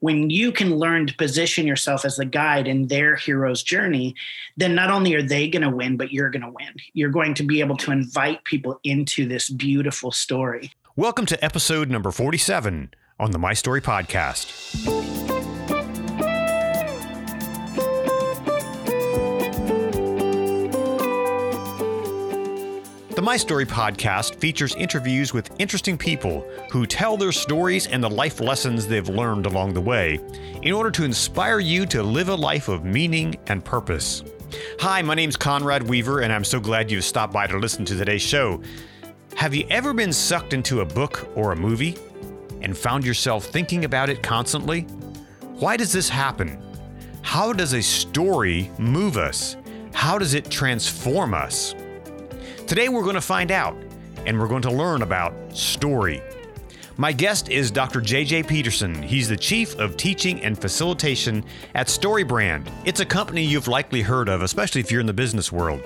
when 0.00 0.30
you 0.30 0.52
can 0.52 0.76
learn 0.76 1.06
to 1.06 1.14
position 1.16 1.66
yourself 1.66 2.04
as 2.04 2.16
the 2.16 2.24
guide 2.24 2.66
in 2.66 2.88
their 2.88 3.16
hero's 3.16 3.62
journey, 3.62 4.14
then 4.56 4.74
not 4.74 4.90
only 4.90 5.14
are 5.14 5.22
they 5.22 5.48
going 5.48 5.62
to 5.62 5.70
win, 5.70 5.96
but 5.96 6.12
you're 6.12 6.30
going 6.30 6.42
to 6.42 6.50
win. 6.50 6.74
You're 6.92 7.10
going 7.10 7.34
to 7.34 7.42
be 7.42 7.60
able 7.60 7.76
to 7.78 7.92
invite 7.92 8.44
people 8.44 8.78
into 8.84 9.26
this 9.26 9.48
beautiful 9.48 10.12
story. 10.12 10.72
Welcome 10.96 11.26
to 11.26 11.44
episode 11.44 11.90
number 11.90 12.10
47 12.10 12.92
on 13.18 13.30
the 13.30 13.38
My 13.38 13.54
Story 13.54 13.80
Podcast. 13.80 15.35
My 23.26 23.36
Story 23.36 23.66
podcast 23.66 24.36
features 24.36 24.76
interviews 24.76 25.34
with 25.34 25.50
interesting 25.58 25.98
people 25.98 26.48
who 26.70 26.86
tell 26.86 27.16
their 27.16 27.32
stories 27.32 27.88
and 27.88 28.00
the 28.00 28.08
life 28.08 28.38
lessons 28.38 28.86
they've 28.86 29.08
learned 29.08 29.46
along 29.46 29.74
the 29.74 29.80
way 29.80 30.20
in 30.62 30.72
order 30.72 30.92
to 30.92 31.02
inspire 31.02 31.58
you 31.58 31.86
to 31.86 32.04
live 32.04 32.28
a 32.28 32.34
life 32.36 32.68
of 32.68 32.84
meaning 32.84 33.34
and 33.48 33.64
purpose. 33.64 34.22
Hi, 34.78 35.02
my 35.02 35.16
name's 35.16 35.36
Conrad 35.36 35.88
Weaver, 35.88 36.20
and 36.20 36.32
I'm 36.32 36.44
so 36.44 36.60
glad 36.60 36.88
you've 36.88 37.02
stopped 37.02 37.32
by 37.32 37.48
to 37.48 37.58
listen 37.58 37.84
to 37.86 37.96
today's 37.96 38.22
show. 38.22 38.62
Have 39.34 39.56
you 39.56 39.66
ever 39.70 39.92
been 39.92 40.12
sucked 40.12 40.52
into 40.52 40.82
a 40.82 40.86
book 40.86 41.28
or 41.34 41.50
a 41.50 41.56
movie 41.56 41.96
and 42.62 42.78
found 42.78 43.04
yourself 43.04 43.46
thinking 43.46 43.84
about 43.84 44.08
it 44.08 44.22
constantly? 44.22 44.82
Why 45.58 45.76
does 45.76 45.92
this 45.92 46.08
happen? 46.08 46.62
How 47.22 47.52
does 47.52 47.72
a 47.72 47.82
story 47.82 48.70
move 48.78 49.16
us? 49.16 49.56
How 49.94 50.16
does 50.16 50.34
it 50.34 50.48
transform 50.48 51.34
us? 51.34 51.74
Today 52.66 52.88
we're 52.88 53.04
going 53.04 53.14
to 53.14 53.20
find 53.20 53.52
out, 53.52 53.76
and 54.26 54.36
we're 54.36 54.48
going 54.48 54.62
to 54.62 54.72
learn 54.72 55.02
about 55.02 55.56
story. 55.56 56.20
My 56.96 57.12
guest 57.12 57.48
is 57.48 57.70
Dr. 57.70 58.00
JJ 58.00 58.48
Peterson. 58.48 59.00
He's 59.04 59.28
the 59.28 59.36
Chief 59.36 59.78
of 59.78 59.96
Teaching 59.96 60.42
and 60.42 60.60
Facilitation 60.60 61.44
at 61.76 61.86
StoryBrand. 61.86 62.68
It's 62.84 62.98
a 62.98 63.06
company 63.06 63.44
you've 63.44 63.68
likely 63.68 64.02
heard 64.02 64.28
of, 64.28 64.42
especially 64.42 64.80
if 64.80 64.90
you're 64.90 65.00
in 65.00 65.06
the 65.06 65.12
business 65.12 65.52
world. 65.52 65.80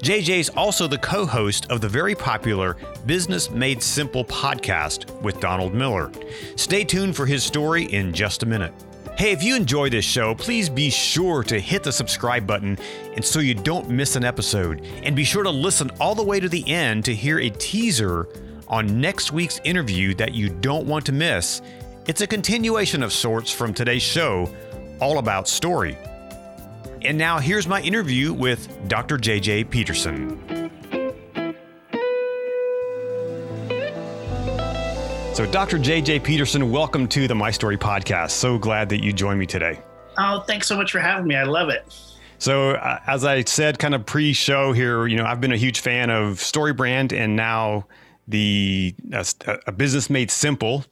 JJ 0.00 0.40
is 0.40 0.50
also 0.50 0.86
the 0.86 0.98
co 0.98 1.24
host 1.24 1.70
of 1.70 1.80
the 1.80 1.88
very 1.88 2.14
popular 2.14 2.76
Business 3.06 3.48
Made 3.48 3.82
Simple 3.82 4.26
podcast 4.26 5.10
with 5.22 5.40
Donald 5.40 5.72
Miller. 5.72 6.12
Stay 6.56 6.84
tuned 6.84 7.16
for 7.16 7.24
his 7.24 7.42
story 7.42 7.84
in 7.84 8.12
just 8.12 8.42
a 8.42 8.46
minute. 8.46 8.74
Hey, 9.16 9.30
if 9.30 9.44
you 9.44 9.54
enjoy 9.54 9.90
this 9.90 10.04
show, 10.04 10.34
please 10.34 10.68
be 10.68 10.90
sure 10.90 11.44
to 11.44 11.60
hit 11.60 11.84
the 11.84 11.92
subscribe 11.92 12.48
button 12.48 12.76
and 13.14 13.24
so 13.24 13.38
you 13.38 13.54
don't 13.54 13.88
miss 13.88 14.16
an 14.16 14.24
episode. 14.24 14.84
And 15.04 15.14
be 15.14 15.22
sure 15.22 15.44
to 15.44 15.50
listen 15.50 15.92
all 16.00 16.16
the 16.16 16.24
way 16.24 16.40
to 16.40 16.48
the 16.48 16.68
end 16.68 17.04
to 17.04 17.14
hear 17.14 17.38
a 17.38 17.48
teaser 17.48 18.28
on 18.66 19.00
next 19.00 19.30
week's 19.30 19.60
interview 19.62 20.14
that 20.14 20.34
you 20.34 20.48
don't 20.48 20.88
want 20.88 21.06
to 21.06 21.12
miss. 21.12 21.62
It's 22.08 22.22
a 22.22 22.26
continuation 22.26 23.04
of 23.04 23.12
sorts 23.12 23.52
from 23.52 23.72
today's 23.72 24.02
show, 24.02 24.52
all 25.00 25.18
about 25.18 25.46
story. 25.46 25.96
And 27.02 27.16
now 27.16 27.38
here's 27.38 27.68
my 27.68 27.80
interview 27.82 28.32
with 28.32 28.68
Dr. 28.88 29.16
JJ 29.16 29.70
Peterson. 29.70 30.63
So, 35.34 35.44
Dr. 35.44 35.78
JJ 35.78 36.22
Peterson, 36.22 36.70
welcome 36.70 37.08
to 37.08 37.26
the 37.26 37.34
My 37.34 37.50
Story 37.50 37.76
podcast. 37.76 38.30
So 38.30 38.56
glad 38.56 38.88
that 38.90 39.02
you 39.02 39.12
joined 39.12 39.40
me 39.40 39.46
today. 39.46 39.80
Oh, 40.16 40.44
thanks 40.46 40.68
so 40.68 40.76
much 40.76 40.92
for 40.92 41.00
having 41.00 41.26
me. 41.26 41.34
I 41.34 41.42
love 41.42 41.70
it. 41.70 41.92
So, 42.38 42.70
uh, 42.74 43.00
as 43.08 43.24
I 43.24 43.42
said, 43.42 43.80
kind 43.80 43.96
of 43.96 44.06
pre 44.06 44.32
show 44.32 44.72
here, 44.72 45.08
you 45.08 45.16
know, 45.16 45.24
I've 45.24 45.40
been 45.40 45.50
a 45.50 45.56
huge 45.56 45.80
fan 45.80 46.08
of 46.08 46.34
StoryBrand 46.34 47.12
and 47.12 47.34
now 47.34 47.84
the 48.28 48.94
uh, 49.12 49.24
a 49.66 49.72
business 49.72 50.08
made 50.08 50.30
simple 50.30 50.84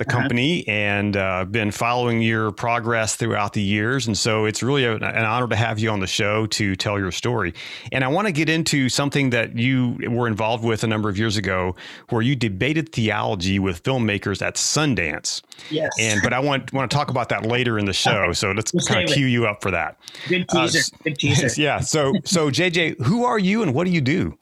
the 0.00 0.06
uh-huh. 0.06 0.18
company 0.18 0.62
uh-huh. 0.62 0.72
and 0.72 1.16
uh, 1.16 1.44
been 1.44 1.70
following 1.70 2.22
your 2.22 2.50
progress 2.50 3.16
throughout 3.16 3.52
the 3.52 3.60
years. 3.60 4.06
And 4.06 4.16
so 4.16 4.46
it's 4.46 4.62
really 4.62 4.84
a, 4.84 4.94
an 4.94 5.24
honor 5.26 5.46
to 5.46 5.56
have 5.56 5.78
you 5.78 5.90
on 5.90 6.00
the 6.00 6.06
show 6.06 6.46
to 6.46 6.74
tell 6.74 6.98
your 6.98 7.12
story. 7.12 7.52
And 7.92 8.02
I 8.02 8.08
want 8.08 8.26
to 8.26 8.32
get 8.32 8.48
into 8.48 8.88
something 8.88 9.28
that 9.30 9.58
you 9.58 9.98
were 10.08 10.26
involved 10.26 10.64
with 10.64 10.84
a 10.84 10.86
number 10.86 11.10
of 11.10 11.18
years 11.18 11.36
ago, 11.36 11.76
where 12.08 12.22
you 12.22 12.34
debated 12.34 12.92
theology 12.92 13.58
with 13.58 13.82
filmmakers 13.82 14.40
at 14.40 14.54
Sundance. 14.54 15.42
Yes. 15.70 15.92
And 16.00 16.20
but 16.22 16.32
I 16.32 16.40
want 16.40 16.72
want 16.72 16.90
to 16.90 16.96
talk 16.96 17.10
about 17.10 17.28
that 17.28 17.44
later 17.44 17.78
in 17.78 17.84
the 17.84 17.92
show. 17.92 18.22
Okay. 18.22 18.32
So 18.32 18.52
let's 18.52 18.72
we'll 18.72 18.84
kind 18.86 19.06
of 19.06 19.14
cue 19.14 19.26
you 19.26 19.46
up 19.46 19.60
for 19.60 19.70
that. 19.70 19.98
Good 20.28 20.46
uh, 20.48 20.62
teaser. 20.62 20.94
Uh, 20.94 20.98
Good 21.04 21.18
teaser. 21.18 21.48
yeah. 21.60 21.80
So 21.80 22.14
so 22.24 22.50
JJ, 22.50 23.02
who 23.02 23.24
are 23.24 23.38
you 23.38 23.62
and 23.62 23.74
what 23.74 23.84
do 23.84 23.90
you 23.90 24.00
do? 24.00 24.38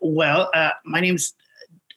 Well, 0.00 0.50
uh, 0.54 0.70
my 0.84 1.00
name's 1.00 1.34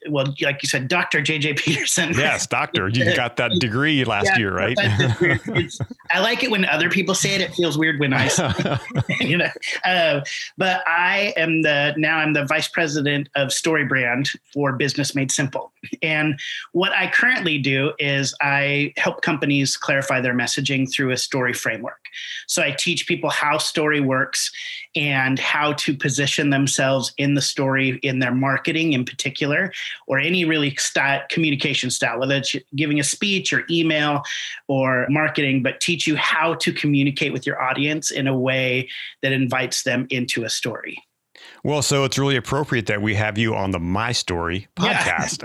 well, 0.10 0.34
like 0.42 0.62
you 0.62 0.70
said, 0.70 0.88
Dr. 0.88 1.22
JJ 1.22 1.60
Peterson. 1.60 2.14
Yes, 2.24 2.48
doctor. 2.48 2.88
You 2.88 3.16
got 3.16 3.36
that 3.38 3.52
degree 3.60 4.06
last 4.06 4.28
yeah, 4.28 4.38
year, 4.38 4.54
right? 4.54 4.78
I 6.12 6.20
like 6.20 6.44
it 6.44 6.52
when 6.52 6.64
other 6.66 6.90
people 6.90 7.16
say 7.16 7.36
it. 7.36 7.42
It 7.42 7.54
feels 7.54 7.78
weird 7.78 8.00
when 8.00 8.14
I 8.14 8.28
say 8.28 8.50
it, 8.58 9.22
you 9.28 9.38
know. 9.38 9.50
Uh, 9.84 10.22
but 10.58 10.84
I 10.88 11.34
am 11.36 11.64
the 11.64 11.94
now 11.98 12.18
I'm 12.18 12.34
the 12.34 12.46
vice 12.46 12.68
president 12.68 13.30
of 13.36 13.50
StoryBrand 13.50 14.30
for 14.54 14.74
Business 14.74 15.16
Made 15.16 15.32
Simple. 15.32 15.74
And 16.02 16.40
what 16.72 16.94
I 16.94 17.10
currently 17.10 17.58
do 17.58 17.94
is 18.00 18.34
I 18.42 18.94
help 18.96 19.22
companies 19.22 19.76
clarify 19.76 20.22
their 20.22 20.34
messaging 20.34 20.90
through 20.90 21.12
a 21.12 21.18
story 21.18 21.54
framework. 21.54 22.06
So 22.48 22.62
I 22.62 22.72
teach 22.72 23.08
people 23.08 23.30
how 23.30 23.58
story 23.58 24.00
works 24.00 24.52
and 24.96 25.40
how 25.40 25.74
to 25.74 25.96
position 25.96 26.50
themselves 26.50 27.14
in 27.18 27.34
the 27.34 27.42
story 27.42 28.00
in 28.04 28.20
their 28.20 28.34
marketing 28.34 28.94
in 28.94 29.06
particular 29.06 29.72
or 30.08 30.20
any 30.20 30.46
really 30.46 30.76
style, 30.76 31.22
communication 31.30 31.90
style 31.90 32.20
whether 32.20 32.36
it's 32.36 32.56
giving 32.76 33.00
a 33.00 33.04
speech 33.04 33.52
or 33.54 33.64
email 33.70 34.22
or 34.68 35.08
marketing 35.10 35.64
but 35.64 35.80
teach 35.80 36.06
you 36.06 36.16
how 36.16 36.54
to 36.56 36.72
communicate 36.72 37.34
with 37.34 37.46
your 37.46 37.62
audience 37.62 38.12
in 38.12 38.28
a 38.28 38.38
way 38.38 38.88
that 39.22 39.32
invites 39.32 39.84
them 39.84 40.06
into 40.10 40.44
a 40.44 40.50
story 40.50 41.04
well, 41.64 41.82
so 41.82 42.04
it's 42.04 42.18
really 42.18 42.36
appropriate 42.36 42.88
that 42.88 43.02
we 43.02 43.16
have 43.16 43.38
you 43.38 43.56
on 43.56 43.72
the 43.72 43.80
My 43.80 44.12
Story 44.12 44.68
podcast 44.76 45.40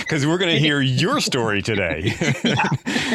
because 0.00 0.22
yeah. 0.24 0.28
we're 0.28 0.38
going 0.38 0.52
to 0.52 0.58
hear 0.58 0.80
your 0.80 1.20
story 1.28 1.62
today. 1.62 2.10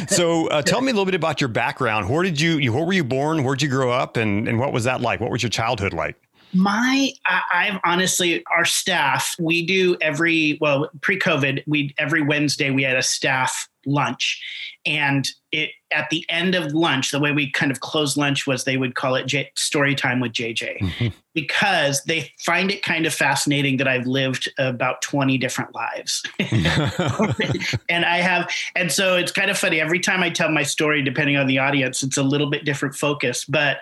so, 0.07 0.47
uh, 0.47 0.61
tell 0.61 0.81
me 0.81 0.91
a 0.91 0.93
little 0.93 1.05
bit 1.05 1.15
about 1.15 1.41
your 1.41 1.49
background. 1.49 2.09
Where 2.09 2.23
did 2.23 2.39
you, 2.39 2.71
where 2.71 2.85
were 2.85 2.93
you 2.93 3.03
born? 3.03 3.43
Where'd 3.43 3.61
you 3.61 3.69
grow 3.69 3.91
up? 3.91 4.15
And, 4.15 4.47
and 4.47 4.57
what 4.57 4.71
was 4.71 4.85
that 4.85 5.01
like? 5.01 5.19
What 5.19 5.31
was 5.31 5.43
your 5.43 5.49
childhood 5.49 5.93
like? 5.93 6.15
My, 6.53 7.11
I, 7.25 7.65
have 7.65 7.81
honestly, 7.83 8.43
our 8.55 8.63
staff, 8.63 9.35
we 9.39 9.65
do 9.65 9.97
every, 10.01 10.59
well, 10.61 10.89
pre 11.01 11.19
COVID, 11.19 11.63
we, 11.65 11.93
every 11.97 12.21
Wednesday 12.21 12.69
we 12.69 12.83
had 12.83 12.95
a 12.95 13.01
staff 13.01 13.67
lunch. 13.85 14.41
And 14.85 15.27
it 15.51 15.69
at 15.91 16.09
the 16.09 16.25
end 16.29 16.55
of 16.55 16.73
lunch, 16.73 17.11
the 17.11 17.19
way 17.19 17.31
we 17.31 17.49
kind 17.51 17.71
of 17.71 17.79
close 17.79 18.17
lunch 18.17 18.47
was 18.47 18.63
they 18.63 18.77
would 18.77 18.95
call 18.95 19.15
it 19.15 19.25
J- 19.27 19.51
story 19.55 19.93
time 19.95 20.19
with 20.19 20.33
JJ 20.33 20.79
mm-hmm. 20.79 21.07
because 21.33 22.03
they 22.03 22.31
find 22.39 22.71
it 22.71 22.83
kind 22.83 23.05
of 23.05 23.13
fascinating 23.13 23.77
that 23.77 23.87
I've 23.87 24.07
lived 24.07 24.51
about 24.57 25.01
20 25.03 25.37
different 25.37 25.73
lives. 25.75 26.23
and 26.39 28.05
I 28.05 28.17
have, 28.17 28.49
and 28.75 28.91
so 28.91 29.15
it's 29.15 29.31
kind 29.31 29.51
of 29.51 29.57
funny. 29.57 29.79
Every 29.79 29.99
time 29.99 30.23
I 30.23 30.29
tell 30.31 30.49
my 30.49 30.63
story, 30.63 31.03
depending 31.03 31.37
on 31.37 31.47
the 31.47 31.59
audience, 31.59 32.01
it's 32.01 32.17
a 32.17 32.23
little 32.23 32.49
bit 32.49 32.65
different 32.65 32.95
focus, 32.95 33.45
but 33.45 33.77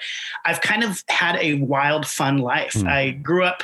I've 0.46 0.62
kind 0.62 0.84
of 0.84 1.04
had 1.08 1.38
a 1.38 1.56
wild, 1.56 2.06
fun 2.06 2.40
life. 2.40 2.74
Mm. 2.74 2.88
I 2.88 3.12
grew 3.12 3.46
up 3.46 3.64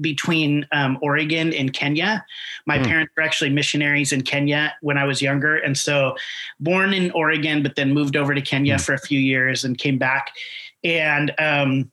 between 0.00 0.66
um, 0.72 0.98
Oregon 1.02 1.52
and 1.52 1.72
Kenya. 1.72 2.24
My 2.66 2.78
mm. 2.78 2.86
parents 2.86 3.12
were 3.16 3.22
actually 3.22 3.50
missionaries 3.50 4.12
in 4.12 4.22
Kenya 4.22 4.74
when 4.80 4.98
I 4.98 5.04
was 5.04 5.22
younger. 5.22 5.56
And 5.56 5.76
so, 5.76 6.16
born 6.60 6.92
in 6.92 7.10
Oregon, 7.12 7.62
but 7.62 7.76
then 7.76 7.92
moved 7.92 8.16
over 8.16 8.34
to 8.34 8.42
Kenya 8.42 8.76
mm. 8.76 8.84
for 8.84 8.94
a 8.94 8.98
few 8.98 9.20
years 9.20 9.64
and 9.64 9.78
came 9.78 9.98
back. 9.98 10.32
And, 10.84 11.32
um, 11.38 11.90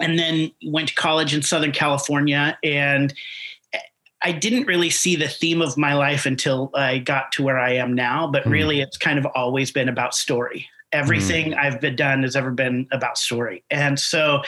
and 0.00 0.18
then 0.18 0.50
went 0.66 0.88
to 0.88 0.94
college 0.94 1.34
in 1.34 1.42
Southern 1.42 1.72
California. 1.72 2.58
And 2.62 3.14
I 4.22 4.32
didn't 4.32 4.66
really 4.66 4.90
see 4.90 5.16
the 5.16 5.28
theme 5.28 5.62
of 5.62 5.76
my 5.76 5.94
life 5.94 6.26
until 6.26 6.70
I 6.74 6.98
got 6.98 7.32
to 7.32 7.42
where 7.42 7.58
I 7.58 7.74
am 7.74 7.94
now. 7.94 8.26
But 8.26 8.44
mm. 8.44 8.50
really, 8.50 8.80
it's 8.80 8.96
kind 8.96 9.18
of 9.18 9.26
always 9.34 9.70
been 9.70 9.88
about 9.88 10.14
story. 10.14 10.68
Everything 10.92 11.52
mm. 11.52 11.58
I've 11.58 11.80
been 11.80 11.96
done 11.96 12.22
has 12.22 12.36
ever 12.36 12.50
been 12.50 12.88
about 12.92 13.18
story. 13.18 13.62
And 13.70 13.98
so 13.98 14.42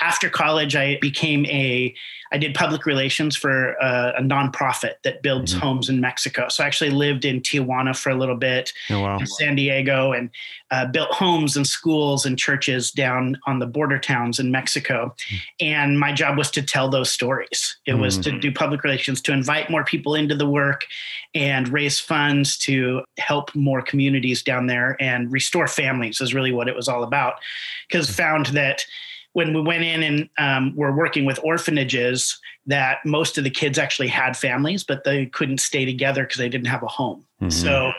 after 0.00 0.30
college, 0.30 0.74
I 0.74 0.98
became 1.00 1.44
a 1.46 1.94
I 2.32 2.38
did 2.38 2.54
public 2.54 2.86
relations 2.86 3.36
for 3.36 3.72
a, 3.74 4.14
a 4.18 4.22
nonprofit 4.22 4.94
that 5.02 5.22
builds 5.22 5.52
mm-hmm. 5.52 5.60
homes 5.60 5.88
in 5.88 6.00
Mexico. 6.00 6.48
So 6.48 6.62
I 6.62 6.66
actually 6.66 6.90
lived 6.90 7.24
in 7.24 7.40
Tijuana 7.40 7.96
for 7.96 8.10
a 8.10 8.14
little 8.14 8.36
bit, 8.36 8.72
oh, 8.90 9.00
wow. 9.00 9.18
in 9.18 9.26
San 9.26 9.56
Diego, 9.56 10.12
and 10.12 10.30
uh, 10.70 10.86
built 10.86 11.10
homes 11.10 11.56
and 11.56 11.66
schools 11.66 12.24
and 12.24 12.38
churches 12.38 12.92
down 12.92 13.38
on 13.46 13.58
the 13.58 13.66
border 13.66 13.98
towns 13.98 14.38
in 14.38 14.50
Mexico. 14.50 15.14
Mm-hmm. 15.16 15.36
And 15.60 15.98
my 15.98 16.12
job 16.12 16.38
was 16.38 16.50
to 16.52 16.62
tell 16.62 16.88
those 16.88 17.10
stories. 17.10 17.76
It 17.86 17.92
mm-hmm. 17.92 18.00
was 18.00 18.18
to 18.18 18.30
mm. 18.30 18.40
do 18.40 18.52
public 18.52 18.84
relations, 18.84 19.20
to 19.22 19.32
invite 19.32 19.70
more 19.70 19.84
people 19.84 20.14
into 20.14 20.36
the 20.36 20.48
work 20.48 20.86
and 21.34 21.68
raise 21.68 21.98
funds 21.98 22.56
to 22.58 23.02
help 23.18 23.54
more 23.54 23.82
communities 23.82 24.42
down 24.42 24.66
there 24.66 24.96
and 25.00 25.32
restore 25.32 25.66
families 25.66 26.20
is 26.20 26.34
really 26.34 26.52
what 26.52 26.68
it 26.68 26.76
was 26.76 26.88
all 26.88 27.02
about. 27.02 27.34
Because 27.88 28.08
mm. 28.08 28.14
found 28.14 28.46
that 28.46 28.84
when 29.32 29.54
we 29.54 29.60
went 29.60 29.84
in 29.84 30.02
and 30.02 30.28
um, 30.38 30.74
were 30.74 30.92
working 30.92 31.24
with 31.24 31.38
orphanages 31.44 32.38
that 32.66 32.98
most 33.04 33.38
of 33.38 33.44
the 33.44 33.50
kids 33.50 33.78
actually 33.78 34.08
had 34.08 34.36
families 34.36 34.84
but 34.84 35.04
they 35.04 35.26
couldn't 35.26 35.58
stay 35.58 35.84
together 35.84 36.24
because 36.24 36.38
they 36.38 36.48
didn't 36.48 36.66
have 36.66 36.82
a 36.82 36.88
home 36.88 37.24
mm-hmm. 37.40 37.50
so 37.50 37.92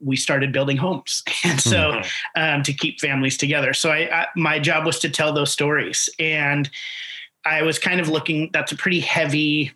we 0.00 0.16
started 0.16 0.52
building 0.52 0.76
homes 0.76 1.22
and 1.44 1.60
so 1.60 1.92
mm-hmm. 1.92 2.42
um, 2.42 2.62
to 2.62 2.72
keep 2.72 3.00
families 3.00 3.36
together 3.36 3.72
so 3.72 3.90
I, 3.90 4.22
I, 4.22 4.26
my 4.36 4.58
job 4.58 4.86
was 4.86 4.98
to 5.00 5.10
tell 5.10 5.32
those 5.32 5.52
stories 5.52 6.08
and 6.18 6.70
i 7.44 7.62
was 7.62 7.78
kind 7.78 8.00
of 8.00 8.08
looking 8.08 8.50
that's 8.52 8.72
a 8.72 8.76
pretty 8.76 9.00
heavy 9.00 9.72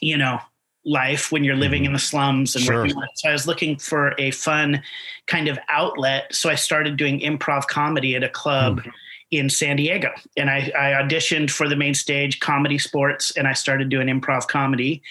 you 0.00 0.16
know 0.16 0.40
life 0.84 1.30
when 1.30 1.44
you're 1.44 1.54
living 1.54 1.82
mm-hmm. 1.82 1.86
in 1.86 1.92
the 1.92 1.98
slums 1.98 2.56
and 2.56 2.64
sure. 2.64 2.88
so 2.88 3.28
i 3.28 3.32
was 3.32 3.46
looking 3.46 3.76
for 3.76 4.14
a 4.18 4.32
fun 4.32 4.82
kind 5.26 5.46
of 5.46 5.58
outlet 5.68 6.32
so 6.34 6.50
i 6.50 6.56
started 6.56 6.96
doing 6.96 7.20
improv 7.20 7.66
comedy 7.68 8.16
at 8.16 8.24
a 8.24 8.28
club 8.28 8.80
mm-hmm. 8.80 8.90
In 9.32 9.50
san 9.50 9.76
diego 9.76 10.10
and 10.36 10.48
I, 10.48 10.70
I 10.78 11.02
auditioned 11.02 11.50
for 11.50 11.68
the 11.68 11.76
main 11.76 11.94
stage 11.94 12.38
comedy 12.38 12.78
sports 12.78 13.36
and 13.36 13.48
i 13.48 13.52
started 13.52 13.88
doing 13.88 14.06
improv 14.06 14.46
comedy 14.46 15.02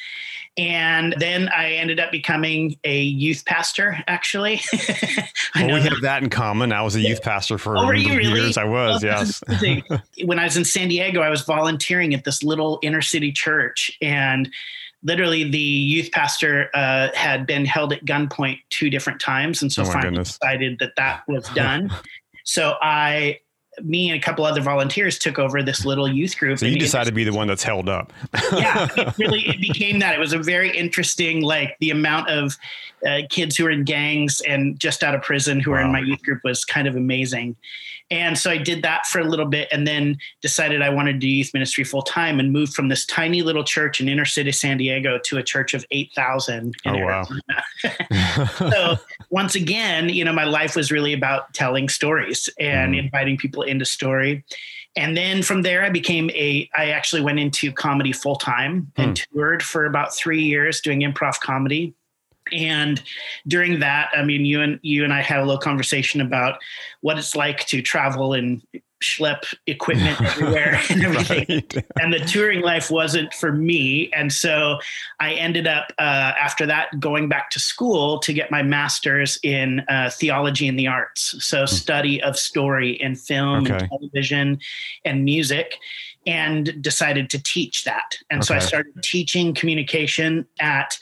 and 0.58 1.16
then 1.18 1.48
I 1.48 1.74
ended 1.74 2.00
up 2.02 2.12
becoming 2.12 2.78
a 2.84 3.02
youth 3.02 3.46
pastor, 3.46 4.04
actually. 4.08 4.62
well, 5.56 5.68
we 5.68 5.82
have 5.82 6.02
that 6.02 6.22
in 6.24 6.30
common. 6.30 6.74
I 6.74 6.82
was 6.82 6.96
a 6.96 7.00
youth 7.00 7.22
pastor 7.22 7.58
for 7.58 7.78
oh, 7.78 7.92
years. 7.92 8.28
Really? 8.28 8.58
I 8.58 8.66
was, 8.66 9.02
yes. 9.02 9.42
when 10.26 10.40
I 10.40 10.44
was 10.44 10.58
in 10.58 10.66
San 10.66 10.90
Diego, 10.90 11.22
I 11.22 11.30
was 11.30 11.44
volunteering 11.44 12.14
at 12.14 12.26
this 12.26 12.44
little 12.44 12.80
inner 12.82 13.02
city 13.02 13.32
church. 13.32 13.98
And 14.02 14.50
literally 15.04 15.50
the 15.50 15.58
youth 15.58 16.12
pastor 16.12 16.70
uh, 16.74 17.10
had 17.14 17.48
been 17.48 17.64
held 17.64 17.94
at 17.94 18.04
gunpoint 18.04 18.60
two 18.70 18.90
different 18.90 19.22
times. 19.22 19.62
And 19.62 19.72
so 19.72 19.84
oh 19.84 19.86
finally 19.86 20.10
goodness. 20.10 20.38
decided 20.38 20.80
that 20.80 20.94
that 20.98 21.24
was 21.30 21.48
done. 21.56 21.90
so 22.44 22.76
I 22.82 23.40
me 23.82 24.10
and 24.10 24.20
a 24.20 24.22
couple 24.22 24.46
other 24.46 24.62
volunteers 24.62 25.18
took 25.18 25.40
over 25.40 25.64
this 25.64 25.86
little 25.86 26.08
youth 26.08 26.38
group. 26.38 26.60
So 26.60 26.66
you 26.66 26.78
decided 26.78 27.06
to 27.06 27.16
be 27.16 27.24
the 27.24 27.34
one 27.34 27.48
that's 27.48 27.64
held 27.64 27.88
up. 27.88 28.12
yeah, 28.52 28.88
it 28.98 29.18
really 29.18 29.48
it 29.48 29.62
became 29.62 30.00
that. 30.00 30.14
It 30.16 30.20
was 30.20 30.34
a 30.34 30.40
very 30.40 30.76
interesting, 30.76 31.42
like 31.42 31.78
the 31.80 31.92
amount 31.92 32.30
of 32.30 32.58
uh, 33.08 33.22
kids 33.30 33.56
who 33.56 33.66
are 33.66 33.72
in 33.72 33.84
gangs 33.84 34.42
and 34.42 34.80
just 34.80 35.04
out 35.04 35.16
of 35.16 35.22
prison 35.22 35.60
who 35.60 35.72
wow. 35.72 35.78
were 35.78 35.84
in 35.84 35.92
my 35.92 36.00
youth 36.00 36.22
group 36.22 36.42
was 36.44 36.66
kind 36.66 36.88
of 36.88 36.96
amazing. 36.96 37.56
And 38.12 38.38
so 38.38 38.52
I 38.52 38.58
did 38.58 38.84
that 38.84 39.08
for 39.08 39.20
a 39.20 39.24
little 39.24 39.46
bit 39.46 39.70
and 39.72 39.88
then 39.88 40.18
decided 40.42 40.82
I 40.82 40.90
wanted 40.90 41.14
to 41.14 41.20
do 41.20 41.30
youth 41.30 41.54
ministry 41.54 41.86
full 41.86 42.02
time 42.02 42.42
and 42.42 42.52
moved 42.52 42.74
from 42.74 42.90
this 42.90 43.06
tiny 43.06 43.42
little 43.42 43.64
church 43.64 44.02
in 44.02 44.10
inner 44.10 44.26
city 44.26 44.52
San 44.52 44.78
Diego 44.78 45.18
to 45.24 45.38
a 45.38 45.44
church 45.44 45.74
of 45.74 45.86
8,000. 45.92 46.76
Oh, 46.86 46.98
wow. 46.98 47.26
so 48.58 48.98
once 49.30 49.56
again, 49.56 50.10
you 50.10 50.26
know, 50.26 50.34
my 50.34 50.44
life 50.44 50.76
was 50.76 50.92
really 50.92 51.14
about 51.14 51.54
telling 51.54 51.88
stories 51.88 52.50
and 52.60 52.94
mm. 52.94 53.00
inviting 53.00 53.38
people 53.38 53.64
into 53.64 53.86
story. 53.86 54.44
And 54.98 55.16
then 55.16 55.42
from 55.42 55.62
there, 55.62 55.86
I 55.86 55.90
became 55.90 56.30
a, 56.32 56.70
I 56.76 56.90
actually 56.90 57.22
went 57.22 57.40
into 57.40 57.72
comedy 57.72 58.12
full 58.12 58.36
time 58.36 58.92
and 58.98 59.18
mm. 59.18 59.26
toured 59.32 59.64
for 59.64 59.86
about 59.86 60.14
three 60.14 60.44
years 60.44 60.82
doing 60.82 61.00
improv 61.00 61.40
comedy 61.40 61.94
and 62.52 63.02
during 63.48 63.80
that 63.80 64.10
i 64.16 64.24
mean 64.24 64.46
you 64.46 64.62
and 64.62 64.80
you 64.82 65.04
and 65.04 65.14
i 65.14 65.22
had 65.22 65.40
a 65.40 65.46
little 65.46 65.60
conversation 65.60 66.22
about 66.22 66.60
what 67.02 67.18
it's 67.18 67.36
like 67.36 67.66
to 67.66 67.82
travel 67.82 68.34
and 68.34 68.62
schlep 69.02 69.54
equipment 69.66 70.22
everywhere 70.22 70.80
and 70.90 71.04
everything 71.04 71.46
right. 71.50 71.86
and 72.00 72.14
the 72.14 72.20
touring 72.20 72.62
life 72.62 72.92
wasn't 72.92 73.34
for 73.34 73.52
me 73.52 74.12
and 74.14 74.32
so 74.32 74.78
i 75.20 75.34
ended 75.34 75.66
up 75.66 75.92
uh, 75.98 76.34
after 76.40 76.66
that 76.66 76.88
going 77.00 77.28
back 77.28 77.50
to 77.50 77.60
school 77.60 78.20
to 78.20 78.32
get 78.32 78.52
my 78.52 78.62
master's 78.62 79.40
in 79.44 79.80
uh, 79.90 80.10
theology 80.14 80.68
and 80.68 80.78
the 80.78 80.88
arts 80.88 81.36
so 81.44 81.64
mm. 81.64 81.70
study 81.70 82.22
of 82.22 82.38
story 82.38 82.92
in 83.02 83.16
film 83.16 83.64
okay. 83.64 83.74
and 83.74 83.90
television 83.90 84.60
and 85.04 85.26
music 85.26 85.78
and 86.26 86.82
decided 86.82 87.30
to 87.32 87.42
teach 87.42 87.84
that. 87.84 88.18
And 88.30 88.40
okay. 88.40 88.48
so 88.48 88.56
I 88.56 88.60
started 88.60 88.94
teaching 89.04 89.54
communication 89.54 90.46
at 90.60 90.98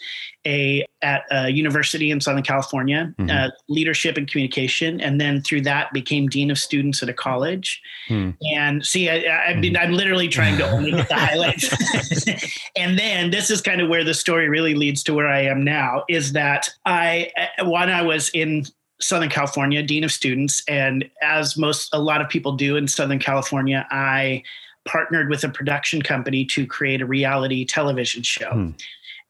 a 0.48 0.86
at 1.02 1.24
a 1.32 1.50
university 1.50 2.12
in 2.12 2.22
Southern 2.22 2.44
California, 2.44 3.14
mm-hmm. 3.18 3.30
uh, 3.30 3.50
leadership 3.68 4.18
and 4.18 4.30
communication, 4.30 5.02
and 5.02 5.20
then 5.20 5.42
through 5.42 5.62
that 5.62 5.92
became 5.92 6.28
dean 6.28 6.50
of 6.50 6.58
students 6.58 7.04
at 7.04 7.10
a 7.10 7.14
college. 7.14 7.82
Mm. 8.08 8.38
And 8.54 8.86
see, 8.86 9.10
I, 9.10 9.50
I 9.50 9.56
mean, 9.56 9.76
I'm 9.76 9.92
literally 9.92 10.30
trying 10.30 10.58
to 10.58 10.70
only 10.72 10.92
get 10.92 11.10
the 11.10 11.16
highlights. 11.20 11.70
and 12.78 12.98
then 12.98 13.32
this 13.32 13.52
is 13.52 13.62
kind 13.62 13.82
of 13.82 13.90
where 13.90 14.04
the 14.04 14.14
story 14.14 14.48
really 14.48 14.76
leads 14.76 15.04
to 15.04 15.14
where 15.14 15.28
I 15.28 15.42
am 15.42 15.64
now. 15.64 16.04
Is 16.08 16.32
that 16.34 16.70
I 16.86 17.32
when 17.64 17.90
I 17.90 18.02
was 18.02 18.30
in 18.30 18.66
Southern 19.02 19.30
California, 19.30 19.84
dean 19.84 20.04
of 20.04 20.12
students, 20.12 20.64
and 20.68 21.10
as 21.22 21.58
most 21.58 21.90
a 21.94 22.00
lot 22.00 22.22
of 22.22 22.30
people 22.30 22.54
do 22.54 22.78
in 22.78 22.88
Southern 22.88 23.20
California, 23.20 23.86
I 23.92 24.44
partnered 24.90 25.30
with 25.30 25.44
a 25.44 25.50
production 25.50 26.02
company 26.02 26.44
to 26.44 26.66
create 26.66 27.02
a 27.02 27.06
reality 27.06 27.64
television 27.64 28.24
show. 28.24 28.52
Hmm. 28.52 28.70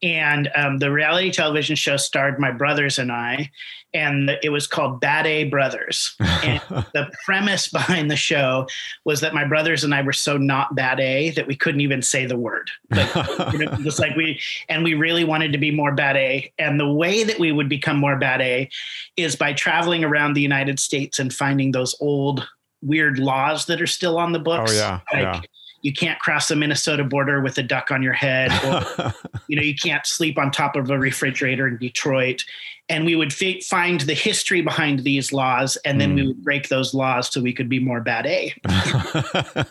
And 0.02 0.50
um, 0.54 0.78
the 0.78 0.90
reality 0.90 1.30
television 1.30 1.76
show 1.76 1.98
starred 1.98 2.38
my 2.38 2.50
brothers 2.50 2.98
and 2.98 3.12
I, 3.12 3.50
and 3.92 4.30
it 4.42 4.48
was 4.48 4.66
called 4.66 4.98
Bad 4.98 5.26
A 5.26 5.44
Brothers. 5.44 6.16
And 6.42 6.62
the 6.94 7.10
premise 7.26 7.68
behind 7.68 8.10
the 8.10 8.16
show 8.16 8.66
was 9.04 9.20
that 9.20 9.34
my 9.34 9.44
brothers 9.44 9.84
and 9.84 9.94
I 9.94 10.00
were 10.00 10.14
so 10.14 10.38
not 10.38 10.74
bad 10.74 10.98
A 11.00 11.30
that 11.30 11.46
we 11.46 11.54
couldn't 11.54 11.82
even 11.82 12.00
say 12.00 12.24
the 12.24 12.38
word. 12.38 12.70
Like, 12.90 13.14
you 13.52 13.58
know, 13.58 13.76
just 13.82 13.98
like 13.98 14.16
we, 14.16 14.40
and 14.70 14.82
we 14.82 14.94
really 14.94 15.24
wanted 15.24 15.52
to 15.52 15.58
be 15.58 15.70
more 15.70 15.92
bad 15.92 16.16
A. 16.16 16.50
And 16.58 16.80
the 16.80 16.90
way 16.90 17.24
that 17.24 17.38
we 17.38 17.52
would 17.52 17.68
become 17.68 17.98
more 17.98 18.16
bad 18.16 18.40
A 18.40 18.70
is 19.18 19.36
by 19.36 19.52
traveling 19.52 20.02
around 20.02 20.32
the 20.32 20.40
United 20.40 20.80
States 20.80 21.18
and 21.18 21.30
finding 21.30 21.72
those 21.72 21.94
old 22.00 22.48
weird 22.82 23.18
laws 23.18 23.66
that 23.66 23.80
are 23.80 23.86
still 23.86 24.18
on 24.18 24.32
the 24.32 24.38
books. 24.38 24.72
Oh 24.72 24.74
yeah, 24.74 25.00
like, 25.12 25.22
yeah. 25.22 25.40
You 25.82 25.92
can't 25.92 26.18
cross 26.18 26.48
the 26.48 26.56
Minnesota 26.56 27.04
border 27.04 27.40
with 27.40 27.56
a 27.58 27.62
duck 27.62 27.90
on 27.90 28.02
your 28.02 28.12
head, 28.12 28.52
or 28.64 29.12
you 29.48 29.56
know 29.56 29.62
you 29.62 29.74
can't 29.74 30.06
sleep 30.06 30.38
on 30.38 30.50
top 30.50 30.76
of 30.76 30.90
a 30.90 30.98
refrigerator 30.98 31.66
in 31.66 31.78
Detroit 31.78 32.44
and 32.90 33.06
we 33.06 33.14
would 33.14 33.32
f- 33.32 33.62
find 33.62 34.00
the 34.02 34.14
history 34.14 34.60
behind 34.60 35.04
these 35.04 35.32
laws 35.32 35.76
and 35.84 36.00
then 36.00 36.12
mm. 36.12 36.14
we 36.16 36.20
hmm. 36.22 36.28
would 36.28 36.44
break 36.44 36.68
those 36.68 36.92
laws 36.92 37.32
so 37.32 37.40
we 37.40 37.52
could 37.52 37.68
be 37.68 37.78
more 37.78 38.00
bad 38.00 38.26
a 38.26 38.52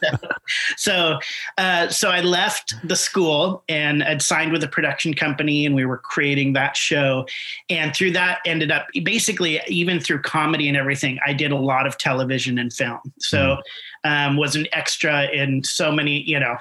so 0.77 1.19
uh, 1.57 1.89
so 1.89 2.09
i 2.09 2.21
left 2.21 2.73
the 2.87 2.95
school 2.95 3.63
and 3.69 4.03
i'd 4.05 4.21
signed 4.21 4.51
with 4.51 4.63
a 4.63 4.67
production 4.67 5.13
company 5.13 5.65
and 5.65 5.75
we 5.75 5.85
were 5.85 5.97
creating 5.97 6.53
that 6.53 6.75
show 6.75 7.25
and 7.69 7.95
through 7.95 8.11
that 8.11 8.39
ended 8.45 8.71
up 8.71 8.87
basically 9.03 9.61
even 9.67 9.99
through 9.99 10.21
comedy 10.21 10.67
and 10.67 10.77
everything 10.77 11.19
i 11.25 11.33
did 11.33 11.51
a 11.51 11.57
lot 11.57 11.85
of 11.85 11.97
television 11.97 12.57
and 12.57 12.73
film 12.73 12.99
so 13.19 13.57
mm. 14.05 14.27
um, 14.27 14.37
was 14.37 14.55
an 14.55 14.65
extra 14.71 15.25
in 15.31 15.63
so 15.63 15.91
many 15.91 16.21
you 16.21 16.39
know 16.39 16.55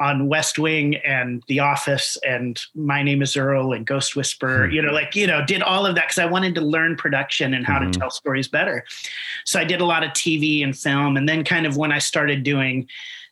on 0.00 0.28
West 0.28 0.58
Wing 0.58 0.96
and 0.96 1.42
The 1.46 1.60
Office 1.60 2.18
and 2.26 2.60
My 2.74 3.02
Name 3.02 3.22
is 3.22 3.36
Earl 3.36 3.72
and 3.72 3.86
Ghost 3.86 4.16
Whisperer, 4.16 4.66
hmm. 4.66 4.72
you 4.72 4.82
know, 4.82 4.92
like, 4.92 5.14
you 5.14 5.26
know, 5.26 5.44
did 5.46 5.62
all 5.62 5.86
of 5.86 5.94
that 5.94 6.08
because 6.08 6.18
I 6.18 6.26
wanted 6.26 6.54
to 6.56 6.60
learn 6.60 6.96
production 6.96 7.54
and 7.54 7.64
how 7.64 7.78
mm-hmm. 7.78 7.92
to 7.92 7.98
tell 7.98 8.10
stories 8.10 8.48
better. 8.48 8.84
So 9.44 9.60
I 9.60 9.64
did 9.64 9.80
a 9.80 9.84
lot 9.84 10.02
of 10.02 10.10
TV 10.10 10.64
and 10.64 10.76
film. 10.76 11.16
And 11.16 11.28
then, 11.28 11.44
kind 11.44 11.66
of, 11.66 11.76
when 11.76 11.92
I 11.92 11.98
started 11.98 12.42
doing 12.42 12.88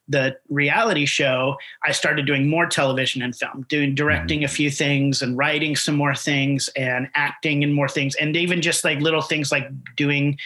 the 0.09 0.37
reality 0.49 1.07
show, 1.07 1.57
I 1.85 1.93
started 1.93 2.27
doing 2.27 2.49
more 2.49 2.67
television 2.67 3.23
and 3.23 3.35
film, 3.35 3.67
doing 3.69 3.95
directing 3.95 4.41
mm-hmm. 4.41 4.47
a 4.47 4.49
few 4.57 4.71
things 4.71 5.23
and 5.23 5.37
writing 5.37 5.75
some 5.75 5.97
more 5.97 6.15
things 6.15 6.69
and 6.77 7.09
acting 7.15 7.65
and 7.65 7.75
more 7.75 7.89
things. 7.89 8.15
And 8.17 8.37
even 8.37 8.63
just 8.63 8.85
like 8.85 9.01
little 9.01 9.23
things 9.23 9.51
like 9.51 9.69
doing 9.97 10.39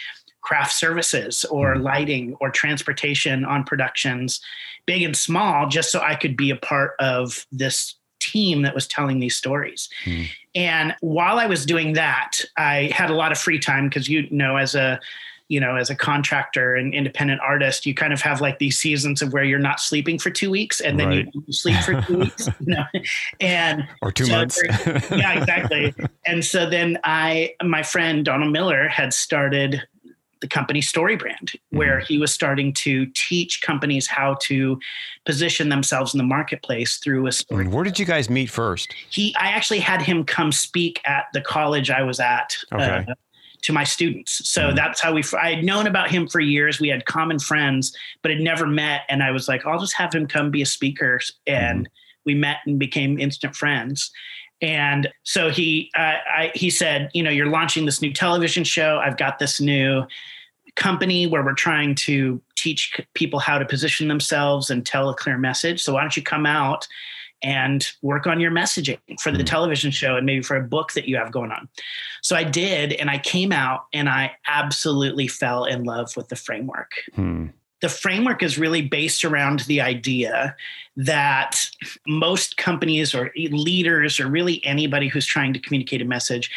craft 0.47 0.71
services 0.71 1.43
or 1.45 1.73
mm-hmm. 1.73 1.83
lighting 1.83 2.37
or 2.39 2.49
transportation 2.49 3.43
on 3.43 3.65
productions, 3.65 4.39
big 4.85 5.03
and 5.03 5.13
small, 5.13 5.67
just 5.67 5.91
so 5.91 5.99
I 5.99 6.15
could 6.15 6.37
be 6.37 6.51
a 6.51 6.55
part 6.55 6.93
of 6.99 7.45
this 7.51 7.95
team 8.21 8.61
that 8.61 8.73
was 8.73 8.87
telling 8.87 9.19
these 9.19 9.35
stories. 9.35 9.89
Mm. 10.05 10.27
And 10.55 10.95
while 11.01 11.37
I 11.37 11.47
was 11.47 11.65
doing 11.65 11.93
that, 11.93 12.39
I 12.55 12.89
had 12.93 13.09
a 13.09 13.13
lot 13.13 13.33
of 13.33 13.37
free 13.37 13.59
time 13.59 13.89
because 13.89 14.07
you 14.07 14.25
know, 14.31 14.55
as 14.55 14.73
a 14.73 15.01
you 15.49 15.61
know, 15.61 15.75
as 15.75 15.89
a 15.89 15.95
contractor 15.95 16.75
and 16.75 16.93
independent 16.93 17.39
artist, 17.41 17.85
you 17.85 17.93
kind 17.93 18.11
of 18.11 18.21
have 18.21 18.41
like 18.41 18.59
these 18.59 18.77
seasons 18.77 19.21
of 19.21 19.31
where 19.31 19.43
you're 19.43 19.59
not 19.59 19.79
sleeping 19.79 20.19
for 20.19 20.29
two 20.29 20.49
weeks 20.49 20.81
and 20.81 20.99
then 20.99 21.07
right. 21.07 21.25
you, 21.33 21.43
you, 21.47 21.53
sleep 21.53 21.77
for 21.83 22.01
two 22.01 22.19
weeks, 22.19 22.47
you 22.59 22.73
know, 22.73 22.83
and 23.39 23.87
or 24.01 24.11
two 24.11 24.25
so 24.25 24.31
months. 24.33 24.61
yeah, 25.11 25.39
exactly. 25.39 25.93
And 26.25 26.43
so 26.43 26.69
then 26.69 26.99
I, 27.05 27.53
my 27.63 27.83
friend 27.83 28.25
Donald 28.25 28.51
Miller 28.51 28.89
had 28.89 29.13
started 29.13 29.81
the 30.41 30.47
company 30.47 30.81
StoryBrand, 30.81 31.55
where 31.69 31.97
mm-hmm. 31.97 32.05
he 32.05 32.17
was 32.17 32.33
starting 32.33 32.73
to 32.73 33.05
teach 33.07 33.61
companies 33.61 34.07
how 34.07 34.35
to 34.41 34.79
position 35.25 35.69
themselves 35.69 36.13
in 36.13 36.17
the 36.17 36.23
marketplace 36.23 36.97
through 36.97 37.27
a 37.27 37.31
story. 37.31 37.67
Where 37.67 37.83
did 37.83 37.99
you 37.99 38.05
guys 38.05 38.29
meet 38.29 38.49
first? 38.49 38.93
He, 39.09 39.35
I 39.39 39.47
actually 39.47 39.79
had 39.79 40.01
him 40.01 40.23
come 40.23 40.51
speak 40.51 41.01
at 41.05 41.25
the 41.33 41.41
college 41.41 41.89
I 41.89 42.03
was 42.03 42.19
at. 42.19 42.57
Uh, 42.71 42.75
okay. 42.75 43.11
Uh, 43.11 43.15
to 43.63 43.73
my 43.73 43.83
students. 43.83 44.47
So 44.47 44.69
mm 44.69 44.75
that's 44.75 45.01
how 45.01 45.11
we, 45.11 45.23
I 45.41 45.55
had 45.55 45.63
known 45.65 45.87
about 45.87 46.11
him 46.11 46.27
for 46.27 46.39
years. 46.39 46.79
We 46.79 46.89
had 46.89 47.05
common 47.05 47.39
friends, 47.39 47.91
but 48.21 48.29
had 48.29 48.39
never 48.39 48.67
met. 48.67 49.01
And 49.09 49.23
I 49.23 49.31
was 49.31 49.47
like, 49.47 49.65
I'll 49.65 49.79
just 49.79 49.95
have 49.95 50.13
him 50.13 50.27
come 50.27 50.51
be 50.51 50.61
a 50.61 50.65
speaker. 50.65 51.19
And 51.47 51.87
mm 51.87 51.91
we 52.27 52.35
met 52.35 52.57
and 52.67 52.77
became 52.77 53.17
instant 53.17 53.55
friends. 53.55 54.11
And 54.61 55.09
so 55.23 55.49
he, 55.49 55.91
uh, 55.95 56.15
I, 56.25 56.51
he 56.55 56.69
said, 56.69 57.09
you 57.13 57.21
know, 57.21 57.29
you're 57.29 57.47
launching 57.47 57.85
this 57.85 58.01
new 58.01 58.11
television 58.11 58.63
show. 58.63 58.99
I've 59.03 59.17
got 59.17 59.39
this 59.39 59.61
new 59.61 60.05
company 60.75 61.27
where 61.27 61.43
we're 61.43 61.53
trying 61.53 61.95
to 61.95 62.41
teach 62.55 62.99
people 63.13 63.39
how 63.39 63.57
to 63.57 63.65
position 63.65 64.07
themselves 64.07 64.69
and 64.69 64.85
tell 64.85 65.09
a 65.09 65.15
clear 65.15 65.37
message. 65.37 65.81
So 65.81 65.93
why 65.93 66.01
don't 66.01 66.15
you 66.15 66.23
come 66.23 66.45
out 66.45 66.87
and 67.43 67.87
work 68.01 68.25
on 68.25 68.39
your 68.39 68.49
messaging 68.49 68.99
for 69.19 69.31
the 69.31 69.43
mm. 69.43 69.45
television 69.45 69.91
show 69.91 70.15
and 70.15 70.25
maybe 70.25 70.41
for 70.41 70.55
a 70.55 70.63
book 70.63 70.93
that 70.93 71.07
you 71.07 71.17
have 71.17 71.31
going 71.31 71.51
on. 71.51 71.69
So 72.23 72.35
I 72.35 72.43
did, 72.43 72.93
and 72.93 73.11
I 73.11 73.19
came 73.19 73.51
out 73.51 73.85
and 73.93 74.09
I 74.09 74.35
absolutely 74.47 75.27
fell 75.27 75.65
in 75.65 75.83
love 75.83 76.17
with 76.17 76.29
the 76.29 76.35
framework. 76.35 76.91
Hmm 77.13 77.47
the 77.81 77.89
framework 77.89 78.41
is 78.41 78.57
really 78.57 78.81
based 78.81 79.23
around 79.23 79.61
the 79.61 79.81
idea 79.81 80.55
that 80.97 81.69
most 82.07 82.57
companies 82.57 83.13
or 83.13 83.31
leaders 83.35 84.19
or 84.19 84.27
really 84.27 84.65
anybody 84.65 85.07
who's 85.07 85.27
trying 85.27 85.53
to 85.53 85.59
communicate 85.59 86.01
a 86.01 86.05
message 86.05 86.49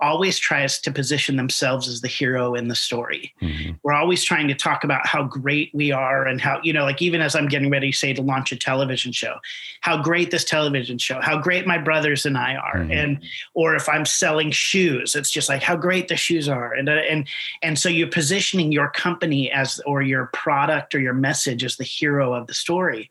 always 0.00 0.38
tries 0.38 0.78
to 0.78 0.92
position 0.92 1.34
themselves 1.34 1.88
as 1.88 2.00
the 2.00 2.06
hero 2.06 2.54
in 2.54 2.68
the 2.68 2.76
story. 2.76 3.34
Mm-hmm. 3.42 3.72
We're 3.82 3.94
always 3.94 4.22
trying 4.22 4.46
to 4.46 4.54
talk 4.54 4.84
about 4.84 5.04
how 5.04 5.24
great 5.24 5.74
we 5.74 5.90
are 5.90 6.24
and 6.24 6.40
how, 6.40 6.60
you 6.62 6.72
know, 6.72 6.84
like 6.84 7.02
even 7.02 7.20
as 7.20 7.34
I'm 7.34 7.48
getting 7.48 7.70
ready, 7.70 7.90
say, 7.90 8.12
to 8.12 8.22
launch 8.22 8.52
a 8.52 8.56
television 8.56 9.10
show, 9.10 9.34
how 9.80 10.00
great 10.00 10.30
this 10.30 10.44
television 10.44 10.98
show, 10.98 11.20
how 11.20 11.36
great 11.36 11.66
my 11.66 11.78
brothers 11.78 12.24
and 12.24 12.38
I 12.38 12.54
are. 12.54 12.76
Mm-hmm. 12.76 12.92
And, 12.92 13.22
or 13.54 13.74
if 13.74 13.88
I'm 13.88 14.06
selling 14.06 14.52
shoes, 14.52 15.16
it's 15.16 15.32
just 15.32 15.48
like 15.48 15.64
how 15.64 15.74
great 15.74 16.06
the 16.06 16.16
shoes 16.16 16.48
are. 16.48 16.72
And, 16.72 16.88
uh, 16.88 16.92
and, 17.10 17.26
and 17.64 17.76
so 17.76 17.88
you're 17.88 18.06
positioning 18.06 18.70
your 18.70 18.90
company 18.90 19.50
as, 19.50 19.80
or 19.84 20.02
your 20.02 20.26
product 20.26 20.94
or 20.94 21.00
your 21.00 21.14
message 21.14 21.64
as 21.64 21.76
the 21.76 21.84
hero 21.84 22.32
of 22.32 22.46
the 22.46 22.54
story. 22.54 23.10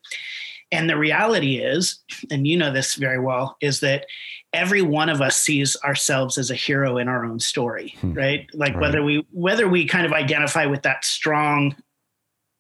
And 0.71 0.89
the 0.89 0.97
reality 0.97 1.57
is, 1.57 1.99
and 2.29 2.45
you 2.45 2.57
know 2.57 2.71
this 2.71 2.95
very 2.95 3.19
well, 3.19 3.55
is 3.61 3.79
that 3.79 4.05
every 4.53 4.81
one 4.81 5.09
of 5.09 5.21
us 5.21 5.37
sees 5.37 5.77
ourselves 5.83 6.37
as 6.37 6.51
a 6.51 6.55
hero 6.55 6.97
in 6.97 7.07
our 7.07 7.25
own 7.25 7.39
story, 7.39 7.95
hmm. 8.01 8.13
right? 8.13 8.49
Like 8.53 8.73
right. 8.73 8.81
whether 8.81 9.03
we 9.03 9.25
whether 9.31 9.67
we 9.67 9.85
kind 9.85 10.05
of 10.05 10.13
identify 10.13 10.65
with 10.65 10.81
that 10.83 11.05
strong, 11.05 11.75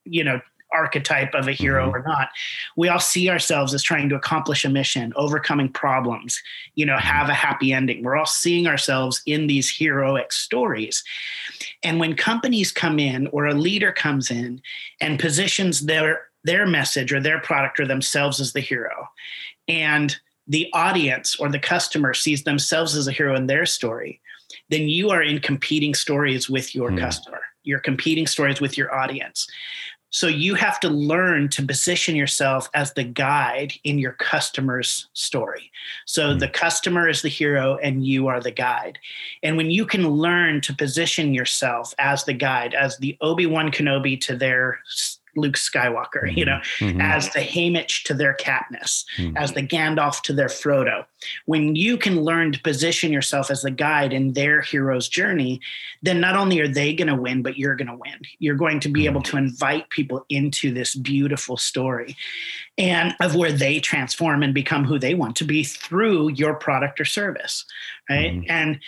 you 0.05 0.23
know, 0.23 0.39
archetype 0.73 1.33
of 1.33 1.47
a 1.47 1.53
hero 1.53 1.85
mm-hmm. 1.85 1.95
or 1.95 2.03
not 2.03 2.29
we 2.75 2.89
all 2.89 2.99
see 2.99 3.29
ourselves 3.29 3.73
as 3.73 3.81
trying 3.81 4.09
to 4.09 4.15
accomplish 4.15 4.65
a 4.65 4.69
mission 4.69 5.13
overcoming 5.15 5.69
problems 5.69 6.41
you 6.75 6.85
know 6.85 6.93
mm-hmm. 6.93 7.07
have 7.07 7.29
a 7.29 7.33
happy 7.33 7.71
ending 7.71 8.03
we're 8.03 8.17
all 8.17 8.25
seeing 8.25 8.67
ourselves 8.67 9.21
in 9.25 9.47
these 9.47 9.73
heroic 9.73 10.31
stories 10.31 11.03
and 11.83 11.99
when 11.99 12.15
companies 12.15 12.71
come 12.71 12.99
in 12.99 13.27
or 13.27 13.45
a 13.45 13.53
leader 13.53 13.91
comes 13.91 14.29
in 14.29 14.61
and 14.99 15.19
positions 15.19 15.85
their 15.85 16.27
their 16.47 16.65
message 16.65 17.13
or 17.13 17.19
their 17.19 17.39
product 17.39 17.79
or 17.79 17.85
themselves 17.85 18.39
as 18.39 18.53
the 18.53 18.61
hero. 18.61 19.07
And 19.67 20.15
the 20.47 20.67
audience 20.73 21.35
or 21.35 21.49
the 21.49 21.59
customer 21.59 22.13
sees 22.13 22.43
themselves 22.43 22.95
as 22.95 23.07
a 23.07 23.11
hero 23.11 23.35
in 23.35 23.47
their 23.47 23.65
story, 23.65 24.21
then 24.69 24.87
you 24.87 25.09
are 25.09 25.21
in 25.21 25.39
competing 25.39 25.93
stories 25.93 26.49
with 26.49 26.73
your 26.73 26.89
mm. 26.89 26.99
customer. 26.99 27.41
You're 27.63 27.79
competing 27.79 28.27
stories 28.27 28.61
with 28.61 28.77
your 28.77 28.95
audience. 28.95 29.47
So 30.09 30.27
you 30.27 30.55
have 30.55 30.79
to 30.79 30.89
learn 30.89 31.49
to 31.49 31.65
position 31.65 32.15
yourself 32.15 32.69
as 32.73 32.93
the 32.93 33.03
guide 33.03 33.73
in 33.83 33.99
your 33.99 34.13
customer's 34.13 35.09
story. 35.11 35.69
So 36.05 36.33
mm. 36.33 36.39
the 36.39 36.47
customer 36.47 37.09
is 37.09 37.21
the 37.21 37.29
hero 37.29 37.77
and 37.83 38.05
you 38.05 38.27
are 38.27 38.39
the 38.39 38.51
guide. 38.51 38.99
And 39.43 39.57
when 39.57 39.69
you 39.69 39.85
can 39.85 40.07
learn 40.07 40.61
to 40.61 40.73
position 40.73 41.33
yourself 41.33 41.93
as 41.99 42.23
the 42.23 42.33
guide, 42.33 42.73
as 42.73 42.97
the 42.97 43.17
Obi-Wan 43.19 43.69
Kenobi 43.69 44.19
to 44.21 44.37
their 44.37 44.79
Luke 45.37 45.55
Skywalker, 45.55 46.23
mm-hmm. 46.23 46.37
you 46.37 46.45
know, 46.45 46.59
mm-hmm. 46.79 46.99
as 46.99 47.29
the 47.29 47.39
Haymitch 47.39 48.03
to 48.03 48.13
their 48.13 48.35
Katniss, 48.35 49.05
mm-hmm. 49.17 49.37
as 49.37 49.53
the 49.53 49.63
Gandalf 49.63 50.21
to 50.23 50.33
their 50.33 50.47
Frodo. 50.47 51.05
When 51.45 51.75
you 51.75 51.97
can 51.97 52.21
learn 52.21 52.51
to 52.51 52.61
position 52.61 53.11
yourself 53.11 53.49
as 53.49 53.61
the 53.61 53.71
guide 53.71 54.13
in 54.13 54.33
their 54.33 54.61
hero's 54.61 55.09
journey, 55.09 55.61
then 56.01 56.19
not 56.19 56.35
only 56.35 56.59
are 56.59 56.67
they 56.67 56.93
going 56.93 57.07
to 57.07 57.15
win, 57.15 57.41
but 57.41 57.57
you're 57.57 57.75
going 57.75 57.87
to 57.87 57.95
win. 57.95 58.19
You're 58.39 58.55
going 58.55 58.79
to 58.81 58.89
be 58.89 59.05
able 59.05 59.21
to 59.23 59.37
invite 59.37 59.89
people 59.89 60.25
into 60.29 60.73
this 60.73 60.95
beautiful 60.95 61.57
story 61.57 62.15
and 62.77 63.15
of 63.19 63.35
where 63.35 63.51
they 63.51 63.79
transform 63.79 64.43
and 64.43 64.53
become 64.53 64.83
who 64.83 64.99
they 64.99 65.15
want 65.15 65.35
to 65.37 65.43
be 65.43 65.63
through 65.63 66.29
your 66.29 66.53
product 66.53 66.99
or 67.01 67.05
service 67.05 67.65
right 68.09 68.33
mm-hmm. 68.33 68.49
and 68.49 68.79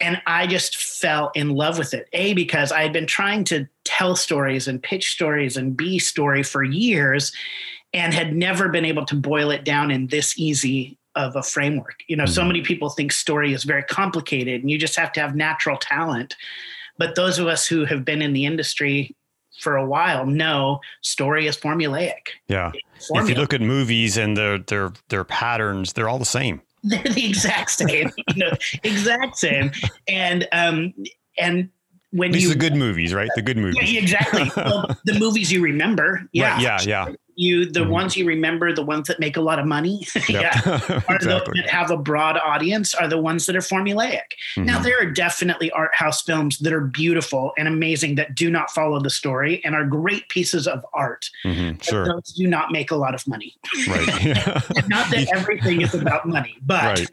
and 0.00 0.20
i 0.26 0.46
just 0.46 0.76
fell 0.76 1.30
in 1.34 1.50
love 1.50 1.78
with 1.78 1.94
it 1.94 2.08
a 2.12 2.32
because 2.34 2.72
i 2.72 2.82
had 2.82 2.92
been 2.92 3.06
trying 3.06 3.44
to 3.44 3.68
tell 3.84 4.16
stories 4.16 4.66
and 4.66 4.82
pitch 4.82 5.10
stories 5.12 5.56
and 5.56 5.76
be 5.76 5.98
story 5.98 6.42
for 6.42 6.62
years 6.62 7.32
and 7.92 8.14
had 8.14 8.34
never 8.34 8.68
been 8.68 8.84
able 8.84 9.04
to 9.04 9.14
boil 9.14 9.50
it 9.50 9.64
down 9.64 9.90
in 9.90 10.06
this 10.08 10.38
easy 10.38 10.98
of 11.16 11.36
a 11.36 11.42
framework 11.42 12.00
you 12.08 12.16
know 12.16 12.24
mm-hmm. 12.24 12.32
so 12.32 12.44
many 12.44 12.62
people 12.62 12.90
think 12.90 13.12
story 13.12 13.52
is 13.52 13.64
very 13.64 13.82
complicated 13.84 14.60
and 14.60 14.70
you 14.70 14.78
just 14.78 14.96
have 14.96 15.12
to 15.12 15.20
have 15.20 15.34
natural 15.34 15.76
talent 15.76 16.36
but 16.98 17.14
those 17.14 17.38
of 17.38 17.46
us 17.46 17.66
who 17.66 17.84
have 17.84 18.04
been 18.04 18.22
in 18.22 18.32
the 18.32 18.44
industry 18.44 19.14
for 19.58 19.76
a 19.76 19.86
while 19.86 20.26
know 20.26 20.80
story 21.00 21.46
is 21.46 21.56
formulaic. 21.56 22.28
Yeah. 22.48 22.72
If 23.10 23.28
you 23.28 23.34
look 23.34 23.54
at 23.54 23.60
movies 23.60 24.16
and 24.16 24.36
their 24.36 24.58
their 24.58 24.92
their 25.08 25.24
patterns, 25.24 25.92
they're 25.92 26.08
all 26.08 26.18
the 26.18 26.24
same. 26.24 26.60
They're 26.86 27.02
the 27.02 27.26
exact 27.26 27.70
same. 27.70 28.10
you 28.28 28.36
know, 28.36 28.52
exact 28.82 29.38
same. 29.38 29.72
And 30.06 30.46
um 30.52 30.92
and 31.38 31.70
when 32.10 32.30
These 32.30 32.42
you 32.42 32.50
are 32.50 32.52
the 32.52 32.58
good 32.58 32.76
movies, 32.76 33.14
right? 33.14 33.30
The 33.34 33.42
good 33.42 33.56
movies. 33.56 33.90
Yeah, 33.90 34.00
exactly. 34.00 34.50
well, 34.56 34.94
the 35.04 35.18
movies 35.18 35.50
you 35.50 35.62
remember. 35.62 36.28
Yeah. 36.32 36.52
Right, 36.52 36.62
yeah, 36.62 37.06
yeah 37.08 37.14
you 37.36 37.64
the 37.66 37.80
mm-hmm. 37.80 37.90
ones 37.90 38.16
you 38.16 38.26
remember 38.26 38.72
the 38.72 38.82
ones 38.82 39.08
that 39.08 39.18
make 39.18 39.36
a 39.36 39.40
lot 39.40 39.58
of 39.58 39.66
money 39.66 40.06
yeah 40.28 40.60
are 41.08 41.16
exactly. 41.16 41.60
that 41.60 41.68
have 41.68 41.90
a 41.90 41.96
broad 41.96 42.36
audience 42.38 42.94
are 42.94 43.08
the 43.08 43.18
ones 43.18 43.46
that 43.46 43.56
are 43.56 43.60
formulaic 43.60 44.20
mm-hmm. 44.56 44.64
now 44.64 44.78
there 44.78 45.00
are 45.00 45.10
definitely 45.10 45.70
art 45.72 45.94
house 45.94 46.22
films 46.22 46.58
that 46.58 46.72
are 46.72 46.80
beautiful 46.80 47.52
and 47.58 47.68
amazing 47.68 48.14
that 48.14 48.34
do 48.34 48.50
not 48.50 48.70
follow 48.70 49.00
the 49.00 49.10
story 49.10 49.64
and 49.64 49.74
are 49.74 49.84
great 49.84 50.28
pieces 50.28 50.66
of 50.66 50.84
art 50.92 51.30
mm-hmm. 51.44 51.78
sure. 51.80 52.06
those 52.06 52.32
do 52.32 52.46
not 52.46 52.70
make 52.72 52.90
a 52.90 52.96
lot 52.96 53.14
of 53.14 53.26
money 53.26 53.56
right 53.88 54.06
not 54.88 55.10
that 55.10 55.28
everything 55.34 55.80
is 55.80 55.94
about 55.94 56.26
money 56.26 56.56
but 56.64 57.10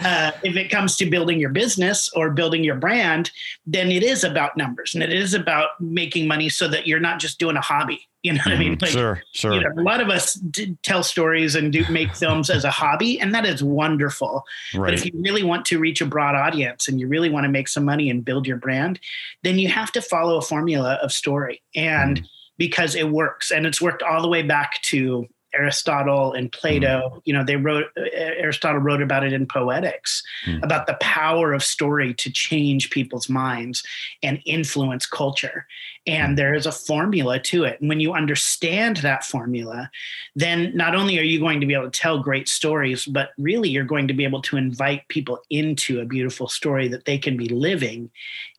uh, 0.00 0.30
if 0.42 0.56
it 0.56 0.70
comes 0.70 0.96
to 0.96 1.06
building 1.06 1.40
your 1.40 1.50
business 1.50 2.10
or 2.14 2.30
building 2.30 2.62
your 2.62 2.76
brand 2.76 3.30
then 3.66 3.90
it 3.90 4.02
is 4.02 4.24
about 4.24 4.56
numbers 4.56 4.94
and 4.94 5.02
it 5.02 5.12
is 5.12 5.34
about 5.34 5.80
making 5.80 6.28
money 6.28 6.48
so 6.48 6.68
that 6.68 6.86
you're 6.86 7.00
not 7.00 7.18
just 7.18 7.38
doing 7.38 7.56
a 7.56 7.60
hobby 7.60 8.06
you 8.26 8.32
know 8.32 8.40
what 8.44 8.54
I 8.54 8.58
mean? 8.58 8.72
Mm-hmm. 8.72 8.82
Like, 8.82 8.90
sure, 8.90 9.22
sure. 9.30 9.54
You 9.54 9.60
know, 9.60 9.70
a 9.80 9.82
lot 9.82 10.00
of 10.00 10.08
us 10.08 10.42
tell 10.82 11.04
stories 11.04 11.54
and 11.54 11.72
do 11.72 11.84
make 11.88 12.12
films 12.16 12.50
as 12.50 12.64
a 12.64 12.72
hobby, 12.72 13.20
and 13.20 13.32
that 13.32 13.46
is 13.46 13.62
wonderful. 13.62 14.42
Right. 14.74 14.88
But 14.90 14.94
if 14.94 15.06
you 15.06 15.12
really 15.14 15.44
want 15.44 15.64
to 15.66 15.78
reach 15.78 16.00
a 16.00 16.06
broad 16.06 16.34
audience 16.34 16.88
and 16.88 16.98
you 16.98 17.06
really 17.06 17.30
want 17.30 17.44
to 17.44 17.48
make 17.48 17.68
some 17.68 17.84
money 17.84 18.10
and 18.10 18.24
build 18.24 18.44
your 18.44 18.56
brand, 18.56 18.98
then 19.44 19.60
you 19.60 19.68
have 19.68 19.92
to 19.92 20.02
follow 20.02 20.38
a 20.38 20.42
formula 20.42 20.98
of 21.00 21.12
story. 21.12 21.62
And 21.76 22.20
mm. 22.22 22.26
because 22.58 22.96
it 22.96 23.10
works, 23.10 23.52
and 23.52 23.64
it's 23.64 23.80
worked 23.80 24.02
all 24.02 24.22
the 24.22 24.28
way 24.28 24.42
back 24.42 24.82
to 24.82 25.28
Aristotle 25.54 26.32
and 26.32 26.50
Plato. 26.50 27.12
Mm. 27.14 27.20
You 27.26 27.32
know, 27.32 27.44
they 27.44 27.56
wrote 27.56 27.86
Aristotle 28.12 28.80
wrote 28.80 29.02
about 29.02 29.24
it 29.24 29.32
in 29.32 29.46
Poetics 29.46 30.22
mm. 30.44 30.60
about 30.64 30.88
the 30.88 30.96
power 31.00 31.52
of 31.52 31.62
story 31.62 32.12
to 32.14 32.30
change 32.30 32.90
people's 32.90 33.28
minds 33.28 33.84
and 34.20 34.40
influence 34.44 35.06
culture. 35.06 35.66
And 36.06 36.38
there 36.38 36.54
is 36.54 36.66
a 36.66 36.72
formula 36.72 37.40
to 37.40 37.64
it. 37.64 37.80
And 37.80 37.88
when 37.88 38.00
you 38.00 38.12
understand 38.12 38.98
that 38.98 39.24
formula, 39.24 39.90
then 40.34 40.76
not 40.76 40.94
only 40.94 41.18
are 41.18 41.22
you 41.22 41.40
going 41.40 41.60
to 41.60 41.66
be 41.66 41.74
able 41.74 41.90
to 41.90 42.00
tell 42.00 42.22
great 42.22 42.48
stories, 42.48 43.06
but 43.06 43.30
really 43.38 43.68
you're 43.68 43.84
going 43.84 44.06
to 44.08 44.14
be 44.14 44.24
able 44.24 44.42
to 44.42 44.56
invite 44.56 45.08
people 45.08 45.40
into 45.50 46.00
a 46.00 46.04
beautiful 46.04 46.48
story 46.48 46.86
that 46.88 47.06
they 47.06 47.18
can 47.18 47.36
be 47.36 47.48
living. 47.48 48.10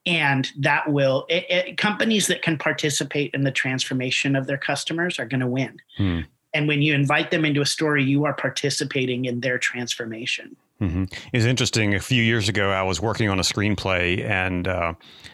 And 0.05 0.49
that 0.59 0.91
will, 0.91 1.25
it, 1.29 1.45
it, 1.49 1.77
companies 1.77 2.27
that 2.27 2.41
can 2.41 2.57
participate 2.57 3.33
in 3.33 3.43
the 3.43 3.51
transformation 3.51 4.35
of 4.35 4.47
their 4.47 4.57
customers 4.57 5.19
are 5.19 5.25
going 5.25 5.41
to 5.41 5.47
win. 5.47 5.79
Mm 5.99 6.25
and 6.57 6.67
when 6.67 6.81
you 6.81 6.95
invite 6.95 7.29
them 7.29 7.45
into 7.45 7.61
a 7.61 7.65
story, 7.65 8.03
you 8.03 8.25
are 8.25 8.33
participating 8.33 9.25
in 9.25 9.41
their 9.41 9.59
transformation. 9.59 10.55
Mm-hmm. 10.81 11.03
It's 11.31 11.45
interesting. 11.45 11.93
A 11.93 11.99
few 11.99 12.23
years 12.23 12.49
ago, 12.49 12.71
I 12.71 12.83
was 12.83 13.01
working 13.01 13.29
on 13.29 13.39
a 13.39 13.43
screenplay 13.43 14.23
and 14.23 14.67
uh, 14.67 14.93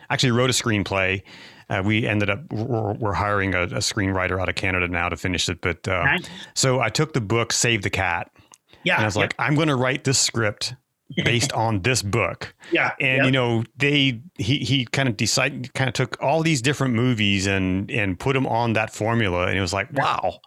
actually 0.10 0.32
wrote 0.32 0.50
a 0.50 0.54
screenplay. 0.54 1.22
Uh, 1.70 1.82
we 1.84 2.08
ended 2.08 2.30
up 2.30 2.40
we're, 2.52 2.94
we're 2.94 3.14
hiring 3.14 3.56
a, 3.56 3.64
a, 3.64 3.80
screenwriter 3.80 4.42
out 4.42 4.50
of 4.50 4.56
Canada 4.56 4.88
now 4.88 5.10
to 5.10 5.18
finish 5.18 5.48
it. 5.50 5.62
But 5.62 5.88
uh, 5.88 6.04
nice. 6.04 6.28
so 6.54 6.80
I 6.80 6.90
took 6.90 7.14
the 7.14 7.22
book 7.22 7.54
Save 7.54 7.82
the 7.82 7.90
Cat. 7.90 8.32
Yeah, 8.84 8.96
and 8.96 9.04
I 9.04 9.06
was 9.06 9.16
like, 9.16 9.34
I'm 9.40 9.56
going 9.56 9.70
to 9.70 9.76
write 9.76 10.04
this 10.04 10.20
script 10.20 10.76
based 11.24 11.54
on 11.54 11.82
this 11.82 12.02
book. 12.02 12.54
Yeah. 12.72 12.92
And 13.00 13.18
yep. 13.18 13.26
you 13.26 13.32
know, 13.32 13.64
they 13.78 14.22
he 14.38 14.60
he 14.60 14.86
kind 14.86 15.08
of 15.10 15.18
decided 15.18 15.74
kind 15.74 15.88
of 15.88 15.94
took 15.94 16.18
all 16.22 16.42
these 16.42 16.62
different 16.62 16.94
movies 16.94 17.48
and 17.48 17.90
and 17.92 18.20
put 18.20 18.34
them 18.34 18.48
on 18.48 18.74
that 18.74 18.94
formula 18.94 19.48
and 19.48 19.58
it 19.58 19.62
was 19.62 19.74
like, 19.74 19.92
wow. 19.94 20.40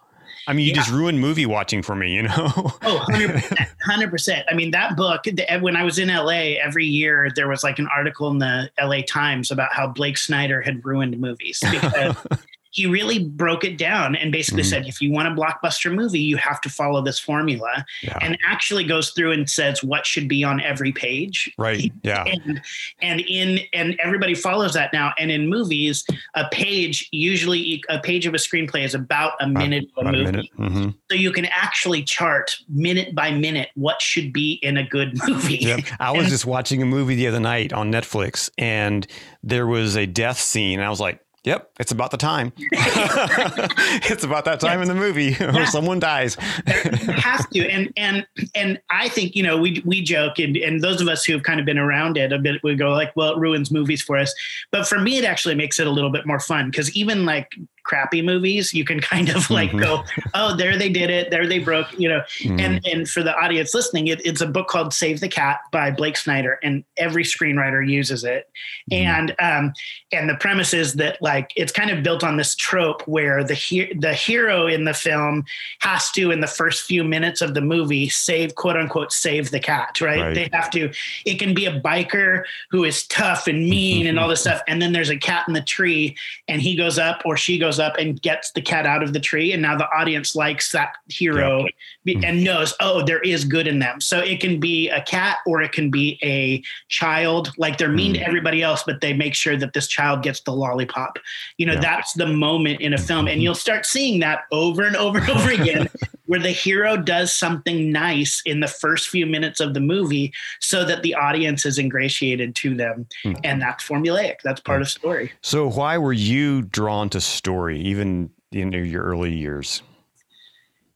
I 0.47 0.53
mean, 0.53 0.65
you 0.65 0.69
yeah. 0.71 0.75
just 0.75 0.91
ruined 0.91 1.19
movie 1.19 1.45
watching 1.45 1.83
for 1.83 1.93
me, 1.93 2.13
you 2.13 2.23
know? 2.23 2.31
oh, 2.37 3.05
100%, 3.09 3.67
100%. 3.85 4.43
I 4.49 4.53
mean, 4.53 4.71
that 4.71 4.95
book, 4.95 5.25
when 5.59 5.75
I 5.75 5.83
was 5.83 5.99
in 5.99 6.07
LA, 6.07 6.55
every 6.63 6.85
year 6.85 7.29
there 7.35 7.49
was 7.49 7.63
like 7.63 7.79
an 7.79 7.87
article 7.93 8.31
in 8.31 8.37
the 8.39 8.71
LA 8.81 9.01
Times 9.05 9.51
about 9.51 9.73
how 9.73 9.87
Blake 9.87 10.17
Snyder 10.17 10.61
had 10.61 10.83
ruined 10.85 11.19
movies 11.19 11.61
because 11.69 12.15
he 12.71 12.85
really 12.85 13.19
broke 13.19 13.63
it 13.63 13.77
down 13.77 14.15
and 14.15 14.31
basically 14.31 14.63
mm-hmm. 14.63 14.69
said, 14.69 14.87
if 14.87 15.01
you 15.01 15.11
want 15.11 15.27
a 15.27 15.31
blockbuster 15.31 15.93
movie, 15.93 16.19
you 16.19 16.37
have 16.37 16.61
to 16.61 16.69
follow 16.69 17.01
this 17.01 17.19
formula. 17.19 17.85
Yeah. 18.03 18.17
And 18.21 18.37
actually 18.45 18.83
goes 18.83 19.11
through 19.11 19.31
and 19.31 19.49
says 19.49 19.83
what 19.83 20.05
should 20.05 20.27
be 20.27 20.43
on 20.43 20.61
every 20.61 20.91
page. 20.91 21.53
Right. 21.57 21.91
Yeah. 22.03 22.23
And 22.23 22.61
and 23.01 23.19
in 23.21 23.59
and 23.73 23.99
everybody 23.99 24.33
follows 24.33 24.73
that 24.73 24.93
now. 24.93 25.13
And 25.19 25.29
in 25.29 25.49
movies, 25.49 26.05
a 26.35 26.47
page 26.49 27.09
usually 27.11 27.83
a 27.89 27.99
page 27.99 28.25
of 28.25 28.33
a 28.33 28.37
screenplay 28.37 28.85
is 28.85 28.93
about 28.93 29.33
a 29.41 29.47
minute 29.47 29.89
about, 29.97 30.07
of 30.07 30.13
a 30.13 30.17
movie. 30.17 30.29
A 30.29 30.31
minute. 30.31 30.49
Mm-hmm. 30.57 30.89
So 31.09 31.17
you 31.17 31.31
can 31.31 31.45
actually 31.45 32.03
chart 32.03 32.55
minute 32.69 33.13
by 33.13 33.31
minute 33.31 33.69
what 33.75 34.01
should 34.01 34.31
be 34.31 34.53
in 34.61 34.77
a 34.77 34.87
good 34.87 35.19
movie. 35.27 35.57
Yep. 35.57 35.85
I 35.99 36.11
was 36.11 36.27
just 36.29 36.45
watching 36.45 36.81
a 36.81 36.85
movie 36.85 37.15
the 37.15 37.27
other 37.27 37.39
night 37.39 37.73
on 37.73 37.91
Netflix, 37.91 38.49
and 38.57 39.05
there 39.43 39.67
was 39.67 39.95
a 39.95 40.05
death 40.05 40.39
scene. 40.39 40.79
And 40.79 40.85
I 40.85 40.89
was 40.89 40.99
like, 40.99 41.19
Yep, 41.47 41.71
it's 41.79 41.93
about 41.93 42.11
the 42.11 42.17
time. 42.17 42.51
it's 42.59 44.25
about 44.25 44.43
that 44.43 44.59
time 44.59 44.79
yes. 44.79 44.89
in 44.89 44.93
the 44.93 45.01
movie 45.01 45.33
where 45.35 45.53
yeah. 45.53 45.65
someone 45.65 45.97
dies. 45.97 46.35
has 46.35 47.47
to, 47.53 47.65
and 47.69 47.93
and 47.95 48.27
and 48.53 48.81
I 48.89 49.07
think 49.07 49.33
you 49.33 49.43
know 49.43 49.57
we 49.57 49.81
we 49.85 50.01
joke, 50.01 50.39
and 50.39 50.57
and 50.57 50.83
those 50.83 50.99
of 50.99 51.07
us 51.07 51.23
who 51.23 51.31
have 51.31 51.43
kind 51.43 51.61
of 51.61 51.65
been 51.65 51.77
around 51.77 52.17
it 52.17 52.33
a 52.33 52.37
bit, 52.37 52.61
we 52.63 52.75
go 52.75 52.89
like, 52.89 53.15
well, 53.15 53.31
it 53.31 53.37
ruins 53.37 53.71
movies 53.71 54.01
for 54.01 54.17
us. 54.17 54.33
But 54.71 54.89
for 54.89 54.99
me, 54.99 55.19
it 55.19 55.23
actually 55.23 55.55
makes 55.55 55.79
it 55.79 55.87
a 55.87 55.89
little 55.89 56.09
bit 56.09 56.25
more 56.25 56.41
fun 56.41 56.69
because 56.69 56.93
even 56.97 57.25
like 57.25 57.49
crappy 57.87 58.21
movies, 58.21 58.73
you 58.73 58.83
can 58.83 58.99
kind 59.07 59.29
of 59.29 59.49
like 59.49 59.69
mm-hmm. 59.69 59.79
go, 59.79 60.03
oh, 60.33 60.55
there 60.55 60.77
they 60.77 60.89
did 60.89 61.09
it, 61.09 61.31
there 61.31 61.47
they 61.47 61.59
broke, 61.59 61.87
you 61.97 62.09
know. 62.09 62.21
Mm-hmm. 62.41 62.59
And 62.59 62.85
and 62.85 63.09
for 63.09 63.23
the 63.23 63.35
audience 63.35 63.73
listening, 63.73 64.07
it, 64.07 64.23
it's 64.25 64.41
a 64.41 64.47
book 64.47 64.67
called 64.67 64.93
Save 64.93 65.19
the 65.19 65.29
Cat 65.29 65.61
by 65.71 65.89
Blake 65.89 66.17
Snyder, 66.17 66.59
and 66.61 66.83
every 66.97 67.23
screenwriter 67.23 67.87
uses 67.87 68.23
it. 68.23 68.49
Mm-hmm. 68.91 69.07
And 69.07 69.35
um, 69.39 69.73
and 70.11 70.29
the 70.29 70.35
premise 70.35 70.73
is 70.73 70.93
that 70.95 71.21
like 71.21 71.51
it's 71.55 71.71
kind 71.71 71.89
of 71.89 72.03
built 72.03 72.23
on 72.23 72.37
this 72.37 72.55
trope 72.55 73.07
where 73.07 73.43
the 73.43 73.53
he- 73.53 73.93
the 73.93 74.13
hero 74.13 74.67
in 74.67 74.83
the 74.83 74.93
film 74.93 75.45
has 75.79 76.11
to 76.11 76.31
in 76.31 76.41
the 76.41 76.47
first 76.47 76.83
few 76.83 77.03
minutes 77.03 77.41
of 77.41 77.53
the 77.53 77.61
movie 77.61 78.09
save 78.09 78.55
quote 78.55 78.75
unquote 78.75 79.11
save 79.11 79.49
the 79.51 79.59
cat, 79.59 79.99
right? 80.01 80.21
right. 80.21 80.35
They 80.35 80.49
have 80.51 80.69
to. 80.71 80.91
It 81.25 81.39
can 81.39 81.53
be 81.53 81.65
a 81.65 81.79
biker 81.79 82.43
who 82.69 82.83
is 82.83 83.07
tough 83.07 83.47
and 83.47 83.69
mean 83.69 84.07
and 84.07 84.19
all 84.19 84.27
this 84.27 84.41
stuff, 84.47 84.61
and 84.67 84.81
then 84.81 84.91
there's 84.91 85.09
a 85.09 85.17
cat 85.17 85.45
in 85.47 85.53
the 85.53 85.61
tree, 85.61 86.15
and 86.47 86.61
he 86.61 86.75
goes 86.75 86.99
up 86.99 87.21
or 87.25 87.37
she 87.37 87.57
goes 87.57 87.76
up 87.79 87.97
and 87.97 88.21
gets 88.21 88.51
the 88.51 88.61
cat 88.61 88.85
out 88.85 89.03
of 89.03 89.13
the 89.13 89.19
tree 89.19 89.51
and 89.51 89.61
now 89.61 89.77
the 89.77 89.89
audience 89.91 90.35
likes 90.35 90.71
that 90.71 90.95
hero 91.07 91.65
yeah. 92.03 92.19
and 92.23 92.43
knows 92.43 92.73
oh 92.79 93.03
there 93.03 93.19
is 93.21 93.43
good 93.43 93.67
in 93.67 93.79
them 93.79 93.99
so 94.01 94.19
it 94.19 94.39
can 94.39 94.59
be 94.59 94.89
a 94.89 95.01
cat 95.01 95.37
or 95.45 95.61
it 95.61 95.71
can 95.71 95.89
be 95.89 96.19
a 96.23 96.61
child 96.89 97.51
like 97.57 97.77
they're 97.77 97.89
mean 97.89 98.13
mm. 98.13 98.19
to 98.19 98.27
everybody 98.27 98.61
else 98.61 98.83
but 98.85 99.01
they 99.01 99.13
make 99.13 99.33
sure 99.33 99.57
that 99.57 99.73
this 99.73 99.87
child 99.87 100.23
gets 100.23 100.41
the 100.41 100.51
lollipop 100.51 101.17
you 101.57 101.65
know 101.65 101.79
that's 101.79 102.13
the 102.13 102.27
moment 102.27 102.81
in 102.81 102.93
a 102.93 102.97
film 102.97 103.27
and 103.27 103.35
mm-hmm. 103.35 103.41
you'll 103.41 103.55
start 103.55 103.85
seeing 103.85 104.19
that 104.19 104.41
over 104.51 104.83
and 104.83 104.95
over 104.95 105.19
and 105.19 105.29
over 105.29 105.51
again 105.51 105.89
where 106.27 106.39
the 106.39 106.51
hero 106.51 106.95
does 106.95 107.33
something 107.33 107.91
nice 107.91 108.41
in 108.45 108.59
the 108.59 108.67
first 108.67 109.09
few 109.09 109.25
minutes 109.25 109.59
of 109.59 109.73
the 109.73 109.79
movie 109.79 110.31
so 110.61 110.85
that 110.85 111.01
the 111.01 111.15
audience 111.15 111.65
is 111.65 111.79
ingratiated 111.79 112.55
to 112.55 112.75
them 112.75 113.07
mm. 113.25 113.39
and 113.43 113.61
that's 113.61 113.85
formulaic 113.85 114.35
that's 114.43 114.61
part 114.61 114.79
mm. 114.79 114.83
of 114.83 114.89
story 114.89 115.31
so 115.41 115.67
why 115.67 115.97
were 115.97 116.13
you 116.13 116.61
drawn 116.61 117.09
to 117.09 117.19
story 117.19 117.79
even 117.79 118.29
in 118.51 118.71
your 118.71 119.03
early 119.03 119.33
years 119.33 119.81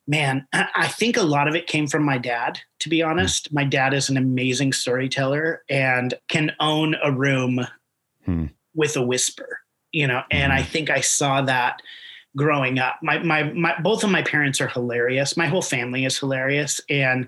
man 0.08 0.46
i 0.54 0.88
think 0.88 1.18
a 1.18 1.24
lot 1.24 1.48
of 1.48 1.56
it 1.56 1.68
came 1.68 1.88
from 1.88 2.04
my 2.04 2.18
dad 2.18 2.60
to 2.80 2.90
be 2.90 3.02
honest 3.02 3.50
mm. 3.50 3.56
my 3.56 3.64
dad 3.64 3.94
is 3.94 4.10
an 4.10 4.18
amazing 4.18 4.72
storyteller 4.72 5.64
and 5.70 6.14
can 6.28 6.52
own 6.60 6.96
a 7.04 7.12
room 7.12 7.66
hmm. 8.26 8.46
with 8.76 8.96
a 8.96 9.02
whisper 9.02 9.60
you 9.92 10.08
know 10.08 10.22
and 10.30 10.54
i 10.54 10.60
mm-hmm. 10.60 10.72
think 10.72 10.90
i 10.90 11.02
saw 11.02 11.42
that 11.42 11.82
growing 12.36 12.80
up. 12.80 12.96
My, 13.02 13.20
my, 13.20 13.44
my, 13.44 13.76
both 13.82 14.04
of 14.04 14.10
my 14.10 14.22
parents 14.22 14.62
are 14.62 14.68
hilarious. 14.68 15.36
My 15.36 15.48
whole 15.48 15.62
family 15.62 16.06
is 16.06 16.18
hilarious. 16.18 16.80
And 16.90 17.28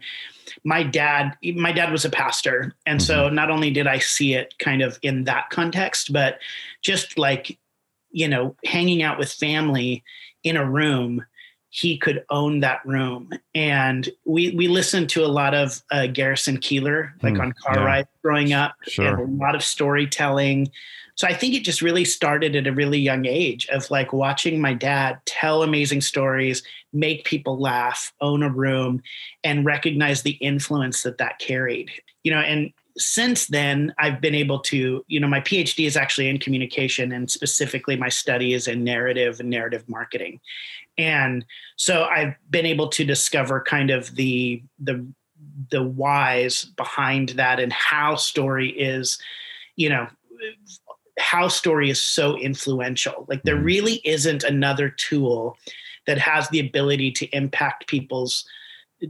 my 0.63 0.83
dad, 0.83 1.38
my 1.55 1.72
dad 1.72 1.91
was 1.91 2.05
a 2.05 2.10
pastor. 2.10 2.75
And 2.86 3.00
mm-hmm. 3.00 3.05
so 3.05 3.29
not 3.29 3.50
only 3.50 3.72
did 3.72 3.88
I 3.88 4.00
see 4.00 4.33
it 4.33 4.53
kind 4.60 4.81
of 4.81 5.00
in 5.01 5.25
that 5.25 5.50
context, 5.50 6.13
but 6.13 6.39
just 6.81 7.17
like, 7.17 7.57
you 8.12 8.27
know, 8.27 8.55
hanging 8.63 9.03
out 9.03 9.17
with 9.17 9.31
family 9.31 10.03
in 10.43 10.55
a 10.55 10.69
room, 10.69 11.25
he 11.69 11.98
could 11.98 12.24
own 12.29 12.60
that 12.60 12.86
room. 12.86 13.31
And 13.55 14.07
we, 14.25 14.51
we 14.51 14.67
listened 14.67 15.10
to 15.10 15.25
a 15.25 15.27
lot 15.27 15.55
of 15.55 15.81
uh, 15.91 16.05
Garrison 16.05 16.57
Keillor, 16.57 17.13
like 17.24 17.33
mm, 17.33 17.41
on 17.41 17.53
car 17.53 17.77
yeah. 17.77 17.83
ride 17.83 18.07
growing 18.22 18.53
up, 18.53 18.75
sure. 18.83 19.07
and 19.07 19.41
a 19.41 19.43
lot 19.43 19.55
of 19.55 19.63
storytelling, 19.63 20.69
so 21.15 21.27
I 21.27 21.34
think 21.34 21.53
it 21.53 21.63
just 21.63 21.82
really 21.82 22.05
started 22.05 22.55
at 22.55 22.67
a 22.67 22.74
really 22.74 23.00
young 23.00 23.25
age 23.25 23.67
of 23.67 23.89
like 23.91 24.13
watching 24.13 24.60
my 24.60 24.74
dad 24.74 25.20
tell 25.25 25.62
amazing 25.62 26.01
stories, 26.01 26.64
make 26.92 27.24
people 27.24 27.59
laugh, 27.59 28.11
own 28.20 28.42
a 28.42 28.50
room, 28.50 29.01
and 29.44 29.66
recognize 29.66 30.22
the 30.22 30.31
influence 30.31 31.03
that 31.03 31.20
that 31.20 31.40
carried. 31.40 31.92
You 32.24 32.31
know, 32.31 32.40
and 32.40 32.74
since 32.98 33.48
then, 33.48 33.94
I've 33.98 34.22
been 34.22 34.35
able 34.35 34.59
to, 34.59 35.03
you 35.07 35.20
know, 35.20 35.27
my 35.27 35.42
PhD 35.42 35.85
is 35.85 35.98
actually 35.98 36.29
in 36.29 36.40
communication, 36.40 37.11
and 37.11 37.29
specifically 37.29 37.96
my 37.96 38.09
study 38.09 38.53
is 38.53 38.68
in 38.68 38.83
narrative 38.83 39.40
and 39.40 39.50
narrative 39.50 39.88
marketing. 39.88 40.40
And 40.98 41.46
so 41.75 42.03
I've 42.03 42.35
been 42.50 42.66
able 42.66 42.88
to 42.90 43.03
discover 43.03 43.61
kind 43.61 43.90
of 43.92 44.16
the 44.16 44.64
the 44.79 45.05
the 45.70 45.83
whys 45.83 46.64
behind 46.64 47.29
that 47.29 47.59
and 47.59 47.72
how 47.72 48.16
story 48.16 48.70
is, 48.70 49.20
you 49.75 49.90
know, 49.90 50.07
how 51.20 51.48
story 51.48 51.90
is 51.90 52.02
so 52.02 52.38
influential. 52.38 53.26
Like 53.28 53.44
there 53.44 53.58
mm. 53.58 53.64
really 53.64 54.02
isn't 54.04 54.44
another 54.44 54.90
tool 54.90 55.58
that 56.08 56.18
has 56.18 56.50
the 56.50 56.60
ability 56.60 57.12
to 57.12 57.26
impact 57.28 57.88
people's 57.88 58.46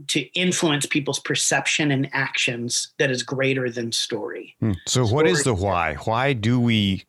to 0.08 0.20
influence 0.32 0.86
people's 0.86 1.20
perception 1.20 1.92
and 1.92 2.08
actions 2.12 2.92
that 2.98 3.12
is 3.12 3.22
greater 3.22 3.70
than 3.70 3.92
story. 3.92 4.56
Hmm. 4.58 4.72
So 4.86 5.04
story 5.04 5.14
what 5.14 5.26
is 5.28 5.44
the 5.44 5.54
why? 5.54 5.94
Why 5.94 6.32
do 6.32 6.58
we 6.58 7.04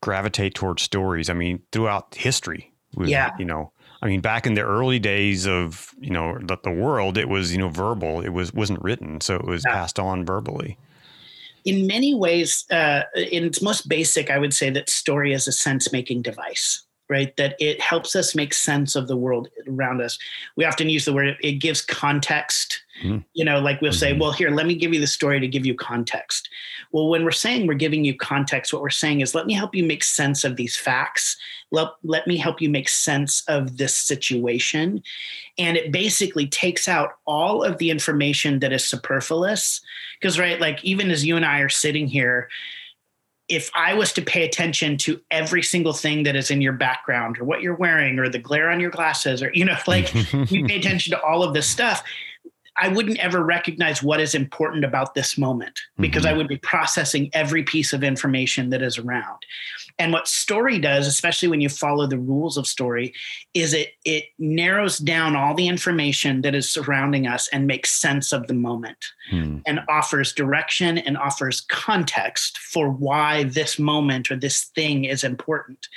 gravitate 0.00 0.54
towards 0.54 0.82
stories? 0.82 1.30
I 1.30 1.34
mean, 1.34 1.62
throughout 1.70 2.16
history, 2.16 2.72
with, 2.96 3.08
yeah. 3.10 3.30
you 3.38 3.44
know, 3.44 3.70
I 4.02 4.06
mean, 4.06 4.22
back 4.22 4.44
in 4.44 4.54
the 4.54 4.62
early 4.62 4.98
days 4.98 5.46
of, 5.46 5.94
you 6.00 6.10
know, 6.10 6.36
the, 6.40 6.58
the 6.64 6.72
world, 6.72 7.16
it 7.16 7.28
was, 7.28 7.52
you 7.52 7.58
know, 7.58 7.68
verbal. 7.68 8.20
It 8.20 8.30
was, 8.30 8.52
wasn't 8.52 8.82
written. 8.82 9.20
So 9.20 9.36
it 9.36 9.44
was 9.44 9.62
yeah. 9.64 9.74
passed 9.74 10.00
on 10.00 10.24
verbally 10.24 10.78
in 11.66 11.86
many 11.86 12.14
ways, 12.14 12.64
uh, 12.70 13.02
in 13.14 13.44
its 13.44 13.60
most 13.60 13.88
basic, 13.88 14.30
I 14.30 14.38
would 14.38 14.54
say 14.54 14.70
that 14.70 14.88
story 14.88 15.34
is 15.34 15.46
a 15.46 15.52
sense 15.52 15.92
making 15.92 16.22
device 16.22 16.86
right? 17.08 17.36
That 17.36 17.54
it 17.60 17.80
helps 17.80 18.16
us 18.16 18.34
make 18.34 18.52
sense 18.52 18.96
of 18.96 19.08
the 19.08 19.16
world 19.16 19.48
around 19.68 20.00
us. 20.00 20.18
We 20.56 20.64
often 20.64 20.88
use 20.88 21.04
the 21.04 21.12
word, 21.12 21.36
it 21.40 21.52
gives 21.52 21.80
context. 21.80 22.82
Mm-hmm. 23.02 23.18
You 23.34 23.44
know, 23.44 23.60
like 23.60 23.80
we'll 23.80 23.92
mm-hmm. 23.92 23.98
say, 23.98 24.12
well, 24.18 24.32
here, 24.32 24.50
let 24.50 24.66
me 24.66 24.74
give 24.74 24.92
you 24.92 25.00
the 25.00 25.06
story 25.06 25.38
to 25.40 25.46
give 25.46 25.66
you 25.66 25.74
context. 25.74 26.48
Well, 26.92 27.08
when 27.08 27.24
we're 27.24 27.30
saying 27.30 27.66
we're 27.66 27.74
giving 27.74 28.04
you 28.04 28.16
context, 28.16 28.72
what 28.72 28.82
we're 28.82 28.90
saying 28.90 29.20
is, 29.20 29.34
let 29.34 29.46
me 29.46 29.54
help 29.54 29.74
you 29.74 29.84
make 29.84 30.02
sense 30.02 30.44
of 30.44 30.56
these 30.56 30.76
facts. 30.76 31.36
Let, 31.72 31.88
let 32.02 32.26
me 32.26 32.36
help 32.36 32.60
you 32.60 32.70
make 32.70 32.88
sense 32.88 33.42
of 33.48 33.76
this 33.76 33.94
situation. 33.94 35.02
And 35.58 35.76
it 35.76 35.92
basically 35.92 36.46
takes 36.46 36.88
out 36.88 37.14
all 37.26 37.62
of 37.62 37.78
the 37.78 37.90
information 37.90 38.60
that 38.60 38.72
is 38.72 38.84
superfluous. 38.84 39.80
Because, 40.20 40.38
right, 40.38 40.60
like 40.60 40.84
even 40.84 41.10
as 41.10 41.24
you 41.24 41.36
and 41.36 41.44
I 41.44 41.60
are 41.60 41.68
sitting 41.68 42.06
here, 42.06 42.48
if 43.48 43.70
I 43.74 43.94
was 43.94 44.12
to 44.14 44.22
pay 44.22 44.44
attention 44.44 44.96
to 44.98 45.20
every 45.30 45.62
single 45.62 45.92
thing 45.92 46.24
that 46.24 46.34
is 46.34 46.50
in 46.50 46.60
your 46.60 46.72
background 46.72 47.38
or 47.38 47.44
what 47.44 47.62
you're 47.62 47.76
wearing 47.76 48.18
or 48.18 48.28
the 48.28 48.38
glare 48.38 48.70
on 48.70 48.80
your 48.80 48.90
glasses 48.90 49.42
or, 49.42 49.50
you 49.54 49.64
know, 49.64 49.76
like 49.86 50.12
you 50.50 50.64
pay 50.64 50.76
attention 50.80 51.12
to 51.12 51.22
all 51.22 51.42
of 51.42 51.54
this 51.54 51.68
stuff, 51.68 52.02
I 52.78 52.88
wouldn't 52.88 53.18
ever 53.18 53.42
recognize 53.42 54.02
what 54.02 54.20
is 54.20 54.34
important 54.34 54.84
about 54.84 55.14
this 55.14 55.38
moment 55.38 55.80
because 55.98 56.24
mm-hmm. 56.24 56.34
I 56.34 56.36
would 56.36 56.48
be 56.48 56.58
processing 56.58 57.30
every 57.32 57.62
piece 57.62 57.92
of 57.92 58.04
information 58.04 58.70
that 58.70 58.82
is 58.82 58.98
around. 58.98 59.38
And 59.98 60.12
what 60.12 60.28
story 60.28 60.78
does, 60.78 61.06
especially 61.06 61.48
when 61.48 61.60
you 61.60 61.68
follow 61.68 62.06
the 62.06 62.18
rules 62.18 62.56
of 62.56 62.66
story, 62.66 63.14
is 63.54 63.72
it 63.72 63.94
it 64.04 64.24
narrows 64.38 64.98
down 64.98 65.34
all 65.34 65.54
the 65.54 65.68
information 65.68 66.42
that 66.42 66.54
is 66.54 66.70
surrounding 66.70 67.26
us 67.26 67.48
and 67.48 67.66
makes 67.66 67.92
sense 67.92 68.32
of 68.32 68.46
the 68.46 68.54
moment 68.54 69.12
hmm. 69.30 69.58
and 69.66 69.80
offers 69.88 70.32
direction 70.32 70.98
and 70.98 71.16
offers 71.16 71.62
context 71.62 72.58
for 72.58 72.90
why 72.90 73.44
this 73.44 73.78
moment 73.78 74.30
or 74.30 74.36
this 74.36 74.64
thing 74.64 75.04
is 75.04 75.24
important. 75.24 75.88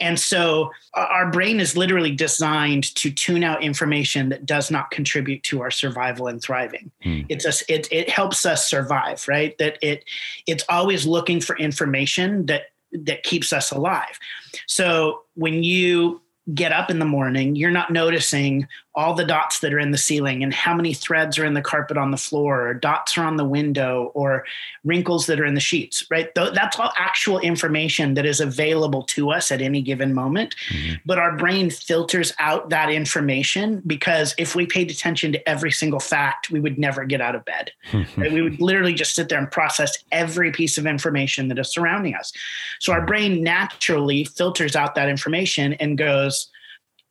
And 0.00 0.18
so 0.18 0.70
our 0.94 1.30
brain 1.30 1.60
is 1.60 1.76
literally 1.76 2.12
designed 2.12 2.94
to 2.96 3.10
tune 3.10 3.44
out 3.44 3.62
information 3.62 4.30
that 4.30 4.46
does 4.46 4.70
not 4.70 4.90
contribute 4.90 5.42
to 5.44 5.60
our 5.60 5.70
survival 5.70 6.28
and 6.28 6.40
thriving. 6.40 6.90
Hmm. 7.02 7.22
It's 7.28 7.44
a, 7.44 7.72
it, 7.72 7.88
it 7.92 8.08
helps 8.08 8.46
us 8.46 8.68
survive, 8.68 9.26
right? 9.28 9.56
That 9.58 9.78
it 9.82 10.04
it's 10.46 10.64
always 10.70 11.06
looking 11.06 11.40
for 11.40 11.56
information 11.58 12.46
that 12.46 12.70
that 12.94 13.22
keeps 13.22 13.52
us 13.52 13.70
alive. 13.70 14.18
So 14.66 15.22
when 15.34 15.62
you 15.62 16.22
get 16.54 16.72
up 16.72 16.90
in 16.90 16.98
the 16.98 17.04
morning, 17.04 17.56
you're 17.56 17.70
not 17.70 17.90
noticing 17.90 18.66
all 18.96 19.14
the 19.14 19.24
dots 19.24 19.58
that 19.60 19.72
are 19.74 19.78
in 19.78 19.90
the 19.90 19.98
ceiling 19.98 20.42
and 20.42 20.54
how 20.54 20.74
many 20.74 20.94
threads 20.94 21.38
are 21.38 21.44
in 21.44 21.54
the 21.54 21.62
carpet 21.62 21.96
on 21.96 22.10
the 22.10 22.16
floor 22.16 22.68
or 22.68 22.74
dots 22.74 23.18
are 23.18 23.24
on 23.24 23.36
the 23.36 23.44
window 23.44 24.12
or 24.14 24.44
wrinkles 24.84 25.26
that 25.26 25.40
are 25.40 25.44
in 25.44 25.54
the 25.54 25.60
sheets 25.60 26.04
right? 26.10 26.34
That's 26.34 26.78
all 26.78 26.92
actual 26.96 27.40
information 27.40 28.14
that 28.14 28.24
is 28.24 28.40
available 28.40 29.02
to 29.04 29.30
us 29.30 29.50
at 29.50 29.60
any 29.60 29.82
given 29.82 30.14
moment. 30.14 30.54
Mm-hmm. 30.68 30.94
but 31.04 31.18
our 31.18 31.36
brain 31.36 31.70
filters 31.70 32.32
out 32.38 32.70
that 32.70 32.90
information 32.90 33.82
because 33.86 34.34
if 34.38 34.54
we 34.54 34.66
paid 34.66 34.90
attention 34.90 35.32
to 35.32 35.48
every 35.48 35.70
single 35.70 36.00
fact 36.00 36.50
we 36.50 36.60
would 36.60 36.78
never 36.78 37.04
get 37.04 37.20
out 37.20 37.34
of 37.34 37.44
bed. 37.44 37.72
Right? 38.16 38.32
we 38.32 38.42
would 38.42 38.60
literally 38.60 38.94
just 38.94 39.14
sit 39.14 39.28
there 39.28 39.38
and 39.38 39.50
process 39.50 39.96
every 40.12 40.52
piece 40.52 40.78
of 40.78 40.86
information 40.86 41.48
that 41.48 41.58
is 41.58 41.72
surrounding 41.72 42.14
us. 42.14 42.32
So 42.80 42.92
our 42.92 43.04
brain 43.04 43.42
naturally 43.42 44.24
filters 44.24 44.76
out 44.76 44.94
that 44.94 45.08
information 45.08 45.72
and 45.74 45.98
goes 45.98 46.48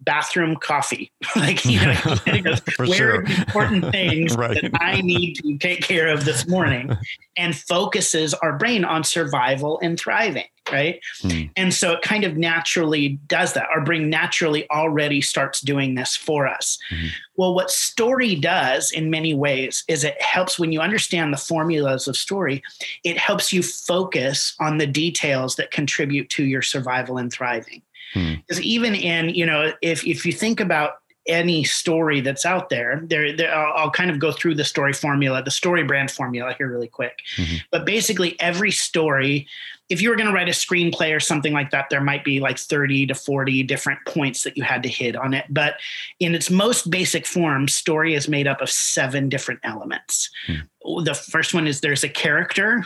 bathroom 0.03 0.55
coffee. 0.55 1.11
like, 1.35 1.65
you 1.65 1.79
know, 1.79 1.93
where 2.77 2.87
sure. 2.87 3.19
are 3.19 3.23
the 3.23 3.43
important 3.47 3.91
things 3.91 4.35
right. 4.37 4.61
that 4.61 4.71
I 4.81 5.01
need 5.01 5.35
to 5.35 5.57
take 5.57 5.81
care 5.81 6.07
of 6.07 6.25
this 6.25 6.47
morning? 6.47 6.95
and 7.37 7.55
focuses 7.55 8.33
our 8.35 8.57
brain 8.57 8.85
on 8.85 9.03
survival 9.03 9.79
and 9.81 9.99
thriving. 9.99 10.45
Right. 10.71 11.01
Hmm. 11.21 11.41
And 11.57 11.73
so 11.73 11.91
it 11.91 12.01
kind 12.03 12.23
of 12.23 12.37
naturally 12.37 13.19
does 13.27 13.51
that. 13.53 13.67
Our 13.69 13.83
brain 13.83 14.09
naturally 14.09 14.69
already 14.69 15.19
starts 15.19 15.59
doing 15.59 15.95
this 15.95 16.15
for 16.15 16.47
us. 16.47 16.79
Hmm. 16.89 17.07
Well, 17.35 17.53
what 17.53 17.69
story 17.69 18.35
does 18.35 18.89
in 18.91 19.09
many 19.09 19.33
ways 19.33 19.83
is 19.89 20.05
it 20.05 20.21
helps 20.21 20.57
when 20.57 20.71
you 20.71 20.79
understand 20.79 21.33
the 21.33 21.37
formulas 21.37 22.07
of 22.07 22.15
story, 22.15 22.63
it 23.03 23.17
helps 23.17 23.51
you 23.51 23.61
focus 23.61 24.55
on 24.61 24.77
the 24.77 24.87
details 24.87 25.57
that 25.57 25.71
contribute 25.71 26.29
to 26.29 26.45
your 26.45 26.61
survival 26.61 27.17
and 27.17 27.31
thriving. 27.31 27.81
Because 28.13 28.57
hmm. 28.57 28.63
even 28.63 28.95
in, 28.95 29.29
you 29.29 29.45
know, 29.45 29.73
if 29.81 30.05
if 30.05 30.25
you 30.25 30.31
think 30.31 30.59
about 30.59 30.93
any 31.27 31.63
story 31.63 32.19
that's 32.19 32.45
out 32.45 32.69
there, 32.69 33.01
there, 33.05 33.35
there 33.35 33.53
I'll, 33.53 33.83
I'll, 33.83 33.91
kind 33.91 34.11
of 34.11 34.19
go 34.19 34.31
through 34.31 34.55
the 34.55 34.65
story 34.65 34.93
formula, 34.93 35.41
the 35.41 35.51
story 35.51 35.83
brand 35.83 36.11
formula 36.11 36.53
here 36.57 36.69
really 36.69 36.87
quick. 36.87 37.19
Mm-hmm. 37.37 37.57
But 37.71 37.85
basically, 37.85 38.39
every 38.41 38.71
story, 38.71 39.47
if 39.89 40.01
you 40.01 40.09
were 40.09 40.15
going 40.15 40.27
to 40.27 40.33
write 40.33 40.49
a 40.49 40.51
screenplay 40.51 41.15
or 41.15 41.21
something 41.21 41.53
like 41.53 41.71
that, 41.71 41.89
there 41.89 42.01
might 42.01 42.25
be 42.25 42.39
like 42.39 42.59
30 42.59 43.07
to 43.07 43.15
40 43.15 43.63
different 43.63 43.99
points 44.05 44.43
that 44.43 44.57
you 44.57 44.63
had 44.63 44.83
to 44.83 44.89
hit 44.89 45.15
on 45.15 45.33
it. 45.33 45.45
But 45.49 45.75
in 46.19 46.35
its 46.35 46.49
most 46.49 46.91
basic 46.91 47.25
form, 47.25 47.67
story 47.67 48.15
is 48.15 48.27
made 48.27 48.47
up 48.47 48.61
of 48.61 48.69
seven 48.69 49.29
different 49.29 49.61
elements. 49.63 50.29
Mm. 50.47 51.05
The 51.05 51.13
first 51.13 51.53
one 51.53 51.67
is 51.67 51.79
there's 51.79 52.03
a 52.03 52.09
character 52.09 52.85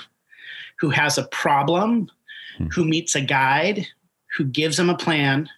who 0.80 0.92
has 0.92 1.18
a 1.18 1.28
problem, 1.28 2.12
mm. 2.60 2.72
who 2.72 2.86
meets 2.86 3.16
a 3.16 3.22
guide, 3.22 3.88
who 4.38 4.44
gives 4.44 4.78
them 4.78 4.90
a 4.90 4.98
plan, 4.98 5.50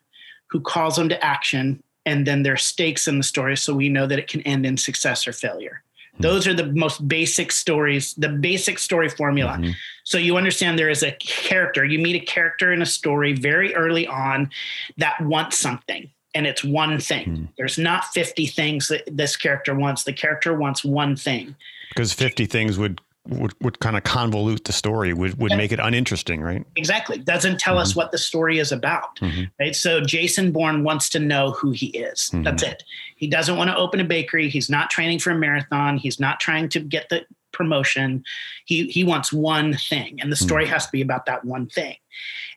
who 0.48 0.60
calls 0.60 0.96
them 0.96 1.10
to 1.10 1.24
action, 1.24 1.84
and 2.06 2.26
then 2.26 2.44
there 2.44 2.54
are 2.54 2.58
stakes 2.58 3.08
in 3.08 3.18
the 3.18 3.24
story 3.24 3.56
so 3.58 3.74
we 3.74 3.90
know 3.90 4.08
that 4.08 4.20
it 4.20 4.28
can 4.28 4.42
end 4.42 4.66
in 4.66 4.78
success 4.78 5.28
or 5.28 5.34
failure. 5.34 5.84
Mm-hmm. 6.14 6.24
Those 6.24 6.48
are 6.48 6.54
the 6.54 6.68
most 6.74 7.08
basic 7.08 7.52
stories, 7.52 8.14
the 8.16 8.30
basic 8.30 8.80
story 8.80 9.10
formula. 9.10 9.58
Mm-hmm. 9.60 9.72
So 10.06 10.18
you 10.18 10.38
understand 10.38 10.80
there 10.80 10.90
is 10.90 11.04
a 11.04 11.12
character, 11.20 11.86
you 11.86 12.00
meet 12.00 12.22
a 12.22 12.26
character 12.26 12.74
in 12.74 12.82
a 12.82 12.86
story 12.86 13.34
very 13.34 13.76
early 13.76 14.08
on 14.08 14.50
that 14.98 15.20
wants 15.22 15.58
something 15.60 16.10
and 16.34 16.46
it's 16.46 16.64
one 16.64 17.00
thing. 17.00 17.26
Mm-hmm. 17.26 17.46
There's 17.58 17.78
not 17.78 18.06
50 18.06 18.48
things 18.48 18.88
that 18.90 19.04
this 19.12 19.36
character 19.36 19.74
wants. 19.76 20.04
The 20.04 20.14
character 20.14 20.54
wants 20.54 20.84
one 20.84 21.16
thing. 21.16 21.56
Because 21.90 22.14
50 22.14 22.46
things 22.46 22.78
would 22.78 23.02
would, 23.30 23.54
would 23.62 23.80
kind 23.80 23.96
of 23.96 24.04
convolute 24.04 24.64
the 24.66 24.74
story 24.74 25.14
would, 25.14 25.38
would 25.40 25.56
make 25.56 25.72
it 25.72 25.80
uninteresting 25.80 26.42
right? 26.42 26.66
Exactly. 26.76 27.18
Doesn't 27.18 27.60
tell 27.60 27.76
mm-hmm. 27.76 27.82
us 27.82 27.96
what 27.96 28.12
the 28.12 28.18
story 28.18 28.60
is 28.60 28.72
about 28.72 29.18
mm-hmm. 29.18 29.44
right? 29.60 29.76
So 29.76 30.02
jason 30.02 30.52
bourne 30.52 30.84
wants 30.84 31.10
to 31.10 31.20
know 31.20 31.52
who 31.52 31.72
he 31.72 31.88
is. 31.88 32.30
Mm-hmm. 32.34 32.44
that's 32.44 32.64
it. 32.64 32.84
He 33.16 33.28
doesn't 33.28 33.58
want 33.58 33.70
to 33.70 33.76
open 33.76 34.00
a 34.00 34.06
bakery. 34.06 34.50
He's 34.50 34.70
not 34.70 34.90
training 34.90 35.20
for 35.20 35.32
a 35.32 35.36
marathon. 35.36 35.98
He's 35.98 36.20
not 36.20 36.40
trying 36.40 36.70
to 36.70 36.80
get 36.80 37.10
the 37.10 37.26
promotion 37.60 38.24
he 38.64 38.88
he 38.88 39.04
wants 39.04 39.34
one 39.34 39.74
thing 39.74 40.18
and 40.22 40.32
the 40.32 40.36
story 40.38 40.64
mm-hmm. 40.64 40.72
has 40.72 40.86
to 40.86 40.92
be 40.94 41.02
about 41.02 41.26
that 41.26 41.44
one 41.44 41.68
thing 41.68 41.98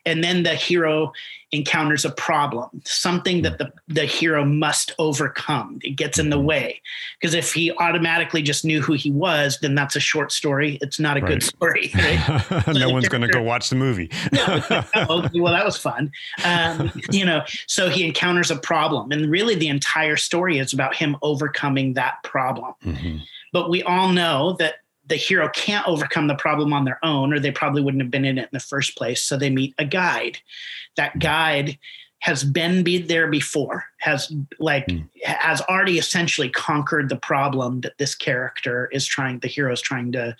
and 0.05 0.23
then 0.23 0.43
the 0.43 0.55
hero 0.55 1.11
encounters 1.51 2.03
a 2.03 2.09
problem 2.09 2.69
something 2.83 3.43
that 3.43 3.57
the, 3.59 3.71
the 3.87 4.05
hero 4.05 4.43
must 4.43 4.93
overcome 4.97 5.77
it 5.83 5.91
gets 5.91 6.17
in 6.17 6.29
the 6.29 6.37
mm-hmm. 6.37 6.45
way 6.45 6.81
because 7.19 7.35
if 7.35 7.53
he 7.53 7.71
automatically 7.73 8.41
just 8.41 8.65
knew 8.65 8.81
who 8.81 8.93
he 8.93 9.11
was 9.11 9.59
then 9.61 9.75
that's 9.75 9.95
a 9.95 9.99
short 9.99 10.31
story 10.31 10.79
it's 10.81 10.99
not 10.99 11.17
a 11.17 11.21
right. 11.21 11.29
good 11.29 11.43
story 11.43 11.91
right? 11.95 12.63
no 12.73 12.89
one's 12.89 13.07
going 13.07 13.21
to 13.21 13.27
go 13.27 13.41
watch 13.41 13.69
the 13.69 13.75
movie 13.75 14.09
no, 14.31 14.61
oh, 14.95 15.29
well 15.35 15.53
that 15.53 15.65
was 15.65 15.77
fun 15.77 16.11
um, 16.43 16.91
you 17.11 17.25
know 17.25 17.43
so 17.67 17.89
he 17.89 18.05
encounters 18.05 18.49
a 18.49 18.55
problem 18.55 19.11
and 19.11 19.29
really 19.29 19.53
the 19.53 19.67
entire 19.67 20.15
story 20.15 20.57
is 20.57 20.73
about 20.73 20.95
him 20.95 21.15
overcoming 21.21 21.93
that 21.93 22.15
problem 22.23 22.73
mm-hmm. 22.83 23.17
but 23.51 23.69
we 23.69 23.83
all 23.83 24.09
know 24.09 24.53
that 24.53 24.75
the 25.13 25.17
hero 25.17 25.47
can't 25.49 25.87
overcome 25.87 26.25
the 26.25 26.33
problem 26.33 26.73
on 26.73 26.85
their 26.85 26.97
own, 27.03 27.31
or 27.31 27.39
they 27.39 27.51
probably 27.51 27.83
wouldn't 27.83 28.01
have 28.01 28.09
been 28.09 28.25
in 28.25 28.39
it 28.39 28.45
in 28.45 28.49
the 28.51 28.59
first 28.59 28.97
place. 28.97 29.21
So 29.21 29.37
they 29.37 29.51
meet 29.51 29.75
a 29.77 29.85
guide. 29.85 30.39
That 30.97 31.19
guide 31.19 31.77
has 32.23 32.45
been 32.45 32.83
be 32.83 32.97
there 32.99 33.27
before 33.27 33.83
has 33.99 34.31
like 34.57 34.87
mm. 34.87 35.05
has 35.25 35.59
already 35.63 35.97
essentially 35.97 36.47
conquered 36.47 37.09
the 37.09 37.17
problem 37.17 37.81
that 37.81 37.97
this 37.97 38.15
character 38.15 38.87
is 38.93 39.05
trying 39.05 39.39
the 39.39 39.49
hero 39.49 39.73
is 39.73 39.81
trying 39.81 40.09
to 40.09 40.33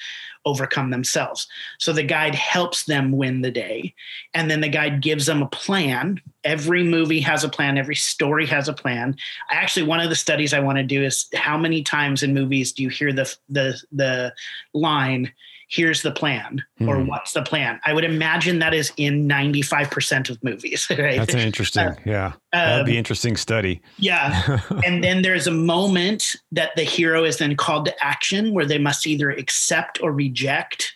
overcome 0.46 0.92
themselves. 0.92 1.46
So 1.80 1.92
the 1.92 2.04
guide 2.04 2.36
helps 2.36 2.86
them 2.86 3.12
win 3.12 3.42
the 3.42 3.52
day 3.52 3.94
and 4.34 4.50
then 4.50 4.62
the 4.62 4.70
guide 4.70 5.02
gives 5.02 5.26
them 5.26 5.42
a 5.42 5.48
plan. 5.48 6.22
Every 6.46 6.84
movie 6.84 7.20
has 7.20 7.44
a 7.44 7.50
plan. 7.50 7.78
Every 7.78 7.96
story 7.96 8.46
has 8.46 8.70
a 8.70 8.74
plan. 8.74 9.18
Actually 9.52 9.86
one 9.86 10.00
of 10.00 10.10
the 10.10 10.16
studies 10.16 10.54
i 10.54 10.62
want 10.62 10.78
to 10.78 10.84
do 10.86 11.04
is 11.04 11.28
how 11.36 11.58
many 11.58 11.84
times 11.84 12.24
in 12.24 12.34
movies 12.34 12.72
do 12.72 12.82
you 12.82 12.90
hear 12.90 13.12
the 13.12 13.36
the 13.50 13.78
the 13.92 14.34
line 14.74 15.34
here's 15.74 16.04
the 16.04 16.12
plan 16.12 16.64
hmm. 16.78 16.88
or 16.88 17.04
what's 17.04 17.34
the 17.34 17.42
plan. 17.42 17.80
I 17.84 17.94
would 17.94 18.04
imagine 18.04 18.60
that 18.60 18.76
is 18.76 18.92
in 18.96 19.28
95% 19.28 20.30
of 20.30 20.44
movies. 20.44 20.88
Right? 21.04 21.18
That's 21.18 21.34
interesting. 21.34 21.88
Uh, 21.88 21.96
yeah. 22.06 22.34
That'd 22.52 22.82
um, 22.82 22.86
be 22.86 22.98
interesting 22.98 23.36
study. 23.36 23.82
Yeah. 23.98 24.60
and 24.86 25.04
then 25.04 25.24
there's 25.24 25.48
a 25.48 25.52
moment 25.52 26.36
that 26.52 26.70
the 26.76 26.84
hero 26.84 27.24
is 27.24 27.38
then 27.38 27.56
called 27.56 27.86
to 27.86 28.04
action 28.04 28.54
where 28.54 28.66
they 28.66 28.78
must 28.78 29.08
either 29.08 29.32
accept 29.32 30.00
or 30.04 30.12
reject 30.14 30.94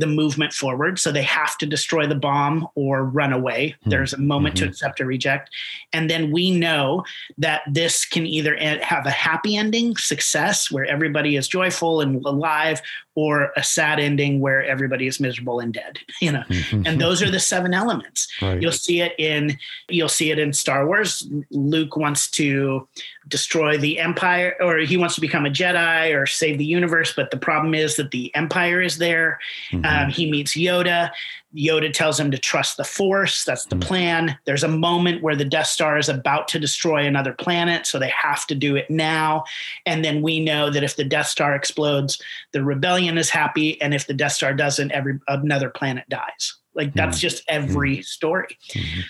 the 0.00 0.06
movement 0.06 0.52
forward. 0.52 0.98
So 0.98 1.12
they 1.12 1.22
have 1.22 1.56
to 1.58 1.66
destroy 1.66 2.06
the 2.06 2.14
bomb 2.14 2.66
or 2.74 3.04
run 3.04 3.32
away. 3.32 3.76
Mm-hmm. 3.80 3.90
There's 3.90 4.12
a 4.12 4.18
moment 4.18 4.56
mm-hmm. 4.56 4.64
to 4.64 4.70
accept 4.70 5.00
or 5.00 5.06
reject. 5.06 5.50
And 5.92 6.08
then 6.08 6.32
we 6.32 6.50
know 6.50 7.04
that 7.38 7.62
this 7.70 8.04
can 8.04 8.26
either 8.26 8.56
have 8.56 9.06
a 9.06 9.10
happy 9.10 9.56
ending, 9.56 9.96
success, 9.96 10.70
where 10.70 10.86
everybody 10.86 11.36
is 11.36 11.46
joyful 11.46 12.00
and 12.00 12.24
alive, 12.24 12.80
or 13.20 13.52
a 13.56 13.62
sad 13.62 14.00
ending 14.00 14.40
where 14.40 14.64
everybody 14.64 15.06
is 15.06 15.20
miserable 15.20 15.60
and 15.60 15.74
dead 15.74 15.98
you 16.20 16.32
know 16.32 16.42
mm-hmm. 16.48 16.86
and 16.86 17.00
those 17.00 17.20
are 17.22 17.30
the 17.30 17.40
seven 17.40 17.74
elements 17.74 18.26
right. 18.40 18.62
you'll 18.62 18.72
see 18.72 19.00
it 19.00 19.12
in 19.18 19.58
you'll 19.88 20.08
see 20.08 20.30
it 20.30 20.38
in 20.38 20.52
star 20.52 20.86
wars 20.86 21.28
luke 21.50 21.96
wants 21.96 22.30
to 22.30 22.86
destroy 23.28 23.76
the 23.76 23.98
empire 23.98 24.56
or 24.60 24.78
he 24.78 24.96
wants 24.96 25.14
to 25.14 25.20
become 25.20 25.44
a 25.44 25.50
jedi 25.50 26.16
or 26.16 26.26
save 26.26 26.56
the 26.56 26.64
universe 26.64 27.12
but 27.14 27.30
the 27.30 27.36
problem 27.36 27.74
is 27.74 27.96
that 27.96 28.10
the 28.10 28.34
empire 28.34 28.80
is 28.80 28.96
there 28.98 29.38
mm-hmm. 29.70 29.84
um, 29.84 30.08
he 30.08 30.30
meets 30.30 30.56
yoda 30.56 31.10
Yoda 31.54 31.92
tells 31.92 32.18
him 32.18 32.30
to 32.30 32.38
trust 32.38 32.76
the 32.76 32.84
Force. 32.84 33.44
That's 33.44 33.64
the 33.64 33.76
mm. 33.76 33.82
plan. 33.82 34.38
There's 34.44 34.62
a 34.62 34.68
moment 34.68 35.22
where 35.22 35.36
the 35.36 35.44
Death 35.44 35.66
Star 35.66 35.98
is 35.98 36.08
about 36.08 36.48
to 36.48 36.58
destroy 36.58 37.04
another 37.04 37.32
planet, 37.32 37.86
so 37.86 37.98
they 37.98 38.10
have 38.10 38.46
to 38.48 38.54
do 38.54 38.76
it 38.76 38.88
now. 38.90 39.44
And 39.86 40.04
then 40.04 40.22
we 40.22 40.40
know 40.40 40.70
that 40.70 40.84
if 40.84 40.96
the 40.96 41.04
Death 41.04 41.26
Star 41.26 41.54
explodes, 41.54 42.22
the 42.52 42.62
rebellion 42.62 43.18
is 43.18 43.30
happy, 43.30 43.80
and 43.82 43.94
if 43.94 44.06
the 44.06 44.14
Death 44.14 44.32
Star 44.32 44.54
doesn't, 44.54 44.92
every 44.92 45.18
another 45.28 45.70
planet 45.70 46.08
dies. 46.08 46.56
Like 46.74 46.94
that's 46.94 47.18
mm. 47.18 47.22
just 47.22 47.42
every 47.48 47.98
mm. 47.98 48.04
story. 48.04 48.56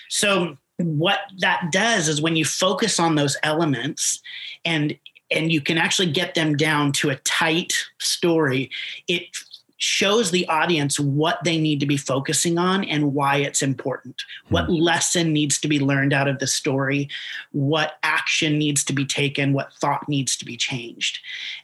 So 0.09 0.57
what 0.77 1.19
that 1.39 1.69
does 1.71 2.07
is 2.07 2.21
when 2.21 2.35
you 2.35 2.45
focus 2.45 2.99
on 2.99 3.15
those 3.15 3.37
elements 3.43 4.19
and 4.65 4.97
and 5.29 5.51
you 5.51 5.61
can 5.61 5.77
actually 5.77 6.11
get 6.11 6.35
them 6.35 6.57
down 6.57 6.91
to 6.91 7.09
a 7.09 7.15
tight 7.17 7.73
story, 7.99 8.69
it 9.07 9.23
shows 9.81 10.29
the 10.29 10.47
audience 10.47 10.99
what 10.99 11.43
they 11.43 11.57
need 11.57 11.79
to 11.79 11.87
be 11.87 11.97
focusing 11.97 12.59
on 12.59 12.83
and 12.83 13.15
why 13.15 13.37
it's 13.37 13.63
important. 13.63 14.21
What 14.49 14.65
hmm. 14.65 14.73
lesson 14.73 15.33
needs 15.33 15.59
to 15.59 15.67
be 15.67 15.79
learned 15.79 16.13
out 16.13 16.27
of 16.27 16.37
the 16.37 16.45
story, 16.45 17.09
what 17.51 17.93
action 18.03 18.59
needs 18.59 18.83
to 18.85 18.93
be 18.93 19.05
taken, 19.05 19.53
what 19.53 19.73
thought 19.73 20.07
needs 20.07 20.37
to 20.37 20.45
be 20.45 20.55
changed. 20.55 21.17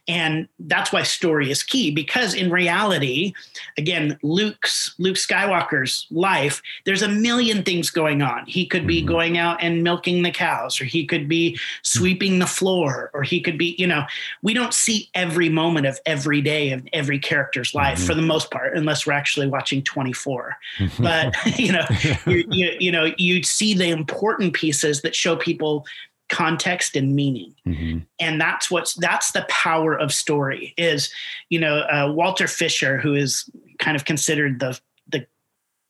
And 0.08 0.48
that's 0.58 0.92
why 0.92 1.04
story 1.04 1.48
is 1.48 1.62
key 1.62 1.92
because 1.92 2.34
in 2.34 2.50
reality, 2.50 3.34
again, 3.76 4.18
Luke's 4.24 4.96
Luke 4.98 5.16
Skywalker's 5.16 6.08
life, 6.10 6.60
there's 6.86 7.02
a 7.02 7.08
million 7.08 7.62
things 7.62 7.88
going 7.88 8.20
on. 8.20 8.44
He 8.46 8.66
could 8.66 8.86
be 8.86 8.98
mm-hmm. 8.98 9.08
going 9.08 9.38
out 9.38 9.62
and 9.62 9.84
milking 9.84 10.24
the 10.24 10.32
cows 10.32 10.80
or 10.80 10.86
he 10.86 11.06
could 11.06 11.28
be 11.28 11.56
sweeping 11.82 12.40
the 12.40 12.46
floor 12.46 13.12
or 13.14 13.22
he 13.22 13.40
could 13.40 13.58
be, 13.58 13.76
you 13.78 13.86
know, 13.86 14.04
we 14.42 14.54
don't 14.54 14.74
see 14.74 15.08
every 15.14 15.48
moment 15.48 15.86
of 15.86 16.00
every 16.04 16.40
day 16.40 16.72
of 16.72 16.84
every 16.92 17.20
character's 17.20 17.76
life. 17.76 18.07
For 18.08 18.14
the 18.14 18.22
most 18.22 18.50
part, 18.50 18.76
unless 18.76 19.06
we're 19.06 19.12
actually 19.12 19.48
watching 19.48 19.82
24. 19.82 20.56
but 20.98 21.34
you 21.58 21.72
know, 21.72 21.84
you, 22.26 22.44
you, 22.50 22.76
you 22.80 22.92
know, 22.92 23.12
you 23.16 23.42
see 23.42 23.74
the 23.74 23.88
important 23.88 24.54
pieces 24.54 25.02
that 25.02 25.14
show 25.14 25.36
people 25.36 25.86
context 26.28 26.94
and 26.94 27.16
meaning 27.16 27.54
mm-hmm. 27.66 27.98
and 28.20 28.38
that's 28.38 28.70
what's 28.70 28.92
that's 28.96 29.32
the 29.32 29.46
power 29.48 29.98
of 29.98 30.12
story 30.12 30.74
is 30.76 31.10
you 31.48 31.58
know 31.58 31.78
uh, 31.90 32.12
walter 32.12 32.46
fisher 32.46 32.98
who 32.98 33.14
is 33.14 33.48
kind 33.78 33.96
of 33.96 34.04
considered 34.04 34.60
the 34.60 34.78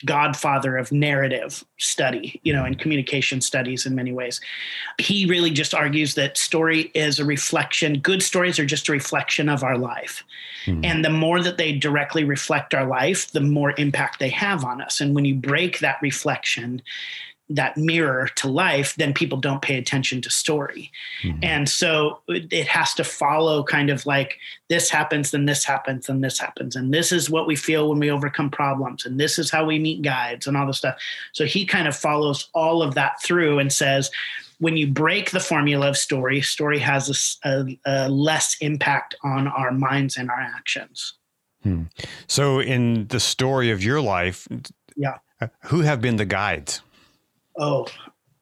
godfather 0.07 0.77
of 0.77 0.93
narrative 0.93 1.65
study 1.79 2.41
you 2.45 2.53
know 2.53 2.65
and 2.65 2.79
communication 2.79 3.41
studies 3.41 3.87
in 3.87 3.95
many 3.95 4.13
ways. 4.13 4.41
He 4.99 5.27
really 5.27 5.51
just 5.51 5.75
argues 5.75 6.15
that 6.15 6.37
story 6.37 6.91
is 6.95 7.19
a 7.19 7.25
reflection 7.25 7.99
good 7.99 8.23
stories 8.23 8.59
are 8.59 8.67
just 8.67 8.89
a 8.89 8.93
reflection 8.93 9.49
of 9.49 9.63
our 9.63 9.79
life. 9.79 10.25
Mm-hmm. 10.67 10.85
and 10.85 11.05
the 11.05 11.11
more 11.11 11.41
that 11.41 11.57
they 11.57 11.73
directly 11.73 12.25
reflect 12.25 12.75
our 12.75 12.87
life 12.87 13.31
the 13.31 13.41
more 13.41 13.75
impact 13.79 14.19
they 14.19 14.29
have 14.29 14.65
on 14.65 14.81
us. 14.83 15.01
And 15.01 15.15
when 15.15 15.25
you 15.25 15.35
break 15.35 15.79
that 15.79 15.99
reflection 16.03 16.83
that 17.51 17.77
mirror 17.77 18.29
to 18.37 18.49
life, 18.49 18.95
then 18.97 19.15
people 19.15 19.39
don't 19.39 19.63
pay 19.63 19.79
attention 19.79 20.21
to 20.21 20.31
story. 20.31 20.93
Mm-hmm. 21.23 21.39
And 21.43 21.69
so 21.69 22.21
it 22.29 22.67
has 22.67 22.93
to 22.95 23.05
follow 23.05 23.63
kind 23.65 23.89
of 23.89 24.05
like 24.05 24.39
this 24.69 24.91
happens, 24.91 25.31
then 25.31 25.47
this 25.47 25.65
happens, 25.65 26.07
then 26.07 26.21
this 26.21 26.39
happens. 26.39 26.77
And 26.77 26.93
this 26.93 27.11
is 27.11 27.31
what 27.31 27.47
we 27.47 27.57
feel 27.57 27.89
when 27.89 27.99
we 27.99 28.11
overcome 28.11 28.51
problems. 28.51 29.07
And 29.07 29.19
this 29.19 29.39
is 29.39 29.51
how 29.51 29.65
we 29.65 29.79
meet 29.79 30.03
guides 30.03 30.47
and 30.47 30.57
all 30.57 30.67
this 30.67 30.79
stuff. 30.79 30.99
So 31.33 31.47
he 31.47 31.65
kind 31.65 31.89
of 31.89 31.97
follows 31.97 32.49
all 32.53 32.83
of 32.83 32.95
that 32.95 33.23
through 33.23 33.59
and 33.59 33.73
says, 33.73 34.11
when 34.59 34.77
you 34.77 34.89
break 34.89 35.31
the 35.31 35.41
formula 35.41 35.89
of 35.89 35.97
story, 35.97 36.41
story 36.41 36.79
has 36.81 37.39
a, 37.45 37.49
a, 37.49 37.79
a 37.87 38.09
less 38.09 38.57
impact 38.61 39.15
on 39.23 39.47
our 39.47 39.73
minds 39.73 40.17
and 40.17 40.29
our 40.31 40.41
actions. 40.41 41.15
Hmm. 41.63 41.85
So, 42.27 42.61
in 42.61 43.07
the 43.09 43.21
story 43.21 43.71
of 43.71 43.83
your 43.83 44.01
life, 44.01 44.49
yeah, 44.97 45.19
who 45.67 45.81
have 45.81 46.01
been 46.01 46.17
the 46.17 46.25
guides? 46.25 46.83
Oh, 47.59 47.87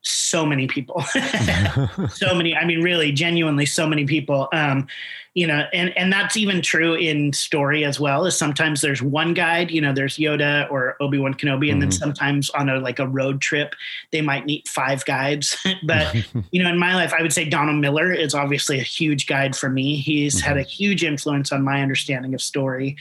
so 0.03 0.47
many 0.47 0.67
people. 0.67 1.05
So 2.11 2.35
many 2.35 2.55
i 2.57 2.65
mean 2.65 2.83
really 2.83 3.13
genuinely 3.13 3.67
so 3.67 3.87
many 3.89 4.07
people. 4.07 4.49
Um 4.53 4.87
you 5.35 5.47
know 5.47 5.67
and 5.75 5.97
and 5.99 6.11
that's 6.11 6.37
even 6.37 6.63
true 6.63 6.95
in 6.95 7.31
story 7.33 7.85
as 7.85 8.01
well 8.01 8.25
Is 8.25 8.35
sometimes 8.37 8.81
there's 8.81 9.03
one 9.03 9.35
guide 9.35 9.71
you 9.71 9.83
know 9.83 9.93
there's 9.93 10.17
yoda 10.17 10.69
or 10.71 10.97
obi-wan 10.99 11.35
kenobi 11.35 11.71
and 11.71 11.73
mm-hmm. 11.73 11.81
then 11.81 11.93
sometimes 11.93 12.49
on 12.51 12.71
a 12.71 12.79
like 12.81 12.99
a 12.99 13.07
road 13.07 13.43
trip 13.43 13.75
they 14.13 14.23
might 14.23 14.47
meet 14.47 14.67
five 14.67 15.05
guides. 15.05 15.57
But 15.87 16.15
you 16.53 16.63
know 16.63 16.71
in 16.71 16.79
my 16.79 16.95
life 16.95 17.13
i 17.13 17.21
would 17.21 17.33
say 17.33 17.45
donald 17.49 17.79
miller 17.79 18.13
is 18.13 18.35
obviously 18.35 18.79
a 18.79 18.83
huge 18.83 19.27
guide 19.27 19.55
for 19.55 19.69
me. 19.69 19.97
He's 19.97 20.37
mm-hmm. 20.37 20.49
had 20.49 20.57
a 20.57 20.63
huge 20.63 21.05
influence 21.05 21.53
on 21.53 21.63
my 21.63 21.83
understanding 21.83 22.33
of 22.35 22.41
story 22.41 22.97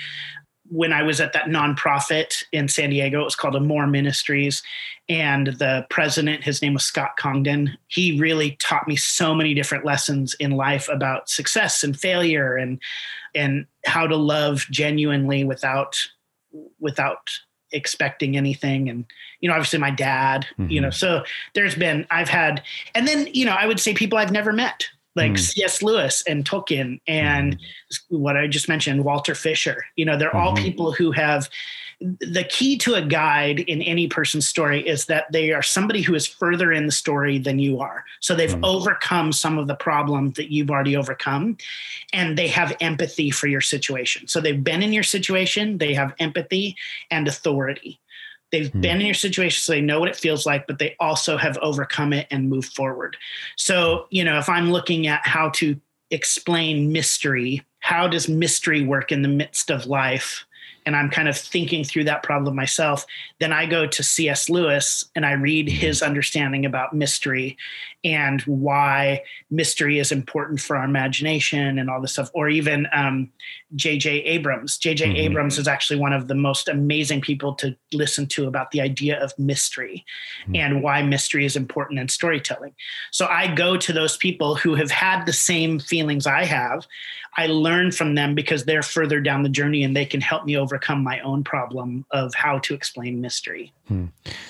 when 0.69 0.91
I 0.91 1.03
was 1.03 1.21
at 1.21 1.33
that 1.33 1.45
nonprofit 1.45 2.43
in 2.51 2.67
San 2.67 2.89
Diego, 2.89 3.21
it 3.21 3.25
was 3.25 3.35
called 3.35 3.55
Amor 3.55 3.87
Ministries. 3.87 4.63
And 5.07 5.47
the 5.47 5.85
president, 5.89 6.43
his 6.43 6.61
name 6.61 6.73
was 6.73 6.83
Scott 6.83 7.17
Congdon. 7.17 7.77
He 7.87 8.19
really 8.19 8.57
taught 8.59 8.87
me 8.87 8.95
so 8.95 9.35
many 9.35 9.53
different 9.53 9.85
lessons 9.85 10.33
in 10.39 10.51
life 10.51 10.89
about 10.89 11.29
success 11.29 11.83
and 11.83 11.97
failure 11.97 12.55
and 12.55 12.79
and 13.35 13.65
how 13.85 14.07
to 14.07 14.15
love 14.15 14.65
genuinely 14.71 15.43
without 15.43 15.99
without 16.79 17.29
expecting 17.71 18.37
anything 18.37 18.89
and 18.89 19.05
you 19.41 19.49
know 19.49 19.55
obviously 19.55 19.79
my 19.79 19.91
dad 19.91 20.45
mm-hmm. 20.57 20.69
you 20.69 20.79
know 20.79 20.91
so 20.91 21.23
there's 21.55 21.75
been 21.75 22.05
i've 22.09 22.29
had 22.29 22.63
and 22.93 23.07
then 23.07 23.27
you 23.33 23.43
know 23.43 23.51
i 23.51 23.65
would 23.65 23.79
say 23.79 23.93
people 23.93 24.17
i've 24.17 24.31
never 24.31 24.53
met 24.53 24.87
like 25.15 25.33
mm. 25.33 25.39
C.S. 25.39 25.81
Lewis 25.81 26.23
and 26.27 26.45
Tolkien 26.45 26.99
and 27.07 27.57
mm. 27.57 27.61
what 28.09 28.37
I 28.37 28.47
just 28.47 28.67
mentioned, 28.67 29.03
Walter 29.03 29.35
Fisher. 29.35 29.85
You 29.95 30.05
know, 30.05 30.17
they're 30.17 30.29
mm-hmm. 30.29 30.37
all 30.37 30.55
people 30.55 30.91
who 30.91 31.11
have 31.11 31.49
the 32.01 32.45
key 32.49 32.77
to 32.77 32.95
a 32.95 33.01
guide 33.01 33.59
in 33.61 33.81
any 33.81 34.07
person's 34.07 34.47
story 34.47 34.85
is 34.85 35.05
that 35.05 35.31
they 35.31 35.53
are 35.53 35.61
somebody 35.61 36.01
who 36.01 36.13
is 36.13 36.27
further 36.27 36.71
in 36.71 36.85
the 36.85 36.91
story 36.91 37.37
than 37.37 37.57
you 37.57 37.79
are. 37.79 38.03
So 38.19 38.35
they've 38.35 38.49
mm. 38.49 38.65
overcome 38.65 39.31
some 39.31 39.57
of 39.57 39.67
the 39.67 39.75
problem 39.75 40.31
that 40.31 40.51
you've 40.51 40.69
already 40.69 40.97
overcome 40.97 41.57
and 42.11 42.37
they 42.37 42.49
have 42.49 42.75
empathy 42.81 43.31
for 43.31 43.47
your 43.47 43.61
situation. 43.61 44.27
So 44.27 44.41
they've 44.41 44.61
been 44.61 44.83
in 44.83 44.91
your 44.91 45.03
situation, 45.03 45.77
they 45.77 45.93
have 45.93 46.13
empathy 46.19 46.75
and 47.09 47.27
authority. 47.27 47.99
They've 48.51 48.71
mm. 48.71 48.81
been 48.81 48.99
in 48.99 49.05
your 49.05 49.15
situation, 49.15 49.61
so 49.61 49.73
they 49.73 49.81
know 49.81 49.99
what 49.99 50.09
it 50.09 50.15
feels 50.15 50.45
like, 50.45 50.67
but 50.67 50.79
they 50.79 50.95
also 50.99 51.37
have 51.37 51.57
overcome 51.57 52.13
it 52.13 52.27
and 52.31 52.49
moved 52.49 52.73
forward. 52.73 53.17
So, 53.55 54.07
you 54.09 54.23
know, 54.23 54.37
if 54.37 54.49
I'm 54.49 54.71
looking 54.71 55.07
at 55.07 55.25
how 55.25 55.49
to 55.51 55.79
explain 56.11 56.91
mystery, 56.91 57.63
how 57.79 58.07
does 58.07 58.29
mystery 58.29 58.83
work 58.83 59.11
in 59.11 59.21
the 59.21 59.27
midst 59.27 59.69
of 59.69 59.87
life? 59.87 60.45
and 60.85 60.95
I'm 60.95 61.09
kind 61.09 61.27
of 61.27 61.35
thinking 61.35 61.83
through 61.83 62.03
that 62.05 62.23
problem 62.23 62.55
myself, 62.55 63.05
then 63.39 63.51
I 63.51 63.65
go 63.65 63.87
to 63.87 64.03
C.S. 64.03 64.49
Lewis 64.49 65.05
and 65.15 65.25
I 65.25 65.31
read 65.31 65.67
mm-hmm. 65.67 65.77
his 65.77 66.01
understanding 66.01 66.65
about 66.65 66.93
mystery 66.93 67.57
and 68.03 68.41
why 68.41 69.23
mystery 69.49 69.97
is 69.97 70.11
important 70.11 70.61
for 70.61 70.77
our 70.77 70.85
imagination 70.85 71.79
and 71.79 71.89
all 71.89 72.01
this 72.01 72.13
stuff. 72.13 72.29
Or 72.33 72.49
even 72.49 72.87
um, 72.93 73.31
J.J. 73.73 74.09
Abrams. 74.23 74.77
J.J. 74.77 75.05
Mm-hmm. 75.05 75.17
Abrams 75.17 75.57
is 75.57 75.67
actually 75.67 75.99
one 75.99 76.13
of 76.13 76.27
the 76.27 76.35
most 76.35 76.67
amazing 76.67 77.21
people 77.21 77.55
to 77.55 77.75
listen 77.91 78.27
to 78.27 78.47
about 78.47 78.71
the 78.71 78.81
idea 78.81 79.21
of 79.21 79.37
mystery 79.39 80.05
mm-hmm. 80.43 80.55
and 80.55 80.83
why 80.83 81.01
mystery 81.01 81.45
is 81.45 81.55
important 81.55 81.99
in 81.99 82.07
storytelling. 82.07 82.75
So 83.11 83.25
I 83.25 83.53
go 83.53 83.75
to 83.77 83.93
those 83.93 84.17
people 84.17 84.55
who 84.55 84.75
have 84.75 84.91
had 84.91 85.25
the 85.25 85.33
same 85.33 85.79
feelings 85.79 86.27
I 86.27 86.45
have. 86.45 86.85
I 87.37 87.47
learn 87.47 87.91
from 87.91 88.15
them 88.15 88.33
because 88.33 88.65
they're 88.65 88.83
further 88.83 89.19
down 89.19 89.43
the 89.43 89.49
journey 89.49 89.83
and 89.83 89.95
they 89.95 90.05
can 90.05 90.21
help 90.21 90.45
me 90.45 90.55
overcome 90.55 91.03
my 91.03 91.19
own 91.19 91.43
problem 91.43 92.05
of 92.11 92.33
how 92.33 92.59
to 92.59 92.73
explain 92.73 93.19
mystery. 93.19 93.73
Hmm. 93.87 94.05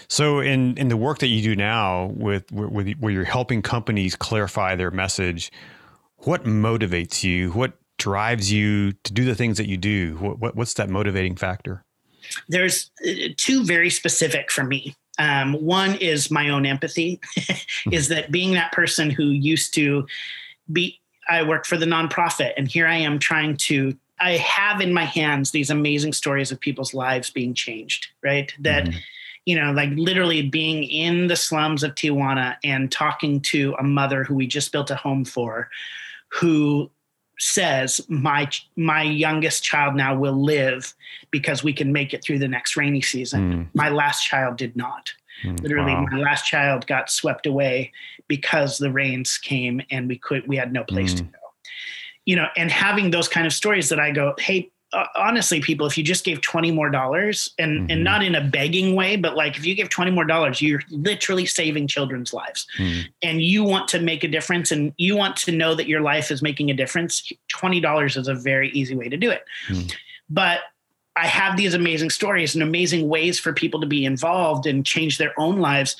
So, 0.08 0.40
in 0.40 0.78
in 0.78 0.90
the 0.90 0.98
work 0.98 1.20
that 1.20 1.28
you 1.28 1.42
do 1.42 1.56
now, 1.56 2.12
with, 2.16 2.52
with 2.52 2.94
where 3.00 3.12
you're 3.12 3.24
helping 3.24 3.62
companies 3.64 4.16
clarify 4.16 4.76
their 4.76 4.92
message, 4.92 5.52
what 6.20 6.44
motivates 6.44 7.24
you? 7.24 7.52
What 7.52 7.74
drives 7.98 8.52
you 8.52 8.92
to 9.04 9.14
do 9.14 9.26
the 9.26 9.36
things 9.36 9.58
that 9.58 9.68
you 9.68 9.78
do? 9.78 10.18
What, 10.18 10.40
what 10.40 10.56
what's 10.56 10.74
that 10.76 10.90
motivating 10.90 11.36
factor? 11.36 11.84
There's 12.48 12.92
uh, 13.08 13.30
two 13.38 13.64
very 13.64 13.90
specific 13.90 14.52
for 14.52 14.64
me. 14.64 14.96
Um, 15.18 15.54
one 15.54 15.96
is 15.96 16.30
my 16.30 16.50
own 16.50 16.66
empathy, 16.66 17.22
is 17.92 18.10
that 18.10 18.32
being 18.32 18.54
that 18.54 18.72
person 18.72 19.10
who 19.10 19.26
used 19.26 19.74
to 19.76 20.06
be 20.72 21.00
I 21.28 21.44
work 21.44 21.66
for 21.66 21.78
the 21.78 21.86
nonprofit, 21.86 22.54
and 22.58 22.68
here 22.68 22.88
I 22.88 22.98
am 22.98 23.20
trying 23.20 23.58
to. 23.58 23.98
I 24.20 24.38
have 24.38 24.80
in 24.80 24.94
my 24.94 25.04
hands 25.04 25.52
these 25.52 25.70
amazing 25.70 26.14
stories 26.14 26.52
of 26.52 26.60
people's 26.60 26.94
lives 26.94 27.30
being 27.30 27.54
changed, 27.54 28.08
right? 28.24 28.54
That, 28.60 28.86
mm-hmm. 28.86 28.98
you 29.46 29.60
know, 29.60 29.74
like 29.74 29.90
literally 29.90 30.48
being 30.48 30.86
in 30.86 31.28
the 31.28 31.36
slums 31.36 31.84
of 31.84 31.96
Tijuana 31.96 32.56
and 32.64 32.90
talking 32.90 33.42
to 33.42 33.76
a 33.78 33.84
mother 33.84 34.24
who 34.24 34.36
we 34.36 34.48
just 34.48 34.72
built 34.72 34.90
a 34.90 34.96
home 34.96 35.26
for, 35.26 35.70
who 36.30 36.90
says 37.40 38.02
my 38.08 38.50
my 38.76 39.02
youngest 39.02 39.64
child 39.64 39.96
now 39.96 40.16
will 40.16 40.42
live 40.42 40.94
because 41.32 41.64
we 41.64 41.74
can 41.74 41.92
make 41.92 42.14
it 42.14 42.24
through 42.24 42.40
the 42.40 42.48
next 42.48 42.78
rainy 42.78 43.02
season. 43.02 43.54
Mm. 43.54 43.68
My 43.74 43.90
last 43.90 44.24
child 44.24 44.58
did 44.58 44.76
not. 44.76 45.12
Mm, 45.44 45.62
Literally, 45.62 45.94
wow. 45.94 46.06
my 46.12 46.18
last 46.18 46.46
child 46.46 46.88
got 46.88 47.10
swept 47.10 47.46
away 47.46 47.92
because 48.28 48.78
the 48.78 48.92
rains 48.92 49.38
came 49.38 49.82
and 49.92 50.08
we 50.08 50.18
could 50.18 50.48
we 50.48 50.56
had 50.56 50.72
no 50.72 50.84
place 50.84 51.14
mm. 51.14 51.18
to 51.18 51.24
go. 51.24 51.40
You 52.26 52.38
know, 52.38 52.48
and 52.58 52.72
having 52.72 53.12
those 53.12 53.28
kind 53.28 53.46
of 53.46 53.54
stories 53.54 53.90
that 53.90 54.00
I 54.00 54.12
go, 54.12 54.34
hey, 54.40 54.72
uh, 54.96 55.08
honestly, 55.16 55.60
people, 55.60 55.86
if 55.86 55.98
you 55.98 56.04
just 56.04 56.24
gave 56.24 56.40
twenty 56.40 56.72
more 56.72 56.90
dollars, 56.90 57.54
and 57.60 57.82
mm-hmm. 57.82 57.92
and 57.92 58.04
not 58.04 58.24
in 58.24 58.34
a 58.34 58.42
begging 58.42 58.96
way, 58.96 59.18
but 59.18 59.36
like 59.36 59.58
if 59.58 59.66
you 59.66 59.76
give 59.76 59.90
twenty 59.90 60.10
more 60.10 60.24
dollars, 60.24 60.62
you're 60.62 60.82
literally 60.90 61.46
saving 61.46 61.86
children's 61.86 62.34
lives, 62.34 62.66
mm. 62.78 63.04
and 63.22 63.42
you 63.42 63.64
want 63.64 63.90
to 63.90 64.00
make 64.00 64.24
a 64.24 64.28
difference, 64.28 64.72
and 64.72 64.94
you 64.98 65.18
want 65.18 65.36
to 65.36 65.52
know 65.52 65.76
that 65.76 65.88
your 65.88 66.00
life 66.00 66.32
is 66.32 66.42
making 66.42 66.72
a 66.72 66.74
difference. 66.74 67.32
Twenty 67.50 67.82
dollars 67.82 68.16
is 68.16 68.30
a 68.30 68.34
very 68.34 68.70
easy 68.72 68.96
way 68.96 69.10
to 69.10 69.18
do 69.18 69.30
it, 69.30 69.44
mm. 69.68 69.94
but 70.30 70.62
I 71.18 71.28
have 71.28 71.58
these 71.58 71.74
amazing 71.74 72.10
stories 72.10 72.56
and 72.56 72.64
amazing 72.64 73.08
ways 73.10 73.38
for 73.38 73.54
people 73.54 73.82
to 73.82 73.88
be 73.88 74.06
involved 74.06 74.66
and 74.66 74.86
change 74.86 75.18
their 75.18 75.38
own 75.38 75.60
lives. 75.60 75.96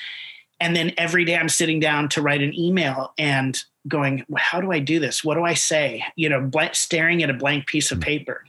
And 0.58 0.74
then 0.74 0.92
every 0.96 1.24
day 1.24 1.36
I'm 1.36 1.48
sitting 1.50 1.80
down 1.80 2.08
to 2.10 2.22
write 2.22 2.42
an 2.42 2.58
email 2.58 3.12
and 3.18 3.62
going, 3.88 4.24
well, 4.28 4.42
how 4.42 4.60
do 4.60 4.72
I 4.72 4.78
do 4.78 4.98
this? 4.98 5.22
What 5.22 5.34
do 5.34 5.44
I 5.44 5.54
say? 5.54 6.02
You 6.16 6.28
know, 6.28 6.40
blank, 6.40 6.74
staring 6.74 7.22
at 7.22 7.30
a 7.30 7.34
blank 7.34 7.66
piece 7.66 7.92
of 7.92 8.00
paper 8.00 8.44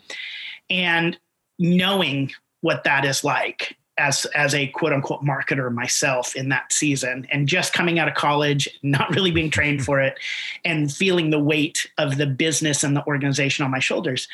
and 0.69 1.17
knowing 1.59 2.31
what 2.61 2.83
that 2.83 3.05
is 3.05 3.23
like 3.23 3.75
as 3.97 4.25
as 4.35 4.53
a 4.53 4.67
quote 4.67 4.93
unquote 4.93 5.23
marketer 5.23 5.73
myself 5.73 6.35
in 6.35 6.49
that 6.49 6.71
season 6.71 7.27
and 7.31 7.47
just 7.47 7.73
coming 7.73 7.97
out 7.97 8.07
of 8.07 8.13
college 8.13 8.67
not 8.83 9.09
really 9.09 9.31
being 9.31 9.49
trained 9.49 9.83
for 9.83 9.99
it 9.99 10.19
and 10.65 10.91
feeling 10.93 11.29
the 11.29 11.39
weight 11.39 11.89
of 11.97 12.17
the 12.17 12.27
business 12.27 12.83
and 12.83 12.95
the 12.95 13.05
organization 13.07 13.65
on 13.65 13.71
my 13.71 13.79
shoulders 13.79 14.27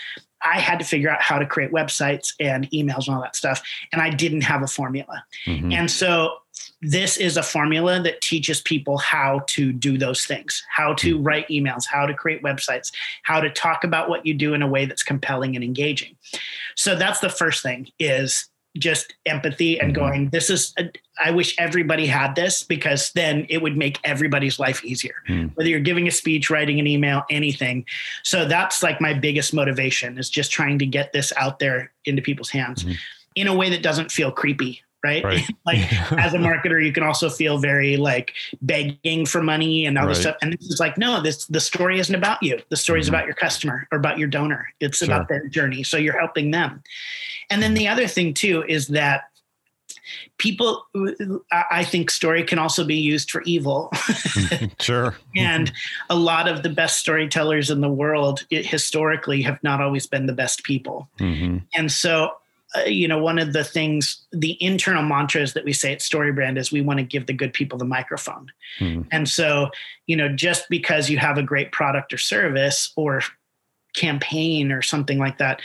I 0.43 0.59
had 0.59 0.79
to 0.79 0.85
figure 0.85 1.09
out 1.09 1.21
how 1.21 1.39
to 1.39 1.45
create 1.45 1.71
websites 1.71 2.33
and 2.39 2.69
emails 2.71 3.07
and 3.07 3.15
all 3.15 3.21
that 3.21 3.35
stuff. 3.35 3.63
And 3.91 4.01
I 4.01 4.09
didn't 4.09 4.41
have 4.41 4.61
a 4.61 4.67
formula. 4.67 5.23
Mm-hmm. 5.45 5.71
And 5.71 5.89
so 5.89 6.37
this 6.81 7.17
is 7.17 7.37
a 7.37 7.43
formula 7.43 8.01
that 8.01 8.21
teaches 8.21 8.61
people 8.61 8.97
how 8.97 9.41
to 9.47 9.71
do 9.71 9.97
those 9.97 10.25
things, 10.25 10.63
how 10.69 10.93
to 10.95 11.15
mm-hmm. 11.15 11.23
write 11.23 11.47
emails, 11.47 11.85
how 11.85 12.05
to 12.05 12.13
create 12.13 12.43
websites, 12.43 12.91
how 13.23 13.39
to 13.39 13.49
talk 13.49 13.83
about 13.83 14.09
what 14.09 14.25
you 14.25 14.33
do 14.33 14.53
in 14.53 14.61
a 14.61 14.67
way 14.67 14.85
that's 14.85 15.03
compelling 15.03 15.55
and 15.55 15.63
engaging. 15.63 16.15
So 16.75 16.95
that's 16.95 17.19
the 17.19 17.29
first 17.29 17.63
thing 17.63 17.89
is 17.99 18.49
just 18.77 19.13
empathy 19.25 19.79
and 19.79 19.93
Mm-hmm. 19.93 20.01
going, 20.01 20.29
this 20.29 20.49
is, 20.49 20.73
a, 20.79 20.89
I 21.23 21.29
wish 21.29 21.55
everybody 21.59 22.07
had 22.07 22.35
this 22.35 22.63
because 22.63 23.11
then 23.13 23.45
it 23.49 23.61
would 23.61 23.77
make 23.77 23.99
everybody's 24.03 24.57
life 24.59 24.83
easier. 24.83 25.15
Hmm. 25.27 25.47
Whether 25.53 25.69
you're 25.69 25.79
giving 25.79 26.07
a 26.07 26.11
speech, 26.11 26.49
writing 26.49 26.79
an 26.79 26.87
email, 26.87 27.23
anything. 27.29 27.85
So 28.23 28.45
that's 28.45 28.81
like 28.81 28.99
my 28.99 29.13
biggest 29.13 29.53
motivation 29.53 30.17
is 30.17 30.29
just 30.29 30.51
trying 30.51 30.79
to 30.79 30.87
get 30.87 31.13
this 31.13 31.31
out 31.37 31.59
there 31.59 31.91
into 32.05 32.23
people's 32.23 32.49
hands 32.49 32.83
Mhm. 32.83 32.97
in 33.35 33.47
a 33.47 33.53
way 33.55 33.69
that 33.69 33.83
doesn't 33.83 34.11
feel 34.11 34.31
creepy. 34.31 34.81
Right. 35.03 35.23
Right. 35.23 35.43
like 35.65 35.79
as 36.13 36.33
a 36.33 36.37
marketer, 36.37 36.83
you 36.83 36.93
can 36.93 37.03
also 37.03 37.29
feel 37.29 37.57
very 37.57 37.97
like 37.97 38.33
begging 38.61 39.25
for 39.25 39.41
money 39.43 39.85
and 39.85 39.97
all 39.97 40.07
this 40.07 40.21
stuff. 40.21 40.37
And 40.41 40.53
this 40.53 40.65
is 40.69 40.79
like, 40.79 40.97
no, 40.97 41.21
this 41.21 41.45
the 41.47 41.59
story 41.59 41.99
isn't 41.99 42.15
about 42.15 42.41
you. 42.41 42.59
The 42.69 42.77
story 42.77 43.01
is 43.01 43.07
Mhm. 43.07 43.09
about 43.09 43.25
your 43.25 43.35
customer 43.35 43.87
or 43.91 43.97
about 43.97 44.17
your 44.17 44.27
donor. 44.29 44.67
It's 44.79 44.99
Sure. 44.99 45.07
about 45.07 45.27
their 45.27 45.47
journey. 45.47 45.83
So 45.83 45.97
you're 45.97 46.17
helping 46.17 46.51
them. 46.51 46.81
And 47.49 47.61
then 47.61 47.73
the 47.73 47.87
other 47.87 48.07
thing 48.07 48.33
too 48.33 48.63
is 48.67 48.87
that 48.89 49.25
people 50.37 50.85
I 51.51 51.83
think 51.83 52.09
story 52.09 52.43
can 52.43 52.57
also 52.59 52.83
be 52.83 52.95
used 52.95 53.29
for 53.31 53.41
evil. 53.43 53.91
sure. 54.79 55.15
and 55.35 55.71
a 56.09 56.15
lot 56.15 56.47
of 56.47 56.63
the 56.63 56.69
best 56.69 56.99
storytellers 56.99 57.69
in 57.69 57.81
the 57.81 57.89
world 57.89 58.45
it, 58.49 58.65
historically 58.65 59.41
have 59.41 59.61
not 59.63 59.81
always 59.81 60.07
been 60.07 60.25
the 60.25 60.33
best 60.33 60.63
people. 60.63 61.09
hmm 61.19 61.57
And 61.75 61.91
so, 61.91 62.31
uh, 62.75 62.81
you 62.85 63.07
know, 63.07 63.17
one 63.17 63.39
of 63.39 63.53
the 63.53 63.63
things, 63.63 64.25
the 64.31 64.57
internal 64.63 65.03
mantras 65.03 65.53
that 65.53 65.63
we 65.63 65.73
say 65.73 65.93
at 65.93 65.99
StoryBrand 65.99 66.57
is 66.57 66.71
we 66.71 66.81
want 66.81 66.97
to 66.99 67.03
give 67.03 67.27
the 67.27 67.33
good 67.33 67.53
people 67.53 67.77
the 67.77 67.85
microphone. 67.85 68.51
Mhm. 68.79 69.07
And 69.11 69.29
so, 69.29 69.69
you 70.07 70.15
know, 70.15 70.29
just 70.29 70.69
because 70.69 71.09
you 71.09 71.17
have 71.19 71.37
a 71.37 71.43
great 71.43 71.71
product 71.71 72.13
or 72.13 72.17
service 72.17 72.91
or 72.95 73.21
campaign 73.95 74.71
or 74.71 74.81
something 74.81 75.19
like 75.19 75.37
that 75.37 75.61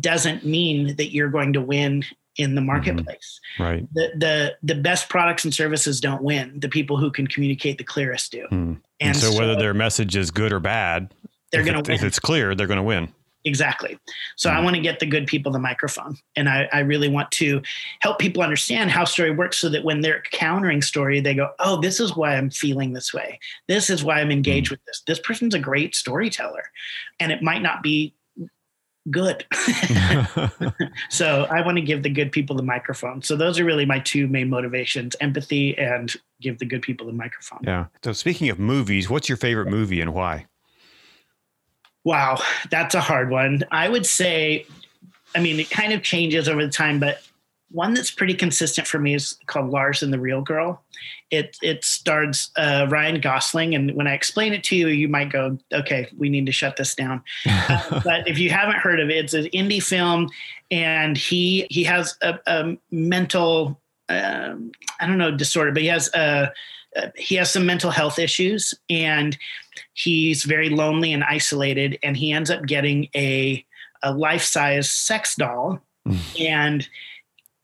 doesn't 0.00 0.44
mean 0.44 0.96
that 0.96 1.12
you're 1.12 1.28
going 1.28 1.52
to 1.52 1.60
win 1.60 2.04
in 2.36 2.54
the 2.54 2.60
marketplace. 2.60 3.40
Right. 3.58 3.86
The, 3.94 4.12
the 4.16 4.56
the 4.62 4.80
best 4.80 5.08
products 5.08 5.44
and 5.44 5.54
services 5.54 6.00
don't 6.00 6.22
win. 6.22 6.60
The 6.60 6.68
people 6.68 6.96
who 6.98 7.10
can 7.10 7.26
communicate 7.26 7.78
the 7.78 7.84
clearest 7.84 8.32
do. 8.32 8.46
Mm. 8.50 8.80
And, 9.00 9.16
so, 9.16 9.38
whether 9.38 9.56
their 9.56 9.74
message 9.74 10.16
is 10.16 10.30
good 10.30 10.52
or 10.52 10.60
bad, 10.60 11.12
they're 11.52 11.64
going 11.64 11.82
to 11.82 11.90
win. 11.90 11.98
if 11.98 12.04
it's 12.04 12.18
clear, 12.18 12.54
they're 12.54 12.66
going 12.66 12.78
to 12.78 12.82
win. 12.82 13.12
Exactly. 13.46 13.96
So 14.36 14.50
I 14.50 14.56
Mhm. 14.56 14.64
want 14.64 14.76
to 14.76 14.82
get 14.82 14.98
the 15.00 15.06
good 15.06 15.26
people 15.26 15.50
the 15.52 15.58
microphone. 15.58 16.16
And 16.34 16.48
I, 16.48 16.68
I 16.72 16.80
really 16.80 17.08
want 17.08 17.30
to 17.32 17.62
help 18.00 18.18
people 18.18 18.42
understand 18.42 18.90
how 18.90 19.04
story 19.04 19.30
works 19.30 19.56
so 19.56 19.68
that 19.70 19.84
when 19.84 20.00
they're 20.02 20.20
countering 20.32 20.82
story, 20.82 21.20
they 21.20 21.32
go, 21.34 21.52
oh, 21.60 21.80
this 21.80 22.00
is 22.00 22.14
why 22.16 22.36
I'm 22.36 22.50
feeling 22.50 22.92
this 22.92 23.14
way. 23.14 23.38
This 23.68 23.88
is 23.88 24.04
why 24.04 24.20
I'm 24.20 24.30
engaged 24.30 24.70
with 24.70 24.84
this. 24.86 25.02
This 25.06 25.20
person's 25.20 25.54
a 25.54 25.58
great 25.58 25.94
storyteller. 25.94 26.64
And 27.20 27.30
it 27.32 27.40
might 27.42 27.62
not 27.62 27.82
be 27.82 28.14
good. 29.10 29.46
so 31.10 31.46
I 31.48 31.64
want 31.64 31.76
to 31.76 31.82
give 31.82 32.02
the 32.02 32.10
good 32.10 32.32
people 32.32 32.56
the 32.56 32.62
microphone. 32.62 33.22
So 33.22 33.36
those 33.36 33.58
are 33.60 33.64
really 33.64 33.86
my 33.86 34.00
two 34.00 34.26
main 34.26 34.50
motivations 34.50 35.14
empathy 35.20 35.76
and 35.78 36.12
give 36.40 36.58
the 36.58 36.66
good 36.66 36.82
people 36.82 37.06
the 37.06 37.12
microphone. 37.12 37.60
yeah. 37.62 37.86
So 38.04 38.12
speaking 38.12 38.48
of 38.48 38.58
movies, 38.58 39.08
what's 39.08 39.28
your 39.28 39.38
favorite 39.38 39.68
movie 39.68 40.00
and 40.00 40.12
why? 40.12 40.46
Wow, 42.06 42.40
that's 42.70 42.94
a 42.94 43.00
hard 43.00 43.30
one. 43.30 43.64
I 43.72 43.88
would 43.88 44.06
say, 44.06 44.64
I 45.34 45.40
mean, 45.40 45.58
it 45.58 45.70
kind 45.70 45.92
of 45.92 46.04
changes 46.04 46.48
over 46.48 46.64
the 46.64 46.70
time, 46.70 47.00
but 47.00 47.20
one 47.72 47.94
that's 47.94 48.12
pretty 48.12 48.34
consistent 48.34 48.86
for 48.86 49.00
me 49.00 49.14
is 49.14 49.36
called 49.46 49.70
Lars 49.70 50.04
and 50.04 50.12
the 50.12 50.20
Real 50.20 50.40
Girl. 50.40 50.80
It 51.32 51.58
it 51.62 51.84
stars 51.84 52.52
uh, 52.56 52.86
Ryan 52.88 53.20
Gosling, 53.20 53.74
and 53.74 53.92
when 53.96 54.06
I 54.06 54.14
explain 54.14 54.52
it 54.52 54.62
to 54.64 54.76
you, 54.76 54.86
you 54.86 55.08
might 55.08 55.32
go, 55.32 55.58
"Okay, 55.72 56.06
we 56.16 56.28
need 56.28 56.46
to 56.46 56.52
shut 56.52 56.76
this 56.76 56.94
down." 56.94 57.24
Uh, 57.68 58.00
but 58.04 58.28
if 58.28 58.38
you 58.38 58.50
haven't 58.50 58.76
heard 58.76 59.00
of 59.00 59.10
it, 59.10 59.16
it's 59.16 59.34
an 59.34 59.46
indie 59.46 59.82
film, 59.82 60.30
and 60.70 61.18
he 61.18 61.66
he 61.70 61.82
has 61.82 62.16
a, 62.22 62.38
a 62.46 62.76
mental, 62.92 63.80
um, 64.08 64.70
I 65.00 65.08
don't 65.08 65.18
know, 65.18 65.32
disorder, 65.32 65.72
but 65.72 65.82
he 65.82 65.88
has 65.88 66.08
a 66.14 66.52
uh, 66.96 67.08
he 67.16 67.34
has 67.36 67.50
some 67.50 67.66
mental 67.66 67.90
health 67.90 68.18
issues, 68.18 68.74
and 68.90 69.36
he's 69.94 70.44
very 70.44 70.68
lonely 70.68 71.12
and 71.12 71.24
isolated, 71.24 71.98
and 72.02 72.16
he 72.16 72.32
ends 72.32 72.50
up 72.50 72.64
getting 72.66 73.08
a 73.14 73.64
a 74.02 74.12
life 74.12 74.42
size 74.42 74.90
sex 74.90 75.34
doll, 75.36 75.80
Mm. 76.06 76.40
and 76.48 76.88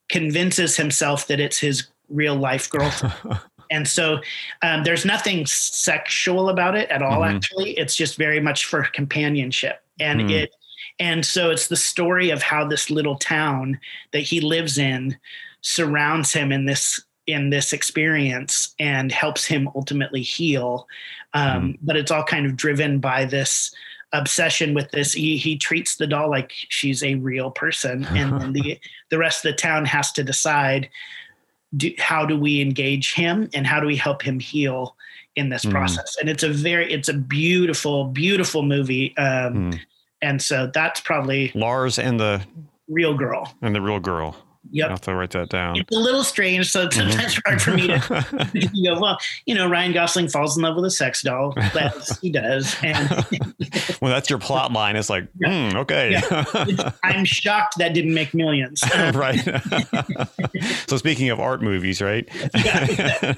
convinces 0.09 0.77
himself 0.77 1.27
that 1.29 1.39
it's 1.41 1.59
his 1.59 1.87
real 2.09 2.35
life 2.35 2.69
girlfriend. 2.71 3.15
And 3.71 3.89
so 3.89 4.19
um, 4.61 4.85
there's 4.85 5.07
nothing 5.07 5.47
sexual 5.47 6.51
about 6.51 6.77
it 6.77 6.91
at 6.91 7.01
all. 7.01 7.21
Mhm. 7.23 7.37
Actually, 7.37 7.71
it's 7.79 7.97
just 7.97 8.19
very 8.19 8.39
much 8.39 8.67
for 8.67 8.83
companionship, 8.83 9.81
and 9.99 10.21
Hmm. 10.21 10.29
it 10.31 10.51
and 10.99 11.25
so 11.25 11.51
it's 11.51 11.69
the 11.69 11.77
story 11.77 12.29
of 12.29 12.43
how 12.43 12.67
this 12.69 12.91
little 12.91 13.17
town 13.17 13.81
that 14.13 14.21
he 14.21 14.43
lives 14.43 14.77
in 14.77 15.17
surrounds 15.63 16.35
him 16.35 16.53
in 16.53 16.67
this 16.67 17.01
in 17.27 17.51
this 17.51 17.73
experience 17.73 18.75
and 18.79 19.13
helps 19.13 19.45
him 19.45 19.69
ultimately 19.75 20.23
heal. 20.23 20.87
Um, 21.35 21.79
But 21.83 21.97
it's 21.97 22.11
all 22.11 22.25
kind 22.25 22.47
of 22.47 22.57
driven 22.57 22.99
by 22.99 23.25
this 23.25 23.73
obsession 24.13 24.75
with 24.75 24.91
this. 24.91 25.13
He, 25.13 25.37
he 25.39 25.57
treats 25.57 25.97
the 25.97 26.07
doll 26.07 26.29
like 26.29 26.53
she's 26.69 27.03
a 27.03 27.15
real 27.17 27.51
person, 27.51 28.05
and 28.11 28.41
then 28.41 28.53
the 28.53 28.79
the 29.11 29.19
rest 29.19 29.45
of 29.45 29.53
the 29.53 29.57
town 29.57 29.85
has 29.87 30.13
to 30.13 30.23
decide 30.25 30.89
do, 31.77 31.93
how 31.99 32.27
do 32.27 32.37
we 32.39 32.61
engage 32.61 33.15
him 33.15 33.49
and 33.55 33.67
how 33.67 33.81
do 33.81 33.87
we 33.87 33.97
help 33.97 34.23
him 34.23 34.39
heal 34.41 34.97
in 35.37 35.49
this 35.49 35.65
Mm. 35.65 35.71
process. 35.71 36.17
And 36.21 36.29
it's 36.29 36.43
a 36.43 36.51
very 36.51 36.93
it's 36.93 37.09
a 37.09 37.15
beautiful 37.15 38.05
beautiful 38.05 38.63
movie. 38.63 39.17
Um, 39.17 39.73
Mm. 39.73 39.81
And 40.21 40.41
so 40.43 40.71
that's 40.73 41.01
probably 41.01 41.51
Lars 41.55 41.99
and 41.99 42.21
the 42.21 42.43
real 42.89 43.17
girl. 43.17 43.53
and 43.63 43.75
the 43.75 43.81
real 43.81 43.99
girl. 43.99 44.37
Yep. 44.73 44.85
I'll 44.85 44.91
have 44.93 45.01
to 45.03 45.15
write 45.15 45.31
that 45.33 45.51
down. 45.51 45.77
It's 45.77 45.95
a 45.95 46.01
little 46.01 46.25
strange, 46.25 46.71
so 46.71 46.85
it's 46.85 46.97
sometimes 46.97 47.39
hard 47.45 47.61
for 47.61 47.73
me 47.73 47.89
to 47.89 48.51
you 48.73 48.91
go, 48.91 48.99
well, 48.99 49.19
you 49.45 49.55
know, 49.55 49.69
Ryan 49.69 49.93
Gosling 49.93 50.29
falls 50.29 50.57
in 50.57 50.63
love 50.63 50.77
with 50.77 50.87
a 50.87 50.91
sex 50.91 51.23
doll, 51.23 51.53
as 51.59 52.19
he 52.21 52.31
does. 52.31 52.75
And 52.83 53.11
well, 54.01 54.11
that's 54.11 54.31
your 54.31 54.39
plot 54.39 54.73
line. 54.73 54.97
It's 54.97 55.11
like, 55.11 55.29
hmm, 55.45 55.77
okay. 55.77 56.19
I'm 57.05 57.27
shocked 57.27 57.77
that 57.79 57.93
didn't 57.93 58.15
make 58.15 58.33
millions. 58.33 58.83
right. 59.15 59.45
so 60.87 60.97
speaking 60.97 61.29
of 61.29 61.39
art 61.39 61.61
movies, 61.61 62.01
right? 62.01 62.27
Yeah. 62.55 63.35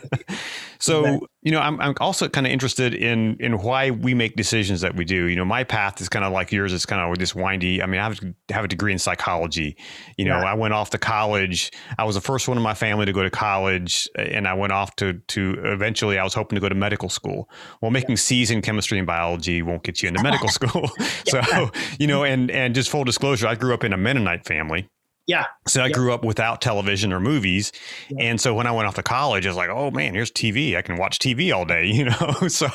so 0.79 1.27
you 1.45 1.53
know, 1.53 1.61
I'm 1.61 1.79
I'm 1.79 1.95
also 2.01 2.27
kind 2.27 2.47
of 2.47 2.53
interested 2.53 2.95
in 2.95 3.37
in 3.39 3.59
why 3.59 3.91
we 3.91 4.15
make 4.15 4.35
decisions 4.35 4.81
that 4.81 4.97
we 4.97 5.05
do. 5.05 5.27
You 5.27 5.37
know, 5.37 5.45
my 5.45 5.63
path 5.63 6.01
is 6.01 6.09
kind 6.09 6.25
of 6.25 6.33
like 6.33 6.51
yours. 6.51 6.73
It's 6.73 6.87
kind 6.87 7.03
of 7.03 7.19
this 7.19 7.35
windy. 7.35 7.83
I 7.83 7.87
mean, 7.87 8.01
I 8.01 8.05
have, 8.05 8.19
have 8.49 8.65
a 8.65 8.69
degree 8.69 8.93
in 8.93 8.99
psychology. 8.99 9.77
You 10.17 10.25
know, 10.25 10.39
Yeah. 10.39 10.51
I 10.51 10.55
went 10.55 10.73
off 10.73 10.89
to 10.91 10.99
college. 10.99 11.71
I 11.99 12.05
was 12.05 12.15
the 12.15 12.23
first 12.23 12.49
one 12.49 12.57
in 12.57 12.63
my 12.63 12.73
family 12.73 13.05
to 13.05 13.13
go 13.13 13.23
to 13.23 13.31
college, 13.31 14.09
and 14.17 14.49
I 14.49 14.55
went 14.55 14.73
off 14.73 14.97
to 14.97 15.15
to 15.15 15.61
eventually. 15.65 16.19
I 16.19 16.25
was 16.25 16.33
hoping 16.33 16.57
to 16.57 16.61
go 16.61 16.71
to 16.71 16.75
medical 16.75 17.11
school. 17.11 17.51
Well, 17.83 17.91
making 17.91 18.17
C's 18.17 18.51
in 18.51 18.63
chemistry 18.63 18.97
and 18.99 19.07
biology 19.07 19.61
won't 19.61 19.83
get 19.83 20.03
you 20.03 20.09
into 20.09 20.23
medical 20.23 20.49
school. 20.59 20.91
so 21.29 21.71
you 21.99 22.07
know, 22.07 22.25
and 22.25 22.51
and 22.51 22.75
just 22.75 22.89
full 22.89 23.05
disclosure, 23.05 23.47
I 23.47 23.55
grew 23.55 23.75
up 23.75 23.85
in 23.85 23.93
a 23.93 23.99
Mennonite 23.99 24.47
family. 24.47 24.89
Yeah, 25.27 25.47
So 25.67 25.83
I 25.83 25.87
Yeah. 25.87 25.93
grew 25.93 26.13
up 26.13 26.25
without 26.25 26.61
television 26.61 27.13
or 27.13 27.19
movies. 27.21 27.73
Yeah. 28.11 28.27
And 28.27 28.41
so 28.41 28.55
when 28.55 28.67
I 28.67 28.73
went 28.73 28.87
off 28.89 28.95
to 28.97 29.03
college, 29.03 29.47
I 29.47 29.51
was 29.51 29.57
like, 29.57 29.71
oh 29.71 29.91
man, 29.91 30.15
here's 30.15 30.31
TV. 30.31 30.77
I 30.77 30.83
can 30.83 30.97
watch 30.97 31.19
TV 31.19 31.55
all 31.55 31.65
day, 31.65 31.87
you 31.91 32.05
know? 32.05 32.49
so, 32.49 32.69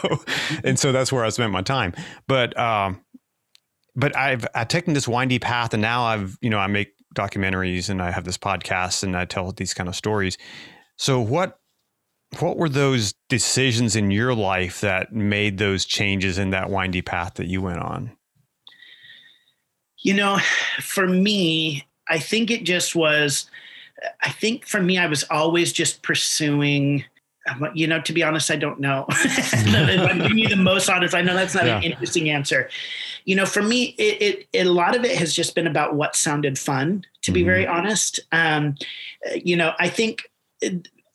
and 0.64 0.80
so 0.80 0.92
that's 0.92 1.12
where 1.12 1.24
I 1.24 1.30
spent 1.30 1.52
my 1.52 1.62
time. 1.62 1.94
But, 2.28 2.58
um, 2.58 3.02
but 3.96 4.16
I've, 4.16 4.48
I've 4.56 4.68
taken 4.68 4.94
this 4.94 5.08
windy 5.08 5.40
path 5.40 5.74
and 5.74 5.82
now 5.82 6.04
I've, 6.06 6.38
you 6.42 6.50
know, 6.50 6.58
I 6.58 6.68
make 6.68 6.94
documentaries 7.16 7.90
and 7.90 8.02
I 8.02 8.12
have 8.12 8.24
this 8.24 8.38
podcast 8.38 9.04
and 9.04 9.16
I 9.16 9.26
tell 9.26 9.52
these 9.52 9.74
kind 9.74 9.88
of 9.90 9.96
stories. 9.96 10.38
So 10.98 11.20
what, 11.20 11.60
what 12.40 12.58
were 12.58 12.70
those 12.70 13.14
decisions 13.28 13.96
in 13.96 14.12
your 14.12 14.34
life 14.36 14.82
that 14.82 15.12
made 15.14 15.58
those 15.58 15.86
changes 15.86 16.38
in 16.38 16.52
that 16.52 16.70
windy 16.70 17.02
path 17.02 17.36
that 17.36 17.48
you 17.48 17.62
went 17.62 17.80
on? 17.80 18.16
you 20.02 20.14
know, 20.14 20.38
for 20.80 21.06
me, 21.08 21.86
I 22.10 22.20
think 22.20 22.52
it 22.52 22.64
just 22.64 22.96
was. 22.96 23.50
I 24.22 24.30
think 24.30 24.66
for 24.66 24.82
me, 24.82 24.98
I 24.98 25.08
was 25.08 25.24
always 25.30 25.72
just 25.74 26.02
pursuing. 26.02 27.04
You 27.74 27.88
know, 27.88 28.00
to 28.02 28.14
be 28.14 28.22
honest, 28.22 28.52
I 28.52 28.58
don't 28.58 28.80
know. 28.80 29.06
I'm 29.10 30.20
giving 30.20 30.38
you 30.38 30.50
the 30.50 30.56
most 30.56 30.88
honest, 30.88 31.16
I 31.16 31.22
know 31.22 31.34
that's 31.34 31.56
not 31.56 31.66
an 31.66 31.82
interesting 31.82 32.30
answer. 32.30 32.70
You 33.26 33.36
know, 33.36 33.46
for 33.46 33.64
me, 33.64 33.96
it, 33.98 34.48
it, 34.54 34.62
a 34.62 34.70
lot 34.70 34.96
of 34.96 35.04
it 35.04 35.18
has 35.18 35.34
just 35.34 35.56
been 35.56 35.66
about 35.66 35.96
what 35.96 36.16
sounded 36.16 36.60
fun. 36.60 37.06
To 37.24 37.32
be 37.32 37.42
Mhm. 37.42 37.46
very 37.46 37.68
honest, 37.68 38.20
um, 38.32 38.76
you 39.34 39.56
know, 39.56 39.74
I 39.80 39.90
think 39.90 40.30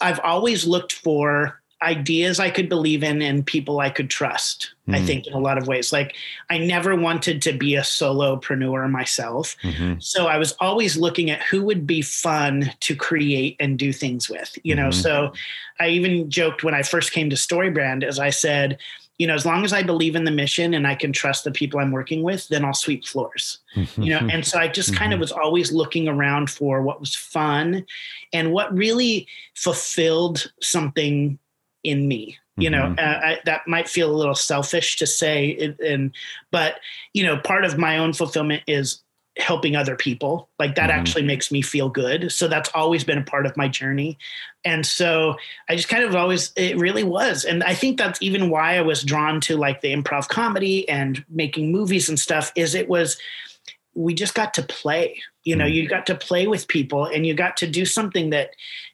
I've 0.00 0.20
always 0.20 0.66
looked 0.66 0.92
for 0.92 1.60
ideas 1.84 2.40
I 2.40 2.50
could 2.50 2.68
believe 2.68 3.02
in 3.02 3.22
and 3.22 3.46
people 3.46 3.80
I 3.80 3.90
could 3.90 4.10
trust. 4.10 4.70
I 4.88 4.98
Mhm. 4.98 5.06
think 5.06 5.26
in 5.26 5.32
a 5.32 5.38
lot 5.38 5.56
of 5.56 5.66
ways, 5.66 5.92
like 5.92 6.14
I 6.50 6.58
never 6.58 6.94
wanted 6.94 7.40
to 7.42 7.52
be 7.52 7.74
a 7.74 7.80
solopreneur 7.80 8.90
myself. 8.90 9.56
Mm-hmm. 9.62 9.94
So 10.00 10.26
I 10.26 10.36
was 10.36 10.52
always 10.60 10.96
looking 10.96 11.30
at 11.30 11.42
who 11.42 11.62
would 11.62 11.86
be 11.86 12.02
fun 12.02 12.72
to 12.80 12.94
create 12.94 13.56
and 13.60 13.78
do 13.78 13.92
things 13.92 14.28
with, 14.28 14.58
you 14.62 14.74
know. 14.74 14.88
Mhm. 14.88 14.94
So 14.94 15.32
I 15.80 15.88
even 15.88 16.28
joked 16.30 16.64
when 16.64 16.74
I 16.74 16.82
first 16.82 17.12
came 17.12 17.30
to 17.30 17.36
StoryBrand, 17.36 18.04
as 18.04 18.18
I 18.18 18.30
said, 18.30 18.78
you 19.18 19.28
know, 19.28 19.34
as 19.34 19.46
long 19.46 19.64
as 19.64 19.72
I 19.72 19.82
believe 19.82 20.16
in 20.16 20.24
the 20.24 20.30
mission 20.30 20.74
and 20.74 20.86
I 20.86 20.96
can 20.96 21.12
trust 21.12 21.44
the 21.44 21.52
people 21.52 21.78
I'm 21.78 21.92
working 21.92 22.22
with, 22.22 22.48
then 22.48 22.64
I'll 22.64 22.74
sweep 22.74 23.04
floors. 23.06 23.58
you 23.96 24.10
know, 24.10 24.26
and 24.30 24.44
so 24.44 24.58
I 24.58 24.68
just 24.68 24.94
kind 24.94 25.12
of 25.12 25.16
mm-hmm. 25.16 25.20
was 25.22 25.32
always 25.32 25.72
looking 25.72 26.08
around 26.08 26.50
for 26.50 26.82
what 26.82 27.00
was 27.00 27.14
fun 27.14 27.86
and 28.32 28.52
what 28.52 28.76
really 28.76 29.28
fulfilled 29.54 30.52
something 30.60 31.38
in 31.84 32.08
me. 32.08 32.38
You 32.56 32.70
know, 32.70 32.82
mm-hmm. 32.82 32.98
uh, 33.00 33.28
I, 33.28 33.40
that 33.46 33.66
might 33.66 33.88
feel 33.88 34.08
a 34.08 34.14
little 34.14 34.36
selfish 34.36 34.96
to 34.98 35.06
say, 35.08 35.74
and 35.84 36.12
but 36.52 36.76
you 37.12 37.24
know, 37.24 37.36
part 37.38 37.64
of 37.64 37.78
my 37.78 37.98
own 37.98 38.12
fulfillment 38.12 38.62
is 38.68 39.02
helping 39.38 39.74
other 39.74 39.96
people 39.96 40.48
like 40.60 40.76
that 40.76 40.90
mm-hmm. 40.90 40.98
actually 41.00 41.22
makes 41.22 41.50
me 41.50 41.60
feel 41.60 41.88
good 41.88 42.30
so 42.30 42.46
that's 42.46 42.70
always 42.72 43.02
been 43.02 43.18
a 43.18 43.24
part 43.24 43.46
of 43.46 43.56
my 43.56 43.66
journey 43.66 44.16
and 44.64 44.86
so 44.86 45.34
i 45.68 45.74
just 45.74 45.88
kind 45.88 46.04
of 46.04 46.14
always 46.14 46.52
it 46.54 46.76
really 46.76 47.02
was 47.02 47.44
and 47.44 47.64
i 47.64 47.74
think 47.74 47.98
that's 47.98 48.22
even 48.22 48.48
why 48.48 48.76
i 48.76 48.80
was 48.80 49.02
drawn 49.02 49.40
to 49.40 49.56
like 49.56 49.80
the 49.80 49.92
improv 49.92 50.28
comedy 50.28 50.88
and 50.88 51.24
making 51.28 51.72
movies 51.72 52.08
and 52.08 52.20
stuff 52.20 52.52
is 52.54 52.76
it 52.76 52.88
was 52.88 53.16
we 53.94 54.14
just 54.14 54.36
got 54.36 54.54
to 54.54 54.62
play 54.62 55.20
you 55.44 55.54
know 55.56 55.64
mm-hmm. 55.64 55.74
you 55.74 55.88
got 55.88 56.06
to 56.06 56.14
play 56.14 56.46
with 56.46 56.68
people 56.68 57.04
and 57.06 57.26
you 57.26 57.34
got 57.34 57.56
to 57.56 57.66
do 57.66 57.84
something 57.84 58.30
that 58.30 58.50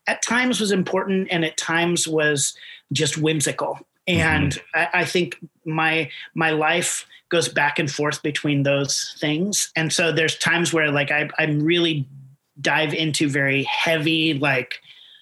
at 0.07 0.22
times 0.22 0.61
was 0.61 0.72
important 0.72 1.28
and 1.30 1.44
at 1.44 1.57
times 1.57 2.07
was 2.07 2.57
just 2.92 3.16
whimsical 3.16 3.78
and 4.07 4.53
mm-hmm. 4.53 4.78
I, 4.96 5.01
I 5.01 5.05
think 5.05 5.38
my 5.64 6.11
my 6.34 6.51
life 6.51 7.07
goes 7.30 7.48
back 7.48 7.78
and 7.78 7.90
forth 7.90 8.22
between 8.22 8.64
those 8.64 9.16
things. 9.18 9.72
And 9.76 9.92
so 9.92 10.12
there's 10.12 10.36
times 10.36 10.72
where 10.72 10.90
like 10.90 11.11
I, 11.11 11.30
I'm 11.38 11.62
really 11.62 12.07
dive 12.61 12.92
into 12.92 13.28
very 13.28 13.62
heavy, 13.62 14.34
like 14.34 14.80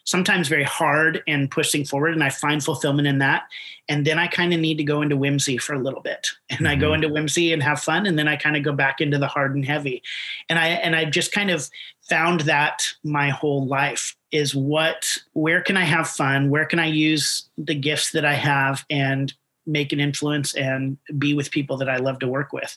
sometimes 0.09 0.49
very 0.49 0.65
hard 0.65 1.23
and 1.29 1.51
pushing 1.51 1.85
forward. 1.85 2.15
And 2.15 2.25
I 2.25 2.31
find 2.31 2.65
fulfillment 2.65 3.07
in 3.07 3.19
that. 3.19 3.43
And 3.91 4.07
then 4.07 4.19
I 4.19 4.27
kind 4.27 4.55
of 4.55 4.61
need 4.61 4.79
to 4.79 4.85
go 4.85 5.03
into 5.03 5.19
whimsy 5.19 5.59
for 5.59 5.75
a 5.75 5.79
little 5.79 6.01
bit. 6.01 6.29
And 6.49 6.61
mm-hmm. 6.61 6.67
I 6.67 6.77
go 6.77 6.87
mm-hmm. 6.87 6.95
into 6.95 7.09
whimsy 7.11 7.53
and 7.53 7.63
have 7.63 7.83
fun. 7.83 8.07
And 8.07 8.19
then 8.19 8.27
I 8.27 8.37
kind 8.37 8.57
of 8.57 8.63
go 8.63 8.73
back 8.73 9.03
into 9.03 9.19
the 9.19 9.27
hard 9.27 9.55
and 9.55 9.67
heavy. 9.67 10.03
And 10.49 10.59
I 10.59 10.69
and 10.69 10.97
I 10.97 11.05
just 11.05 11.31
kind 11.31 11.51
of 11.51 11.69
found 12.09 12.41
that 12.41 12.87
my 13.05 13.29
whole 13.29 13.67
life 13.67 14.17
is 14.33 14.55
what 14.55 15.19
where 15.35 15.61
can 15.61 15.77
I 15.77 15.85
have 15.85 16.09
fun? 16.09 16.49
Where 16.49 16.65
can 16.65 16.79
I 16.79 16.87
use 16.87 17.47
the 17.59 17.75
gifts 17.75 18.13
that 18.13 18.25
I 18.25 18.35
have 18.35 18.87
and 18.89 19.31
make 19.67 19.93
an 19.93 20.01
influence 20.01 20.55
and 20.55 20.97
be 21.19 21.35
with 21.35 21.51
people 21.51 21.77
that 21.77 21.91
I 21.91 21.99
love 21.99 22.19
to 22.21 22.29
work 22.29 22.55
with. 22.55 22.75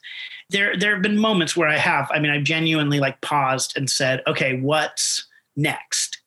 There 0.49 0.75
there 0.75 0.93
have 0.93 1.01
been 1.01 1.17
moments 1.17 1.55
where 1.55 1.69
I 1.69 1.77
have, 1.77 2.09
I 2.11 2.19
mean, 2.19 2.29
I've 2.29 2.43
genuinely 2.43 2.99
like 2.99 3.21
paused 3.21 3.77
and 3.77 3.89
said, 3.89 4.21
okay, 4.27 4.59
what's 4.59 5.25
next? 5.55 6.20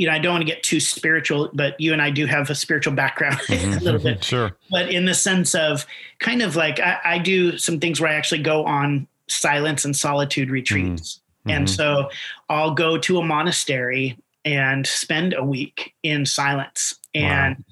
You 0.00 0.06
know, 0.06 0.12
I 0.12 0.18
don't 0.18 0.32
want 0.32 0.42
to 0.42 0.52
get 0.52 0.62
too 0.62 0.80
spiritual, 0.80 1.50
but 1.52 1.78
you 1.78 1.92
and 1.92 2.00
I 2.00 2.10
do 2.10 2.24
have 2.26 2.48
a 2.48 2.54
spiritual 2.54 2.94
background 2.94 3.36
mm-hmm. 3.48 3.72
a 3.78 3.80
little 3.80 4.00
bit. 4.00 4.24
Sure. 4.24 4.56
But 4.70 4.90
in 4.90 5.04
the 5.04 5.14
sense 5.14 5.54
of 5.54 5.84
kind 6.18 6.40
of 6.40 6.56
like 6.56 6.80
I, 6.80 6.98
I, 7.04 7.18
do 7.18 7.58
some 7.58 7.78
things 7.78 8.00
where 8.00 8.10
I 8.10 8.14
actually 8.14 8.42
go 8.42 8.64
on 8.64 9.06
silence 9.28 9.84
and 9.84 9.94
solitude 9.94 10.50
retreats. 10.50 11.20
Mm-hmm. 11.46 11.50
And 11.50 11.70
so 11.70 12.08
I'll 12.48 12.74
go 12.74 12.96
to 12.98 13.18
a 13.18 13.24
monastery 13.24 14.16
and 14.44 14.86
spend 14.86 15.34
a 15.34 15.44
week 15.44 15.94
in 16.02 16.24
silence 16.24 16.96
and 17.14 17.58
wow 17.58 17.64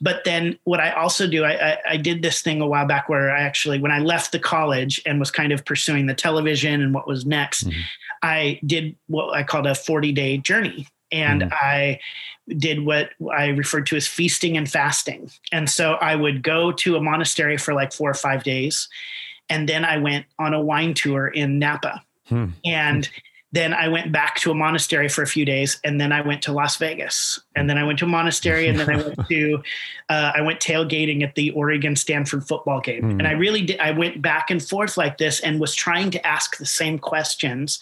but 0.00 0.24
then 0.24 0.58
what 0.64 0.80
I 0.80 0.92
also 0.92 1.26
do, 1.26 1.44
I, 1.44 1.72
I, 1.72 1.78
I, 1.90 1.96
did 1.96 2.22
this 2.22 2.40
thing 2.40 2.60
a 2.60 2.66
while 2.66 2.86
back 2.86 3.08
where 3.08 3.34
I 3.34 3.40
actually, 3.40 3.80
when 3.80 3.90
I 3.90 3.98
left 3.98 4.30
the 4.30 4.38
college 4.38 5.02
and 5.04 5.18
was 5.18 5.30
kind 5.30 5.52
of 5.52 5.64
pursuing 5.64 6.06
the 6.06 6.14
television 6.14 6.80
and 6.80 6.94
what 6.94 7.08
was 7.08 7.26
next, 7.26 7.64
mm-hmm. 7.64 7.80
I 8.22 8.60
did 8.64 8.96
what 9.08 9.34
I 9.34 9.42
called 9.42 9.66
a 9.66 9.74
40 9.74 10.12
day 10.12 10.38
journey. 10.38 10.86
And 11.10 11.42
mm-hmm. 11.42 11.54
I 11.54 12.00
did 12.56 12.84
what 12.84 13.10
I 13.32 13.48
referred 13.48 13.86
to 13.86 13.96
as 13.96 14.06
feasting 14.06 14.56
and 14.56 14.70
fasting. 14.70 15.30
And 15.52 15.68
so 15.68 15.94
I 15.94 16.16
would 16.16 16.42
go 16.42 16.72
to 16.72 16.96
a 16.96 17.00
monastery 17.00 17.56
for 17.56 17.74
like 17.74 17.92
four 17.92 18.10
or 18.10 18.14
five 18.14 18.42
days. 18.42 18.88
And 19.50 19.68
then 19.68 19.84
I 19.84 19.98
went 19.98 20.26
on 20.38 20.54
a 20.54 20.60
wine 20.60 20.94
tour 20.94 21.28
in 21.28 21.58
Napa. 21.58 22.02
Hmm. 22.28 22.46
And 22.64 23.08
then 23.52 23.72
I 23.72 23.88
went 23.88 24.12
back 24.12 24.36
to 24.40 24.50
a 24.50 24.54
monastery 24.54 25.08
for 25.08 25.22
a 25.22 25.26
few 25.26 25.46
days, 25.46 25.80
and 25.82 25.98
then 25.98 26.12
I 26.12 26.20
went 26.20 26.42
to 26.42 26.52
Las 26.52 26.76
Vegas, 26.76 27.40
and 27.56 27.68
then 27.68 27.78
I 27.78 27.84
went 27.84 27.98
to 28.00 28.04
a 28.04 28.08
monastery, 28.08 28.68
and 28.68 28.78
then 28.78 28.90
I 28.90 28.96
went 28.96 29.28
to 29.28 29.62
uh, 30.10 30.32
I 30.34 30.42
went 30.42 30.60
tailgating 30.60 31.22
at 31.22 31.34
the 31.34 31.50
Oregon 31.52 31.96
Stanford 31.96 32.46
football 32.46 32.80
game, 32.80 33.02
mm. 33.02 33.10
and 33.12 33.26
I 33.26 33.32
really 33.32 33.62
did. 33.62 33.80
I 33.80 33.92
went 33.92 34.20
back 34.20 34.50
and 34.50 34.62
forth 34.62 34.98
like 34.98 35.16
this, 35.16 35.40
and 35.40 35.58
was 35.58 35.74
trying 35.74 36.10
to 36.10 36.26
ask 36.26 36.58
the 36.58 36.66
same 36.66 36.98
questions 36.98 37.80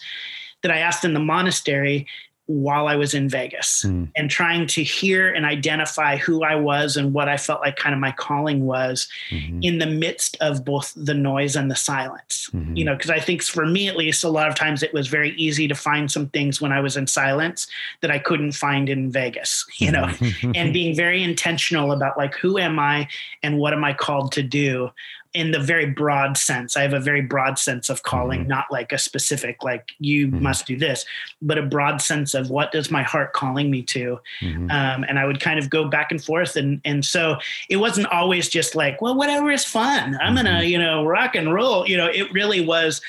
that 0.61 0.71
I 0.71 0.77
asked 0.77 1.03
in 1.03 1.13
the 1.13 1.19
monastery 1.19 2.07
while 2.47 2.87
I 2.87 2.95
was 2.95 3.13
in 3.13 3.27
Vegas 3.27 3.83
mm. 3.85 4.09
and 4.15 4.29
trying 4.29 4.67
to 4.67 4.83
hear 4.83 5.33
and 5.33 5.45
identify 5.45 6.15
who 6.15 6.43
I 6.43 6.55
was 6.55 6.95
and 6.95 7.13
what 7.13 7.27
I 7.27 7.35
felt 7.35 7.59
like 7.59 7.75
kind 7.75 7.93
of 7.93 7.99
my 7.99 8.13
calling 8.13 8.65
was 8.65 9.07
mm-hmm. 9.29 9.59
in 9.61 9.79
the 9.79 9.85
midst 9.85 10.37
of 10.39 10.63
both 10.63 10.93
the 10.95 11.13
noise 11.13 11.57
and 11.57 11.69
the 11.69 11.75
silence. 11.75 12.49
Mm-hmm. 12.53 12.75
You 12.77 12.85
know, 12.85 12.95
because 12.95 13.09
I 13.09 13.19
think 13.19 13.43
for 13.43 13.65
me 13.65 13.89
at 13.89 13.97
least, 13.97 14.23
a 14.23 14.29
lot 14.29 14.47
of 14.47 14.55
times 14.55 14.81
it 14.81 14.93
was 14.93 15.07
very 15.07 15.31
easy 15.31 15.67
to 15.67 15.75
find 15.75 16.09
some 16.09 16.29
things 16.29 16.61
when 16.61 16.71
I 16.71 16.79
was 16.79 16.95
in 16.95 17.05
silence 17.05 17.67
that 18.01 18.11
I 18.11 18.19
couldn't 18.19 18.53
find 18.53 18.87
in 18.87 19.11
Vegas, 19.11 19.65
you 19.77 19.91
know, 19.91 20.05
mm-hmm. 20.05 20.51
and 20.55 20.71
being 20.71 20.95
very 20.95 21.21
intentional 21.23 21.91
about 21.91 22.17
like, 22.17 22.33
who 22.35 22.57
am 22.57 22.79
I 22.79 23.09
and 23.43 23.57
what 23.57 23.73
am 23.73 23.83
I 23.83 23.93
called 23.93 24.31
to 24.33 24.43
do? 24.43 24.89
In 25.37 25.51
the 25.51 25.59
very 25.59 25.85
broad 25.85 26.35
sense. 26.35 26.75
I 26.75 26.81
have 26.81 26.93
a 26.93 26.99
very 26.99 27.21
broad 27.21 27.59
sense 27.59 27.91
of 27.91 28.01
calling, 28.01 28.39
mm-hmm. 28.39 28.49
not 28.49 28.65
like 28.71 28.91
a 28.91 28.97
specific, 28.97 29.63
like 29.63 29.91
you 29.99 30.29
mm-hmm. 30.29 30.41
must 30.41 30.65
do 30.65 30.75
this, 30.75 31.05
but 31.43 31.59
a 31.59 31.61
broad 31.61 32.01
sense 32.01 32.33
of 32.33 32.49
what 32.49 32.71
does 32.71 32.89
my 32.89 33.03
heart 33.03 33.33
calling 33.33 33.69
me 33.69 33.83
to. 33.83 34.19
Mm-hmm. 34.41 34.71
Um, 34.71 35.05
and 35.07 35.19
I 35.19 35.25
would 35.25 35.39
kind 35.39 35.59
of 35.59 35.69
go 35.69 35.87
back 35.87 36.09
and 36.09 36.23
forth. 36.23 36.55
And, 36.55 36.81
and 36.85 37.05
so 37.05 37.37
it 37.69 37.75
wasn't 37.75 38.07
always 38.07 38.49
just 38.49 38.73
like, 38.73 38.99
well, 38.99 39.15
whatever 39.15 39.51
is 39.51 39.63
fun. 39.63 40.17
I'm 40.19 40.33
going 40.33 40.47
to, 40.47 40.53
mm-hmm. 40.53 40.69
you 40.69 40.79
know, 40.79 41.05
rock 41.05 41.35
and 41.35 41.53
roll. 41.53 41.87
You 41.87 41.97
know, 41.97 42.07
it 42.07 42.33
really 42.33 42.65
was 42.65 42.99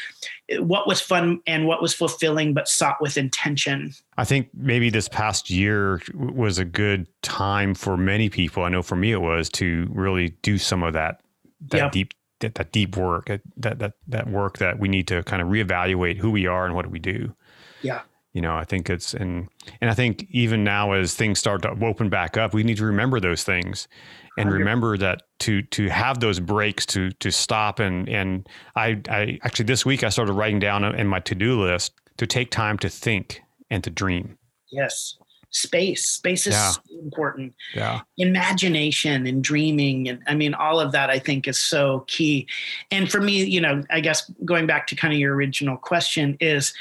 what 0.59 0.87
was 0.87 1.01
fun 1.01 1.41
and 1.47 1.67
what 1.67 1.81
was 1.81 1.95
fulfilling, 1.95 2.53
but 2.53 2.69
sought 2.69 3.01
with 3.01 3.17
intention. 3.17 3.95
I 4.19 4.27
think 4.27 4.51
maybe 4.53 4.91
this 4.91 5.09
past 5.09 5.49
year 5.49 6.03
was 6.15 6.59
a 6.59 6.65
good 6.67 7.07
time 7.23 7.75
for 7.75 7.97
many 7.97 8.29
people. 8.29 8.65
I 8.65 8.69
know 8.69 8.83
for 8.83 8.97
me 8.97 9.13
it 9.13 9.23
was 9.23 9.49
to 9.51 9.87
really 9.91 10.31
do 10.43 10.59
some 10.59 10.83
of 10.83 10.93
that 10.93 11.23
that 11.71 11.79
yep. 11.79 11.93
deep 11.93 12.15
that, 12.41 12.55
that 12.55 12.73
deep 12.73 12.97
work, 12.97 13.27
that 13.57 13.79
that 13.79 13.95
that 14.07 14.29
work 14.29 14.59
that 14.59 14.79
we 14.79 14.89
need 14.89 15.09
to 15.09 15.23
kind 15.25 15.43
of 15.43 15.49
reevaluate 15.49 16.19
who 16.19 16.31
we 16.31 16.47
are 16.47 16.67
and 16.67 16.75
what 16.75 16.91
we 16.91 16.99
do. 16.99 17.35
Yeah. 17.83 18.03
You 18.33 18.43
know, 18.43 18.57
I 18.57 18.65
think 18.65 18.91
it's 18.91 19.15
and 19.15 19.49
and 19.81 19.91
I 19.91 19.95
think 19.95 20.27
even 20.31 20.63
now 20.65 20.93
as 20.93 21.15
things 21.15 21.39
start 21.39 21.63
to 21.63 21.71
open 21.71 22.09
back 22.09 22.37
up, 22.37 22.55
we 22.55 22.63
need 22.63 22.77
to 22.77 22.85
remember 22.85 23.21
those 23.21 23.43
things 23.43 23.89
and 24.37 24.53
remember 24.53 24.97
that 24.99 25.23
to 25.41 25.63
to 25.63 25.89
have 25.89 26.21
those 26.21 26.39
breaks 26.39 26.87
to 26.87 27.11
to 27.11 27.33
stop 27.33 27.81
and 27.81 28.09
and 28.09 28.49
I 28.77 29.01
I 29.09 29.39
actually 29.43 29.65
this 29.65 29.85
week 29.85 30.05
I 30.05 30.11
started 30.11 30.33
writing 30.33 30.61
down 30.61 30.85
in 30.85 31.07
my 31.07 31.21
to-do 31.21 31.61
list 31.61 31.95
to 32.19 32.27
take 32.27 32.51
time 32.51 32.79
to 32.79 32.89
think 32.89 33.43
and 33.71 33.83
to 33.83 33.91
dream. 33.91 34.39
Yes 34.71 35.17
space. 35.51 36.05
Space 36.07 36.47
is 36.47 36.55
yeah. 36.55 36.71
so 36.71 36.81
important. 37.03 37.55
Yeah. 37.75 38.01
Imagination 38.19 39.27
and 39.27 39.43
dreaming 39.43 40.09
and 40.09 40.23
i 40.27 40.35
mean 40.35 40.55
all 40.55 40.81
of 40.81 40.93
that 40.93 41.11
i 41.11 41.19
think 41.19 41.49
is 41.49 41.59
so 41.59 42.05
key. 42.07 42.47
And 42.91 43.11
for 43.11 43.21
me 43.21 43.45
you 43.45 43.61
know 43.61 43.83
i 43.91 44.01
guess 44.01 44.31
going 44.45 44.67
back 44.67 44.87
to 44.89 44.97
kind 44.97 45.13
of 45.13 45.21
your 45.21 45.35
original 45.35 45.77
question 45.77 46.37
is 46.41 46.75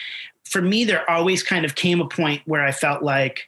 for 0.44 0.62
me 0.62 0.84
there 0.84 1.10
always 1.10 1.44
kind 1.44 1.66
of 1.66 1.76
came 1.76 2.02
a 2.02 2.08
point 2.08 2.42
where 2.46 2.64
i 2.66 2.72
felt 2.72 3.04
like 3.04 3.48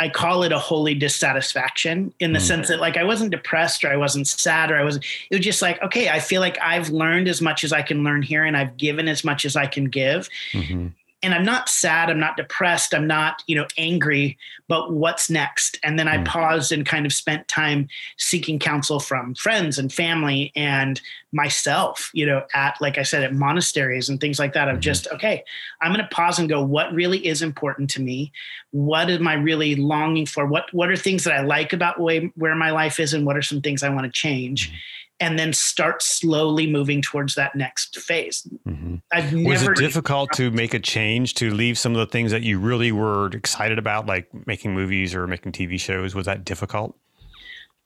I 0.00 0.08
call 0.08 0.44
it 0.44 0.52
a 0.52 0.58
holy 0.60 0.94
dissatisfaction 0.94 2.14
in 2.20 2.32
the 2.32 2.38
mm. 2.38 2.46
sense 2.46 2.68
that 2.68 2.78
like 2.78 2.96
I 2.96 3.02
wasn't 3.02 3.32
depressed 3.32 3.82
or 3.82 3.88
I 3.88 3.96
wasn't 3.96 4.28
sad 4.28 4.70
or 4.70 4.76
I 4.76 4.84
wasn't 4.84 5.04
it 5.28 5.36
was 5.36 5.44
just 5.44 5.60
like 5.60 5.82
okay 5.82 6.08
I 6.08 6.20
feel 6.20 6.40
like 6.40 6.56
I've 6.62 6.90
learned 6.90 7.26
as 7.26 7.42
much 7.42 7.64
as 7.64 7.72
I 7.72 7.82
can 7.82 8.04
learn 8.04 8.22
here 8.22 8.44
and 8.44 8.56
I've 8.56 8.76
given 8.76 9.08
as 9.08 9.24
much 9.24 9.44
as 9.44 9.56
I 9.56 9.66
can 9.66 9.86
give. 9.86 10.28
Mm-hmm 10.52 10.88
and 11.22 11.34
I'm 11.34 11.44
not 11.44 11.68
sad, 11.68 12.10
I'm 12.10 12.20
not 12.20 12.36
depressed, 12.36 12.94
I'm 12.94 13.06
not, 13.06 13.42
you 13.46 13.56
know, 13.56 13.66
angry, 13.76 14.38
but 14.68 14.92
what's 14.92 15.28
next? 15.28 15.78
And 15.82 15.98
then 15.98 16.06
I 16.06 16.18
mm. 16.18 16.24
paused 16.24 16.70
and 16.70 16.86
kind 16.86 17.06
of 17.06 17.12
spent 17.12 17.48
time 17.48 17.88
seeking 18.18 18.58
counsel 18.58 19.00
from 19.00 19.34
friends 19.34 19.78
and 19.78 19.92
family 19.92 20.52
and 20.54 21.00
myself, 21.32 22.10
you 22.14 22.24
know, 22.24 22.44
at 22.54 22.80
like 22.80 22.98
I 22.98 23.02
said, 23.02 23.24
at 23.24 23.34
monasteries 23.34 24.08
and 24.08 24.20
things 24.20 24.38
like 24.38 24.52
that. 24.52 24.68
Of 24.68 24.74
mm-hmm. 24.74 24.82
just, 24.82 25.08
okay, 25.08 25.44
I'm 25.80 25.92
gonna 25.92 26.08
pause 26.10 26.38
and 26.38 26.48
go, 26.48 26.62
what 26.62 26.92
really 26.92 27.26
is 27.26 27.42
important 27.42 27.90
to 27.90 28.02
me? 28.02 28.32
What 28.70 29.10
am 29.10 29.26
I 29.26 29.34
really 29.34 29.74
longing 29.74 30.26
for? 30.26 30.46
What 30.46 30.72
what 30.72 30.88
are 30.88 30.96
things 30.96 31.24
that 31.24 31.34
I 31.34 31.42
like 31.42 31.72
about 31.72 32.00
way 32.00 32.30
where 32.36 32.54
my 32.54 32.70
life 32.70 33.00
is 33.00 33.12
and 33.12 33.26
what 33.26 33.36
are 33.36 33.42
some 33.42 33.60
things 33.60 33.82
I 33.82 33.88
want 33.88 34.04
to 34.04 34.12
change? 34.12 34.72
And 35.20 35.38
then 35.38 35.52
start 35.52 36.00
slowly 36.00 36.70
moving 36.70 37.02
towards 37.02 37.34
that 37.34 37.56
next 37.56 37.98
phase. 37.98 38.46
Mm-hmm. 38.66 38.96
I've 39.12 39.32
was 39.32 39.64
it 39.64 39.74
difficult 39.76 40.32
to 40.34 40.50
make 40.52 40.74
a 40.74 40.78
change 40.78 41.34
to 41.34 41.52
leave 41.52 41.76
some 41.76 41.92
of 41.92 41.98
the 41.98 42.06
things 42.06 42.30
that 42.30 42.42
you 42.42 42.60
really 42.60 42.92
were 42.92 43.26
excited 43.28 43.78
about, 43.78 44.06
like 44.06 44.28
making 44.46 44.74
movies 44.74 45.14
or 45.14 45.26
making 45.26 45.52
TV 45.52 45.78
shows? 45.80 46.14
Was 46.14 46.26
that 46.26 46.44
difficult? 46.44 46.96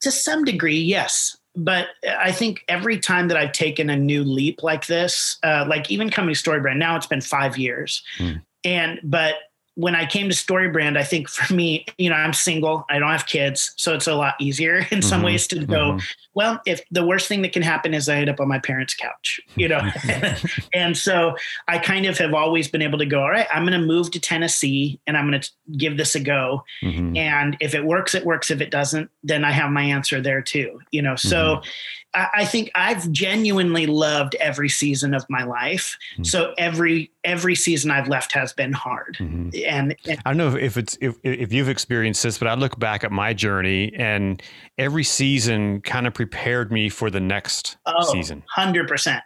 To 0.02 0.10
some 0.10 0.44
degree, 0.44 0.78
yes. 0.78 1.36
But 1.54 1.88
I 2.06 2.32
think 2.32 2.64
every 2.68 2.98
time 2.98 3.28
that 3.28 3.36
I've 3.36 3.52
taken 3.52 3.88
a 3.88 3.96
new 3.96 4.24
leap 4.24 4.62
like 4.62 4.86
this, 4.86 5.38
uh, 5.42 5.64
like 5.68 5.90
even 5.90 6.10
coming 6.10 6.34
to 6.34 6.40
Storybrand, 6.40 6.76
now 6.76 6.96
it's 6.96 7.06
been 7.06 7.20
five 7.20 7.56
years, 7.58 8.02
mm. 8.18 8.42
and 8.64 9.00
but 9.02 9.34
when 9.74 9.94
I 9.94 10.04
came 10.04 10.28
to 10.28 10.34
StoryBrand, 10.34 10.98
I 10.98 11.02
think 11.02 11.28
for 11.28 11.52
me, 11.54 11.86
you 11.96 12.10
know, 12.10 12.16
I'm 12.16 12.34
single, 12.34 12.84
I 12.90 12.98
don't 12.98 13.10
have 13.10 13.26
kids, 13.26 13.72
so 13.76 13.94
it's 13.94 14.06
a 14.06 14.14
lot 14.14 14.34
easier 14.38 14.86
in 14.90 15.00
some 15.00 15.18
mm-hmm. 15.18 15.26
ways 15.26 15.46
to 15.48 15.64
go, 15.64 15.92
mm-hmm. 15.92 15.98
well, 16.34 16.60
if 16.66 16.82
the 16.90 17.06
worst 17.06 17.26
thing 17.26 17.40
that 17.42 17.52
can 17.52 17.62
happen 17.62 17.94
is 17.94 18.08
I 18.08 18.16
end 18.16 18.28
up 18.28 18.38
on 18.38 18.48
my 18.48 18.58
parents' 18.58 18.94
couch, 18.94 19.40
you 19.56 19.68
know. 19.68 19.80
and 20.74 20.96
so 20.96 21.36
I 21.68 21.78
kind 21.78 22.04
of 22.04 22.18
have 22.18 22.34
always 22.34 22.68
been 22.68 22.82
able 22.82 22.98
to 22.98 23.06
go, 23.06 23.22
all 23.22 23.30
right, 23.30 23.46
I'm 23.52 23.64
going 23.66 23.80
to 23.80 23.86
move 23.86 24.10
to 24.10 24.20
Tennessee 24.20 25.00
and 25.06 25.16
I'm 25.16 25.28
going 25.28 25.40
to 25.40 25.50
give 25.76 25.96
this 25.96 26.14
a 26.14 26.20
go. 26.20 26.64
Mm-hmm. 26.82 27.16
And 27.16 27.56
if 27.60 27.74
it 27.74 27.84
works, 27.84 28.14
it 28.14 28.26
works. 28.26 28.50
If 28.50 28.60
it 28.60 28.70
doesn't, 28.70 29.10
then 29.24 29.44
I 29.44 29.52
have 29.52 29.70
my 29.70 29.82
answer 29.82 30.20
there 30.20 30.42
too, 30.42 30.80
you 30.90 31.00
know. 31.00 31.16
So 31.16 31.56
mm-hmm. 31.56 31.68
I 32.14 32.44
think 32.44 32.70
I've 32.74 33.10
genuinely 33.10 33.86
loved 33.86 34.34
every 34.34 34.68
season 34.68 35.14
of 35.14 35.24
my 35.30 35.44
life. 35.44 35.96
Mm-hmm. 36.14 36.24
So 36.24 36.52
every 36.58 37.10
every 37.24 37.54
season 37.54 37.90
I've 37.90 38.08
left 38.08 38.32
has 38.32 38.52
been 38.52 38.72
hard. 38.72 39.16
Mm-hmm. 39.18 39.50
And, 39.66 39.96
and, 40.06 40.20
I 40.26 40.30
don't 40.30 40.36
know 40.36 40.56
if 40.56 40.76
it's 40.76 40.98
if 41.00 41.16
if 41.22 41.52
you've 41.52 41.70
experienced 41.70 42.22
this, 42.22 42.36
but 42.36 42.48
I 42.48 42.54
look 42.54 42.78
back 42.78 43.02
at 43.02 43.12
my 43.12 43.32
journey 43.32 43.94
and 43.94 44.42
every 44.76 45.04
season 45.04 45.80
kind 45.80 46.06
of 46.06 46.12
prepared 46.12 46.70
me 46.70 46.90
for 46.90 47.08
the 47.08 47.20
next 47.20 47.78
oh, 47.86 48.12
season. 48.12 48.42
Hundred 48.46 48.88
percent. 48.88 49.22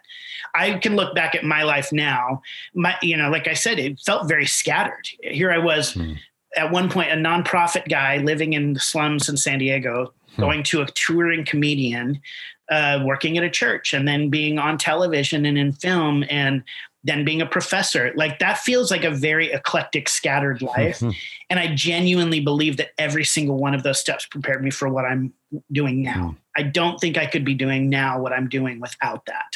I 0.55 0.73
can 0.77 0.95
look 0.95 1.13
back 1.13 1.35
at 1.35 1.43
my 1.43 1.63
life 1.63 1.91
now. 1.91 2.41
My, 2.73 2.95
you 3.01 3.17
know, 3.17 3.29
like 3.29 3.47
I 3.47 3.53
said, 3.53 3.79
it 3.79 3.99
felt 3.99 4.29
very 4.29 4.45
scattered. 4.45 5.09
Here 5.21 5.51
I 5.51 5.57
was. 5.57 5.93
Mm-hmm. 5.93 6.13
At 6.55 6.71
one 6.71 6.89
point, 6.89 7.11
a 7.11 7.15
nonprofit 7.15 7.89
guy 7.89 8.17
living 8.17 8.53
in 8.53 8.73
the 8.73 8.79
slums 8.79 9.27
in 9.27 9.37
San 9.37 9.59
Diego, 9.59 10.13
hmm. 10.35 10.41
going 10.41 10.63
to 10.63 10.81
a 10.81 10.85
touring 10.87 11.45
comedian 11.45 12.21
uh, 12.69 13.01
working 13.03 13.37
at 13.37 13.43
a 13.43 13.49
church 13.49 13.93
and 13.93 14.07
then 14.07 14.29
being 14.29 14.59
on 14.59 14.77
television 14.77 15.45
and 15.45 15.57
in 15.57 15.71
film. 15.71 16.23
And 16.29 16.63
then 17.03 17.23
being 17.23 17.41
a 17.41 17.45
professor. 17.45 18.11
Like 18.15 18.39
that 18.39 18.57
feels 18.57 18.91
like 18.91 19.03
a 19.03 19.11
very 19.11 19.51
eclectic, 19.51 20.09
scattered 20.09 20.61
life. 20.61 20.99
Mm-hmm. 20.99 21.11
And 21.49 21.59
I 21.59 21.73
genuinely 21.73 22.39
believe 22.39 22.77
that 22.77 22.89
every 22.97 23.23
single 23.23 23.57
one 23.57 23.73
of 23.73 23.83
those 23.83 23.99
steps 23.99 24.25
prepared 24.25 24.63
me 24.63 24.71
for 24.71 24.89
what 24.89 25.05
I'm 25.05 25.33
doing 25.71 26.01
now. 26.01 26.35
Mm. 26.35 26.37
I 26.57 26.63
don't 26.63 26.99
think 26.99 27.17
I 27.17 27.25
could 27.25 27.45
be 27.45 27.53
doing 27.53 27.89
now 27.89 28.19
what 28.19 28.33
I'm 28.33 28.49
doing 28.49 28.79
without 28.79 29.25
that. 29.27 29.55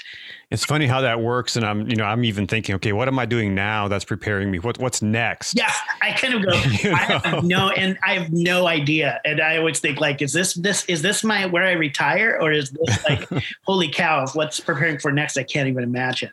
It's 0.52 0.64
funny 0.64 0.86
how 0.86 1.02
that 1.02 1.22
works, 1.22 1.56
and 1.56 1.66
I'm, 1.66 1.90
you 1.90 1.96
know, 1.96 2.04
I'm 2.04 2.24
even 2.24 2.46
thinking, 2.46 2.76
okay, 2.76 2.94
what 2.94 3.08
am 3.08 3.18
I 3.18 3.26
doing 3.26 3.56
now 3.56 3.88
that's 3.88 4.06
preparing 4.06 4.52
me? 4.52 4.60
What, 4.60 4.78
what's 4.78 5.02
next? 5.02 5.58
Yeah, 5.58 5.72
I 6.02 6.12
kind 6.12 6.34
of 6.34 6.44
go, 6.44 6.52
I 6.54 7.20
have 7.24 7.44
no, 7.44 7.70
and 7.70 7.98
I 8.06 8.16
have 8.16 8.32
no 8.32 8.68
idea, 8.68 9.20
and 9.26 9.42
I 9.42 9.58
always 9.58 9.80
think, 9.80 10.00
like, 10.00 10.22
is 10.22 10.34
this 10.34 10.54
this 10.54 10.86
is 10.86 11.02
this 11.02 11.24
my 11.24 11.46
where 11.46 11.64
I 11.64 11.72
retire, 11.72 12.38
or 12.40 12.52
is 12.52 12.72
this 12.72 13.04
like, 13.06 13.28
holy 13.64 13.90
cow, 13.90 14.28
what's 14.34 14.60
preparing 14.60 15.00
for 15.00 15.12
next? 15.12 15.38
I 15.38 15.44
can't 15.44 15.70
even 15.70 15.84
imagine. 15.84 16.32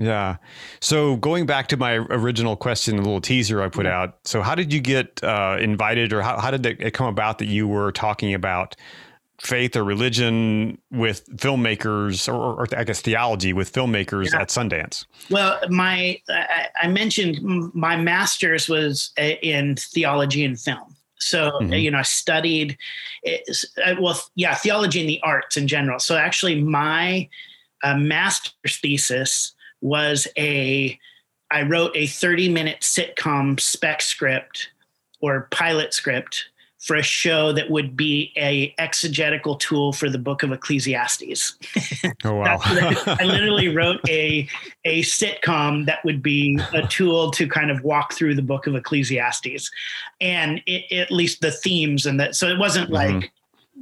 Yeah. 0.00 0.36
So 0.80 1.16
going 1.16 1.44
back 1.44 1.68
to 1.68 1.76
my 1.76 1.96
original 1.96 2.56
question, 2.56 2.96
a 2.98 3.02
little 3.02 3.20
teaser 3.20 3.62
I 3.62 3.68
put 3.68 3.84
yeah. 3.84 4.00
out. 4.00 4.18
So 4.24 4.40
how 4.40 4.54
did 4.54 4.72
you 4.72 4.80
get 4.80 5.22
uh, 5.22 5.58
invited, 5.60 6.14
or 6.14 6.22
how, 6.22 6.40
how 6.40 6.50
did 6.50 6.64
it 6.64 6.94
come 6.94 7.06
about 7.06 7.38
that 7.38 7.48
you 7.48 7.68
were 7.68 7.92
talking 7.92 8.32
about 8.32 8.74
faith 9.42 9.76
or 9.76 9.84
religion 9.84 10.78
with 10.90 11.26
filmmakers, 11.36 12.28
or, 12.28 12.62
or 12.62 12.66
I 12.74 12.84
guess 12.84 13.02
theology 13.02 13.52
with 13.52 13.70
filmmakers 13.70 14.32
yeah. 14.32 14.40
at 14.40 14.48
Sundance? 14.48 15.04
Well, 15.28 15.60
my 15.68 16.18
I, 16.30 16.68
I 16.82 16.88
mentioned 16.88 17.38
my 17.74 17.96
master's 17.96 18.70
was 18.70 19.12
uh, 19.18 19.22
in 19.42 19.76
theology 19.76 20.46
and 20.46 20.58
film. 20.58 20.96
So 21.18 21.50
mm-hmm. 21.60 21.74
you 21.74 21.90
know, 21.90 21.98
I 21.98 22.02
studied 22.02 22.78
uh, 23.26 23.96
well, 24.00 24.18
yeah, 24.34 24.54
theology 24.54 25.00
and 25.00 25.08
the 25.10 25.20
arts 25.22 25.58
in 25.58 25.68
general. 25.68 25.98
So 25.98 26.16
actually, 26.16 26.62
my 26.62 27.28
uh, 27.84 27.98
master's 27.98 28.78
thesis 28.78 29.52
was 29.80 30.26
a 30.38 30.98
I 31.50 31.62
wrote 31.62 31.92
a 31.96 32.06
30 32.06 32.48
minute 32.48 32.80
sitcom 32.80 33.58
spec 33.58 34.02
script 34.02 34.70
or 35.20 35.48
pilot 35.50 35.92
script 35.92 36.46
for 36.80 36.96
a 36.96 37.02
show 37.02 37.52
that 37.52 37.68
would 37.70 37.94
be 37.94 38.32
a 38.38 38.74
exegetical 38.78 39.54
tool 39.56 39.92
for 39.92 40.08
the 40.08 40.18
book 40.18 40.42
of 40.42 40.50
Ecclesiastes. 40.50 41.58
Oh 42.22 42.34
wow. 42.34 42.58
I 42.62 43.24
literally 43.24 43.68
wrote 43.74 44.00
a 44.08 44.46
a 44.84 45.02
sitcom 45.02 45.86
that 45.86 46.04
would 46.04 46.22
be 46.22 46.58
a 46.74 46.86
tool 46.86 47.30
to 47.32 47.48
kind 47.48 47.70
of 47.70 47.82
walk 47.82 48.12
through 48.12 48.34
the 48.34 48.42
book 48.42 48.66
of 48.66 48.74
Ecclesiastes 48.74 49.70
and 50.20 50.60
it, 50.66 50.92
at 50.92 51.10
least 51.10 51.40
the 51.40 51.50
themes 51.50 52.04
and 52.04 52.20
that 52.20 52.34
so 52.34 52.48
it 52.48 52.58
wasn't 52.58 52.90
mm-hmm. 52.90 53.20
like 53.20 53.32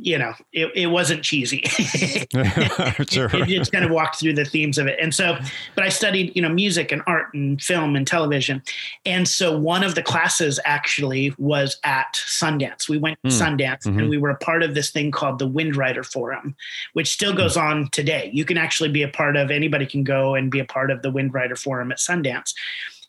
you 0.01 0.17
know, 0.17 0.33
it, 0.53 0.71
it 0.75 0.87
wasn't 0.87 1.23
cheesy. 1.23 1.63
sure. 3.09 3.29
it, 3.33 3.49
just 3.49 3.73
kind 3.73 3.85
of 3.85 3.91
walked 3.91 4.21
through 4.21 4.35
the 4.35 4.45
themes 4.45 4.79
of 4.79 4.87
it. 4.87 4.99
And 5.01 5.13
so, 5.13 5.37
but 5.75 5.85
I 5.85 5.89
studied, 5.89 6.35
you 6.37 6.43
know, 6.43 6.49
music 6.49 6.93
and 6.93 7.03
art 7.07 7.35
and 7.35 7.61
film 7.61 7.97
and 7.97 8.07
television. 8.07 8.63
And 9.05 9.27
so 9.27 9.59
one 9.59 9.83
of 9.83 9.97
the 9.97 10.03
classes 10.03 10.61
actually 10.65 11.35
was 11.37 11.79
at 11.83 12.15
Sundance. 12.15 12.89
We 12.89 12.99
went 12.99 13.19
mm. 13.23 13.31
Sundance 13.31 13.83
mm-hmm. 13.83 13.99
and 13.99 14.09
we 14.09 14.19
were 14.19 14.31
a 14.31 14.37
part 14.37 14.63
of 14.63 14.75
this 14.75 14.91
thing 14.91 15.11
called 15.11 15.41
the 15.41 15.49
Windrider 15.49 16.07
Forum, 16.07 16.55
which 16.93 17.11
still 17.11 17.35
goes 17.35 17.57
mm. 17.57 17.63
on 17.63 17.89
today. 17.91 18.31
You 18.33 18.45
can 18.45 18.57
actually 18.57 18.91
be 18.91 19.03
a 19.03 19.09
part 19.09 19.37
of, 19.37 19.51
anybody 19.51 19.87
can 19.87 20.05
go 20.05 20.37
and 20.37 20.51
be 20.51 20.61
a 20.61 20.65
part 20.65 20.93
of 20.93 21.03
the 21.03 21.11
Windrider 21.11 21.59
Forum 21.59 21.91
at 21.91 21.99
Sundance 21.99 22.55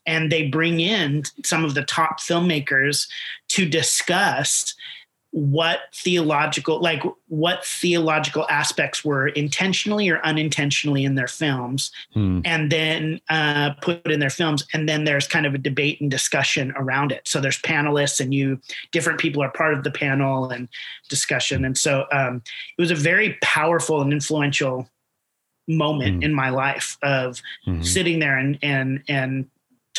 and 0.06 0.32
they 0.32 0.48
bring 0.48 0.80
in 0.80 1.24
some 1.44 1.64
of 1.64 1.76
the 1.76 1.84
top 1.84 2.20
filmmakers 2.20 3.08
to 3.50 3.68
discuss 3.68 4.74
what 5.32 5.82
theological 5.94 6.82
like 6.82 7.04
what 7.28 7.64
theological 7.64 8.48
aspects 8.50 9.06
were 9.06 9.28
intentionally 9.28 10.10
or 10.10 10.20
unintentionally 10.26 11.04
in 11.04 11.14
their 11.14 11.28
films 11.28 11.92
hmm. 12.14 12.42
and 12.46 12.72
then 12.72 13.22
uh, 13.30 13.72
put 13.82 14.10
in 14.10 14.20
their 14.20 14.32
films 14.32 14.66
and 14.74 14.90
then 14.90 15.04
there's 15.04 15.28
kind 15.28 15.46
of 15.46 15.54
a 15.54 15.60
debate 15.60 16.02
and 16.02 16.10
discussion 16.10 16.74
around 16.78 17.12
it 17.12 17.28
so 17.28 17.40
there's 17.40 17.62
panelists 17.62 18.20
and 18.20 18.34
you 18.34 18.60
different 18.92 19.20
people 19.20 19.44
are 19.44 19.52
part 19.52 19.74
of 19.74 19.84
the 19.84 19.92
panel 19.92 20.50
and 20.50 20.68
discussion 21.10 21.64
and 21.64 21.78
so 21.78 22.06
um, 22.12 22.42
it 22.78 22.82
was 22.82 22.92
a 22.92 22.96
very 22.96 23.38
powerful 23.44 24.02
and 24.02 24.12
influential 24.12 24.90
moment 25.68 26.18
hmm. 26.18 26.24
in 26.24 26.34
my 26.34 26.50
life 26.50 26.98
of 27.04 27.40
hmm. 27.66 27.82
sitting 27.84 28.18
there 28.18 28.38
and 28.38 28.58
and 28.64 29.04
and 29.08 29.48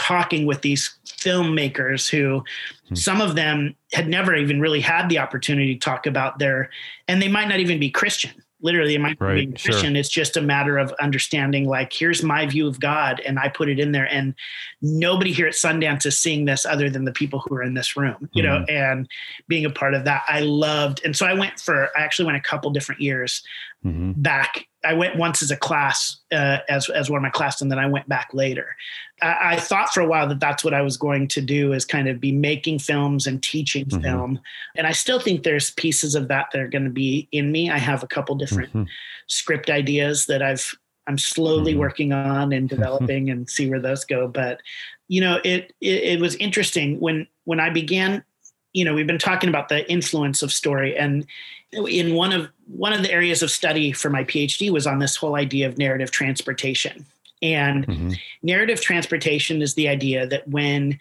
talking 0.00 0.46
with 0.46 0.62
these 0.62 0.96
filmmakers 1.06 2.08
who 2.08 2.42
hmm. 2.88 2.94
some 2.94 3.20
of 3.20 3.34
them 3.34 3.76
had 3.92 4.08
never 4.08 4.34
even 4.34 4.58
really 4.58 4.80
had 4.80 5.10
the 5.10 5.18
opportunity 5.18 5.74
to 5.74 5.80
talk 5.80 6.06
about 6.06 6.38
their 6.38 6.70
and 7.06 7.20
they 7.20 7.28
might 7.28 7.48
not 7.48 7.60
even 7.60 7.78
be 7.78 7.90
christian 7.90 8.32
literally 8.62 8.94
it 8.94 9.00
might 9.00 9.20
right, 9.20 9.50
be 9.50 9.60
christian 9.60 9.92
sure. 9.92 10.00
it's 10.00 10.08
just 10.08 10.38
a 10.38 10.40
matter 10.40 10.78
of 10.78 10.90
understanding 11.02 11.66
like 11.68 11.92
here's 11.92 12.22
my 12.22 12.46
view 12.46 12.66
of 12.66 12.80
god 12.80 13.20
and 13.26 13.38
i 13.38 13.46
put 13.46 13.68
it 13.68 13.78
in 13.78 13.92
there 13.92 14.06
and 14.06 14.34
nobody 14.80 15.32
here 15.32 15.46
at 15.46 15.52
sundance 15.52 16.06
is 16.06 16.18
seeing 16.18 16.46
this 16.46 16.64
other 16.64 16.88
than 16.88 17.04
the 17.04 17.12
people 17.12 17.40
who 17.40 17.54
are 17.54 17.62
in 17.62 17.74
this 17.74 17.94
room 17.94 18.26
you 18.32 18.42
mm-hmm. 18.42 18.64
know 18.64 18.66
and 18.68 19.06
being 19.48 19.66
a 19.66 19.70
part 19.70 19.92
of 19.92 20.04
that 20.04 20.22
i 20.28 20.40
loved 20.40 21.02
and 21.04 21.14
so 21.14 21.26
i 21.26 21.34
went 21.34 21.60
for 21.60 21.90
i 21.94 22.00
actually 22.00 22.24
went 22.24 22.38
a 22.38 22.48
couple 22.48 22.70
different 22.70 23.02
years 23.02 23.42
mm-hmm. 23.84 24.12
back 24.16 24.66
I 24.84 24.94
went 24.94 25.16
once 25.16 25.42
as 25.42 25.50
a 25.50 25.56
class, 25.56 26.16
uh, 26.32 26.58
as 26.68 26.88
as 26.88 27.10
one 27.10 27.18
of 27.18 27.22
my 27.22 27.30
class, 27.30 27.60
and 27.60 27.70
then 27.70 27.78
I 27.78 27.86
went 27.86 28.08
back 28.08 28.30
later. 28.32 28.76
I, 29.20 29.52
I, 29.52 29.56
thought 29.56 29.92
for 29.92 30.00
a 30.00 30.06
while 30.06 30.26
that 30.28 30.40
that's 30.40 30.64
what 30.64 30.72
I 30.72 30.80
was 30.80 30.96
going 30.96 31.28
to 31.28 31.42
do, 31.42 31.72
is 31.72 31.84
kind 31.84 32.08
of 32.08 32.20
be 32.20 32.32
making 32.32 32.78
films 32.78 33.26
and 33.26 33.42
teaching 33.42 33.84
mm-hmm. 33.84 34.02
film. 34.02 34.40
And 34.76 34.86
I 34.86 34.92
still 34.92 35.20
think 35.20 35.42
there's 35.42 35.72
pieces 35.72 36.14
of 36.14 36.28
that 36.28 36.46
that 36.52 36.60
are 36.60 36.68
going 36.68 36.84
to 36.84 36.90
be 36.90 37.28
in 37.30 37.52
me. 37.52 37.70
I 37.70 37.76
have 37.78 38.02
a 38.02 38.06
couple 38.06 38.34
different 38.36 38.70
mm-hmm. 38.70 38.84
script 39.26 39.68
ideas 39.68 40.26
that 40.26 40.42
I've 40.42 40.74
I'm 41.06 41.18
slowly 41.18 41.72
mm-hmm. 41.72 41.80
working 41.80 42.12
on 42.12 42.52
and 42.52 42.68
developing, 42.76 43.28
and 43.30 43.48
see 43.48 43.68
where 43.68 43.80
those 43.80 44.04
go. 44.04 44.28
But 44.28 44.60
you 45.08 45.20
know, 45.20 45.40
it, 45.44 45.74
it 45.80 46.04
it 46.04 46.20
was 46.20 46.36
interesting 46.36 46.98
when 47.00 47.26
when 47.44 47.60
I 47.60 47.70
began. 47.70 48.24
You 48.72 48.84
know, 48.84 48.94
we've 48.94 49.06
been 49.06 49.18
talking 49.18 49.48
about 49.48 49.68
the 49.68 49.90
influence 49.90 50.42
of 50.42 50.52
story, 50.52 50.96
and 50.96 51.26
in 51.72 52.14
one 52.14 52.32
of 52.32 52.48
one 52.66 52.92
of 52.92 53.02
the 53.02 53.12
areas 53.12 53.42
of 53.42 53.50
study 53.50 53.92
for 53.92 54.10
my 54.10 54.24
PhD 54.24 54.70
was 54.70 54.86
on 54.86 54.98
this 54.98 55.16
whole 55.16 55.36
idea 55.36 55.66
of 55.66 55.78
narrative 55.78 56.10
transportation. 56.10 57.06
And 57.42 57.86
mm-hmm. 57.86 58.12
narrative 58.42 58.80
transportation 58.80 59.62
is 59.62 59.74
the 59.74 59.88
idea 59.88 60.26
that 60.26 60.46
when 60.48 60.98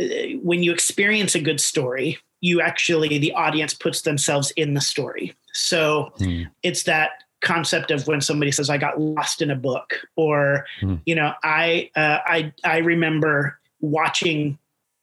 uh, 0.00 0.04
when 0.42 0.62
you 0.62 0.72
experience 0.72 1.34
a 1.34 1.40
good 1.40 1.60
story, 1.60 2.18
you 2.40 2.60
actually 2.60 3.18
the 3.18 3.32
audience 3.32 3.74
puts 3.74 4.02
themselves 4.02 4.50
in 4.52 4.74
the 4.74 4.80
story. 4.80 5.34
So 5.52 6.12
mm. 6.18 6.48
it's 6.62 6.84
that 6.84 7.10
concept 7.40 7.90
of 7.90 8.06
when 8.06 8.20
somebody 8.20 8.52
says 8.52 8.68
I 8.68 8.78
got 8.78 9.00
lost 9.00 9.40
in 9.40 9.50
a 9.50 9.56
book 9.56 9.94
or 10.16 10.66
mm. 10.80 11.00
you 11.06 11.14
know 11.14 11.32
I 11.42 11.90
uh, 11.96 12.18
I 12.24 12.52
I 12.64 12.78
remember 12.78 13.58
watching 13.80 14.58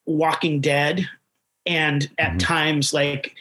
Walking 0.06 0.62
Dead 0.62 1.08
and 1.68 2.10
at 2.18 2.30
mm-hmm. 2.30 2.38
times 2.40 2.94
like 2.94 3.36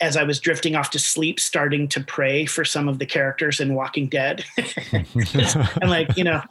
as 0.00 0.16
I 0.16 0.22
was 0.24 0.40
drifting 0.40 0.76
off 0.76 0.90
to 0.90 0.98
sleep, 0.98 1.40
starting 1.40 1.88
to 1.88 2.00
pray 2.00 2.46
for 2.46 2.64
some 2.64 2.88
of 2.88 2.98
the 2.98 3.06
characters 3.06 3.60
in 3.60 3.74
Walking 3.74 4.08
Dead. 4.08 4.44
I'm 5.82 5.88
like, 5.88 6.16
you 6.16 6.24
know, 6.24 6.42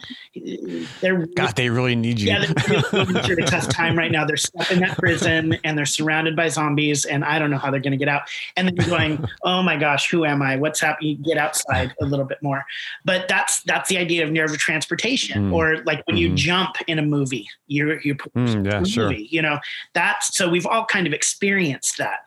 they're 1.02 1.26
God, 1.26 1.56
they 1.56 1.70
really 1.70 1.96
need 1.96 2.20
you. 2.20 2.28
Yeah, 2.28 2.46
they're 2.46 2.82
going 2.92 3.24
through 3.24 3.44
a 3.44 3.48
tough 3.48 3.70
time 3.70 3.98
right 3.98 4.12
now. 4.12 4.26
They're 4.26 4.38
stuck 4.38 4.72
in 4.72 4.80
that 4.80 4.98
prison 4.98 5.58
and 5.64 5.78
they're 5.78 5.86
surrounded 5.86 6.36
by 6.36 6.50
zombies, 6.50 7.06
and 7.06 7.24
I 7.24 7.40
don't 7.40 7.52
know 7.52 7.58
how 7.58 7.72
they're 7.72 7.80
going 7.80 7.92
to 7.92 7.98
get 7.98 8.08
out. 8.08 8.24
And 8.56 8.68
then 8.68 8.76
you're 8.76 8.98
going, 8.98 9.26
oh 9.44 9.62
my 9.62 9.78
gosh, 9.78 10.10
who 10.10 10.26
am 10.26 10.42
I? 10.42 10.58
What's 10.58 10.80
happening? 10.80 11.22
Get 11.24 11.38
outside 11.38 11.94
a 12.02 12.06
little 12.06 12.26
bit 12.26 12.42
more. 12.42 12.66
But 13.06 13.28
that's 13.28 13.62
that's 13.64 13.90
the 13.90 13.98
idea 13.98 14.24
of 14.24 14.32
narrative 14.32 14.58
transportation, 14.58 15.52
mm. 15.52 15.54
or 15.54 15.84
like 15.84 16.06
when 16.06 16.18
mm-hmm. 16.18 16.32
you 16.32 16.36
jump 16.36 16.76
in 16.88 17.00
a 17.00 17.04
movie, 17.04 17.48
you're 17.68 18.00
you're 18.02 18.16
mm, 18.16 18.66
yeah, 18.66 18.84
sure. 18.84 19.10
movie. 19.10 19.28
You 19.32 19.42
know, 19.42 19.60
that's 19.94 20.36
so 20.36 20.50
we've 20.50 20.66
all 20.66 20.86
kind 20.86 21.08
of 21.08 21.14
experienced 21.14 21.98
that. 21.98 22.20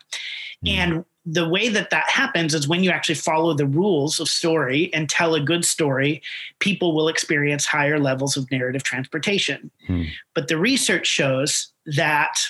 Mm. 0.65 0.71
And 0.71 1.05
the 1.25 1.49
way 1.49 1.69
that 1.69 1.91
that 1.91 2.09
happens 2.09 2.55
is 2.55 2.67
when 2.67 2.83
you 2.83 2.91
actually 2.91 3.15
follow 3.15 3.55
the 3.55 3.67
rules 3.67 4.19
of 4.19 4.29
story 4.29 4.93
and 4.93 5.09
tell 5.09 5.35
a 5.35 5.41
good 5.41 5.65
story, 5.65 6.21
people 6.59 6.95
will 6.95 7.09
experience 7.09 7.65
higher 7.65 7.99
levels 7.99 8.37
of 8.37 8.51
narrative 8.51 8.83
transportation. 8.83 9.71
Hmm. 9.87 10.05
But 10.35 10.49
the 10.49 10.59
research 10.59 11.07
shows 11.07 11.69
that 11.87 12.41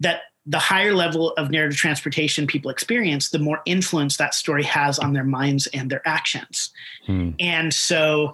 that 0.00 0.22
the 0.46 0.58
higher 0.58 0.94
level 0.94 1.32
of 1.32 1.50
narrative 1.50 1.76
transportation 1.76 2.46
people 2.46 2.70
experience, 2.70 3.30
the 3.30 3.38
more 3.38 3.60
influence 3.64 4.16
that 4.16 4.34
story 4.34 4.64
has 4.64 4.98
on 4.98 5.12
their 5.12 5.24
minds 5.24 5.68
and 5.68 5.90
their 5.90 6.06
actions. 6.06 6.70
Hmm. 7.06 7.30
And 7.40 7.74
so 7.74 8.32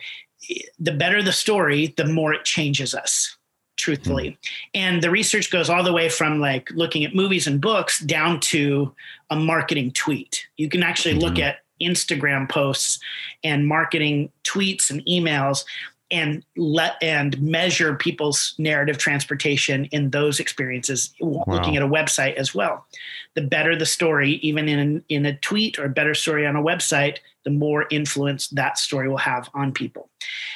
the 0.79 0.93
better 0.93 1.23
the 1.23 1.33
story, 1.33 1.95
the 1.97 2.07
more 2.07 2.33
it 2.33 2.45
changes 2.45 2.95
us 2.95 3.38
truthfully. 3.79 4.31
Mm. 4.31 4.37
And 4.75 5.03
the 5.03 5.11
research 5.11 5.51
goes 5.51 5.71
all 5.71 5.83
the 5.83 5.93
way 5.93 6.09
from 6.09 6.41
like 6.41 6.71
looking 6.73 7.05
at 7.05 7.15
movies 7.15 7.47
and 7.47 7.61
books 7.61 8.01
down 8.01 8.41
to 8.41 8.95
a 9.31 9.37
marketing 9.37 9.93
tweet. 9.93 10.47
You 10.57 10.69
can 10.69 10.83
actually 10.83 11.15
mm-hmm. 11.15 11.23
look 11.23 11.39
at 11.39 11.61
Instagram 11.81 12.49
posts 12.49 12.99
and 13.43 13.67
marketing 13.67 14.31
tweets 14.45 14.91
and 14.91 15.01
emails 15.07 15.65
and 16.11 16.43
let 16.57 16.97
and 17.03 17.41
measure 17.41 17.95
people's 17.95 18.55
narrative 18.59 18.97
transportation 18.97 19.85
in 19.87 20.11
those 20.11 20.41
experiences 20.41 21.13
wow. 21.21 21.45
looking 21.47 21.77
at 21.77 21.83
a 21.83 21.89
website 21.89 22.35
as 22.35 22.55
well 22.55 22.87
the 23.35 23.43
better 23.43 23.77
the 23.77 23.87
story 23.87 24.33
even 24.43 24.69
in 24.69 25.05
in 25.09 25.27
a 25.27 25.37
tweet 25.39 25.79
or 25.79 25.85
a 25.85 25.91
better 25.91 26.15
story 26.15 26.47
on 26.47 26.57
a 26.57 26.63
website 26.63 27.19
the 27.45 27.51
more 27.51 27.87
influence 27.91 28.49
that 28.49 28.79
story 28.79 29.09
will 29.09 29.19
have 29.19 29.51
on 29.53 29.71
people 29.71 30.09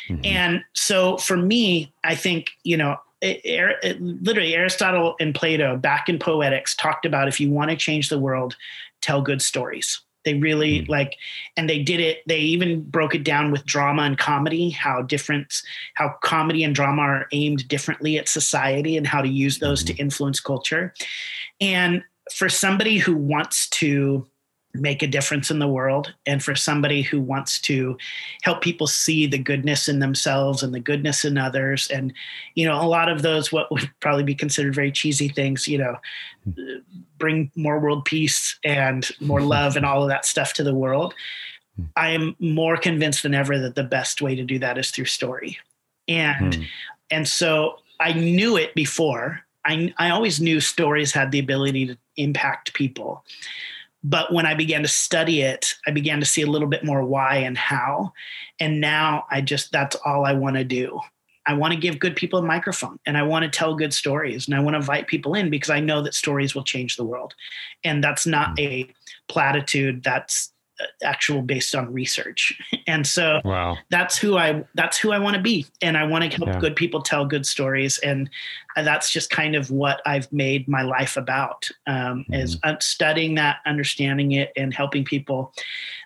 mm-hmm. 0.08 0.24
and 0.24 0.64
so 0.72 1.18
for 1.18 1.36
me 1.36 1.92
i 2.02 2.14
think 2.14 2.50
you 2.64 2.76
know 2.76 2.96
it, 3.22 3.78
it, 3.82 4.02
literally 4.02 4.54
Aristotle 4.54 5.14
and 5.20 5.34
Plato 5.34 5.76
back 5.76 6.08
in 6.08 6.18
Poetics 6.18 6.74
talked 6.74 7.06
about 7.06 7.28
if 7.28 7.40
you 7.40 7.50
want 7.50 7.70
to 7.70 7.76
change 7.76 8.08
the 8.08 8.18
world, 8.18 8.56
tell 9.00 9.22
good 9.22 9.40
stories. 9.40 10.00
They 10.24 10.34
really 10.34 10.82
mm. 10.82 10.88
like, 10.88 11.16
and 11.56 11.68
they 11.68 11.82
did 11.82 12.00
it. 12.00 12.18
They 12.26 12.38
even 12.38 12.82
broke 12.82 13.14
it 13.14 13.24
down 13.24 13.50
with 13.50 13.64
drama 13.64 14.02
and 14.02 14.18
comedy, 14.18 14.70
how 14.70 15.02
different, 15.02 15.54
how 15.94 16.14
comedy 16.22 16.64
and 16.64 16.74
drama 16.74 17.02
are 17.02 17.26
aimed 17.32 17.66
differently 17.68 18.18
at 18.18 18.28
society 18.28 18.96
and 18.96 19.06
how 19.06 19.22
to 19.22 19.28
use 19.28 19.58
those 19.58 19.82
to 19.84 19.92
hmm. 19.92 20.00
influence 20.00 20.40
culture. 20.40 20.94
And 21.60 22.04
for 22.32 22.48
somebody 22.48 22.98
who 22.98 23.16
wants 23.16 23.68
to 23.70 24.26
make 24.74 25.02
a 25.02 25.06
difference 25.06 25.50
in 25.50 25.58
the 25.58 25.68
world. 25.68 26.14
And 26.26 26.42
for 26.42 26.54
somebody 26.54 27.02
who 27.02 27.20
wants 27.20 27.60
to 27.62 27.96
help 28.42 28.62
people 28.62 28.86
see 28.86 29.26
the 29.26 29.38
goodness 29.38 29.88
in 29.88 29.98
themselves 29.98 30.62
and 30.62 30.72
the 30.72 30.80
goodness 30.80 31.24
in 31.24 31.36
others. 31.36 31.90
And 31.90 32.12
you 32.54 32.66
know 32.66 32.80
a 32.80 32.86
lot 32.86 33.08
of 33.08 33.22
those 33.22 33.52
what 33.52 33.70
would 33.70 33.90
probably 34.00 34.24
be 34.24 34.34
considered 34.34 34.74
very 34.74 34.92
cheesy 34.92 35.28
things 35.28 35.68
you 35.68 35.78
know 35.78 35.96
bring 37.18 37.50
more 37.54 37.78
world 37.78 38.04
peace 38.04 38.58
and 38.64 39.10
more 39.20 39.42
love 39.42 39.76
and 39.76 39.84
all 39.84 40.02
of 40.02 40.08
that 40.08 40.24
stuff 40.24 40.52
to 40.54 40.64
the 40.64 40.74
world. 40.74 41.14
I 41.96 42.10
am 42.10 42.36
more 42.38 42.76
convinced 42.76 43.22
than 43.22 43.34
ever 43.34 43.58
that 43.58 43.74
the 43.74 43.84
best 43.84 44.20
way 44.20 44.34
to 44.34 44.44
do 44.44 44.58
that 44.58 44.78
is 44.78 44.90
through 44.90 45.06
story. 45.06 45.58
And 46.08 46.54
mm. 46.54 46.66
and 47.10 47.28
so 47.28 47.78
i 48.00 48.12
knew 48.12 48.56
it 48.56 48.74
before. 48.74 49.40
I, 49.64 49.94
I 49.96 50.10
always 50.10 50.40
knew 50.40 50.58
stories 50.58 51.12
had 51.12 51.30
the 51.30 51.38
ability 51.38 51.86
to 51.86 51.96
impact 52.16 52.74
people 52.74 53.24
but 54.04 54.32
when 54.32 54.46
I 54.46 54.54
began 54.54 54.82
to 54.82 54.88
study 54.88 55.42
it, 55.42 55.74
I 55.86 55.90
began 55.92 56.20
to 56.20 56.26
see 56.26 56.42
a 56.42 56.46
little 56.46 56.68
bit 56.68 56.84
more 56.84 57.04
why 57.04 57.36
and 57.36 57.56
how. 57.56 58.12
And 58.58 58.80
now 58.80 59.26
I 59.30 59.40
just, 59.40 59.70
that's 59.70 59.96
all 60.04 60.24
I 60.24 60.32
want 60.32 60.56
to 60.56 60.64
do. 60.64 61.00
I 61.46 61.54
want 61.54 61.74
to 61.74 61.80
give 61.80 61.98
good 61.98 62.14
people 62.14 62.38
a 62.38 62.42
microphone 62.42 62.98
and 63.04 63.18
I 63.18 63.22
want 63.22 63.44
to 63.44 63.50
tell 63.50 63.74
good 63.74 63.92
stories 63.92 64.46
and 64.46 64.56
I 64.56 64.60
want 64.60 64.74
to 64.74 64.78
invite 64.78 65.08
people 65.08 65.34
in 65.34 65.50
because 65.50 65.70
I 65.70 65.80
know 65.80 66.00
that 66.02 66.14
stories 66.14 66.54
will 66.54 66.62
change 66.62 66.96
the 66.96 67.04
world. 67.04 67.34
And 67.82 68.02
that's 68.02 68.26
not 68.26 68.50
hmm. 68.50 68.64
a 68.64 68.94
platitude. 69.28 70.02
That's 70.02 70.51
actual 71.02 71.42
based 71.42 71.74
on 71.74 71.92
research 71.92 72.58
and 72.86 73.06
so 73.06 73.40
wow. 73.44 73.76
that's 73.90 74.16
who 74.16 74.36
i 74.36 74.64
that's 74.74 74.98
who 74.98 75.12
i 75.12 75.18
want 75.18 75.36
to 75.36 75.42
be 75.42 75.66
and 75.80 75.96
i 75.96 76.04
want 76.04 76.24
to 76.24 76.36
help 76.36 76.48
yeah. 76.48 76.58
good 76.58 76.76
people 76.76 77.02
tell 77.02 77.24
good 77.24 77.46
stories 77.46 77.98
and 77.98 78.28
that's 78.76 79.10
just 79.10 79.30
kind 79.30 79.54
of 79.54 79.70
what 79.70 80.00
i've 80.06 80.30
made 80.32 80.66
my 80.68 80.82
life 80.82 81.16
about 81.16 81.68
um, 81.86 82.24
mm-hmm. 82.30 82.34
is 82.34 82.58
studying 82.80 83.34
that 83.34 83.58
understanding 83.66 84.32
it 84.32 84.52
and 84.56 84.74
helping 84.74 85.04
people 85.04 85.52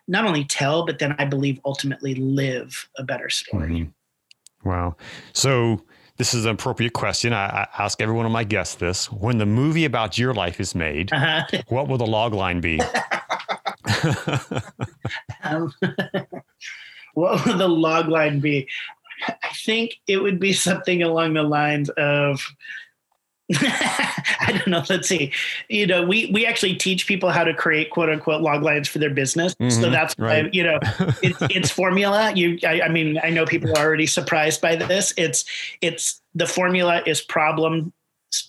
not 0.09 0.25
only 0.25 0.45
tell 0.45 0.85
but 0.85 0.99
then 0.99 1.15
i 1.19 1.25
believe 1.25 1.61
ultimately 1.65 2.15
live 2.15 2.89
a 2.99 3.03
better 3.03 3.29
story 3.29 3.71
mm-hmm. 3.71 4.69
wow 4.69 4.95
so 5.33 5.81
this 6.17 6.33
is 6.33 6.47
an 6.47 6.53
appropriate 6.53 6.95
question. 6.95 7.33
I, 7.33 7.47
I, 7.47 7.69
ask 7.79 8.01
every 8.01 8.15
one 8.15 8.27
of 8.27 8.33
my 8.33 8.45
guests 8.45 8.77
this. 8.77 9.11
When 9.13 9.39
the 9.39 9.47
movie 9.47 9.85
about 9.85 10.17
your 10.17 10.33
life 10.33 10.61
is 10.61 10.75
made, 10.75 11.13
uh-huh. 11.13 11.63
what 11.69 11.89
will 11.89 11.99
the 11.99 12.07
log 12.07 12.33
line 12.33 12.61
be? 12.61 12.81
um, 15.43 15.73
what 17.15 17.47
would 17.47 17.59
the 17.59 17.69
log 17.69 18.09
line 18.09 18.41
be? 18.41 18.69
I 19.27 19.49
think 19.65 19.97
it 20.07 20.19
would 20.19 20.39
be 20.39 20.53
something 20.53 21.03
along 21.03 21.35
the 21.35 21.43
lines 21.43 21.89
of 21.91 22.41
I 23.55 24.51
don't 24.51 24.67
know. 24.67 24.83
Let's 24.89 25.07
see. 25.07 25.33
You 25.69 25.87
know, 25.87 26.05
we 26.05 26.31
we 26.33 26.45
actually 26.45 26.75
teach 26.75 27.07
people 27.07 27.31
how 27.31 27.45
to 27.45 27.55
create 27.55 27.91
quote 27.91 28.09
unquote 28.09 28.43
log 28.43 28.63
lines 28.63 28.89
for 28.89 28.99
their 28.99 29.11
business. 29.11 29.55
Mm-hmm, 29.55 29.83
so 29.83 29.89
that's 29.89 30.17
right. 30.19 30.45
why, 30.45 30.51
you 30.53 30.65
know, 30.65 30.81
it's 31.23 31.39
it's 31.43 31.71
formula. 31.71 32.33
You, 32.35 32.59
I, 32.65 32.83
I 32.83 32.89
mean, 32.89 33.21
I 33.23 33.31
know 33.31 33.47
people 33.47 33.71
are 33.71 33.85
already 33.85 34.07
surprised 34.07 34.61
by 34.61 34.75
this. 34.75 35.15
It's 35.17 35.45
it's 35.81 36.21
the 36.35 36.47
formula 36.47 37.03
is 37.07 37.21
problem 37.21 37.93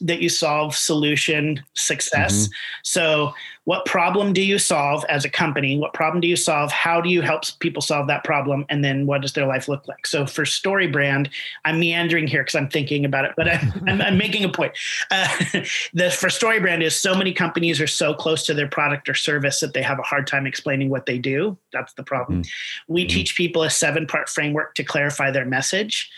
that 0.02 0.22
you 0.22 0.30
solve 0.30 0.76
solution 0.76 1.64
success. 1.74 2.34
Mm-hmm. 2.34 2.52
so 2.84 3.34
what 3.64 3.86
problem 3.86 4.32
do 4.32 4.42
you 4.42 4.60
solve 4.60 5.04
as 5.10 5.26
a 5.26 5.30
company? 5.30 5.78
What 5.78 5.94
problem 5.94 6.22
do 6.22 6.28
you 6.28 6.38
solve? 6.38 6.72
How 6.72 7.02
do 7.02 7.10
you 7.10 7.22
help 7.22 7.44
people 7.60 7.82
solve 7.82 8.08
that 8.08 8.24
problem? 8.24 8.66
And 8.70 8.82
then 8.82 9.06
what 9.06 9.22
does 9.22 9.34
their 9.34 9.46
life 9.46 9.68
look 9.68 9.86
like? 9.90 10.08
So 10.08 10.26
for 10.26 10.46
story 10.46 10.88
brand 10.88 11.30
i'm 11.66 11.80
meandering 11.80 12.28
here 12.28 12.42
because 12.42 12.56
i'm 12.56 12.70
thinking 12.70 13.06
about 13.06 13.26
it 13.26 13.32
but 13.38 13.48
i'm, 13.48 13.84
I'm, 13.88 14.02
I'm 14.02 14.18
making 14.18 14.44
a 14.44 14.50
point. 14.50 14.74
Uh, 15.12 15.28
the 15.94 16.10
for 16.12 16.30
story 16.30 16.60
brand 16.60 16.84
is 16.84 16.96
so 16.96 17.16
many 17.16 17.34
companies 17.34 17.80
are 17.82 17.88
so 17.88 18.14
close 18.14 18.46
to 18.46 18.54
their 18.54 18.68
product 18.68 19.10
or 19.10 19.14
service 19.14 19.60
that 19.60 19.74
they 19.74 19.82
have 19.82 20.00
a 20.00 20.04
hard 20.04 20.28
time 20.28 20.48
explaining 20.48 20.90
what 20.90 21.06
they 21.06 21.18
do. 21.18 21.58
That's 21.74 21.94
the 21.94 22.04
problem. 22.04 22.44
Mm-hmm. 22.44 22.94
we 22.94 23.02
mm-hmm. 23.04 23.16
teach 23.16 23.36
people 23.36 23.64
a 23.64 23.70
seven 23.70 24.08
part 24.08 24.30
framework 24.30 24.76
to 24.76 24.84
clarify 24.84 25.32
their 25.32 25.46
message 25.46 26.10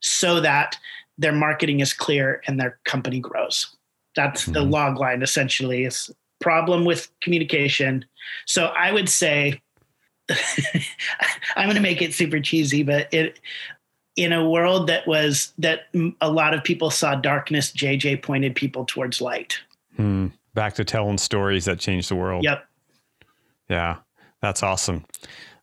so 0.00 0.40
that 0.40 0.78
their 1.18 1.32
marketing 1.32 1.80
is 1.80 1.92
clear 1.92 2.42
and 2.46 2.58
their 2.58 2.78
company 2.84 3.20
grows. 3.20 3.76
That's 4.16 4.42
mm-hmm. 4.42 4.52
the 4.52 4.62
log 4.62 4.98
line 4.98 5.22
essentially 5.22 5.84
is 5.84 6.10
problem 6.40 6.84
with 6.84 7.08
communication. 7.20 8.04
So 8.46 8.66
I 8.66 8.92
would 8.92 9.08
say 9.08 9.60
I'm 11.56 11.66
going 11.66 11.76
to 11.76 11.80
make 11.82 12.02
it 12.02 12.14
super 12.14 12.40
cheesy, 12.40 12.82
but 12.82 13.12
it 13.12 13.40
in 14.16 14.32
a 14.32 14.48
world 14.48 14.88
that 14.88 15.06
was 15.06 15.52
that 15.58 15.88
a 16.20 16.30
lot 16.30 16.52
of 16.54 16.62
people 16.62 16.90
saw 16.90 17.14
darkness, 17.14 17.72
JJ 17.72 18.22
pointed 18.22 18.54
people 18.54 18.84
towards 18.84 19.20
light. 19.20 19.58
Hmm. 19.96 20.28
Back 20.54 20.74
to 20.74 20.84
telling 20.84 21.16
stories 21.16 21.64
that 21.64 21.78
changed 21.78 22.10
the 22.10 22.16
world. 22.16 22.44
Yep. 22.44 22.66
Yeah, 23.70 23.96
that's 24.42 24.62
awesome. 24.62 25.06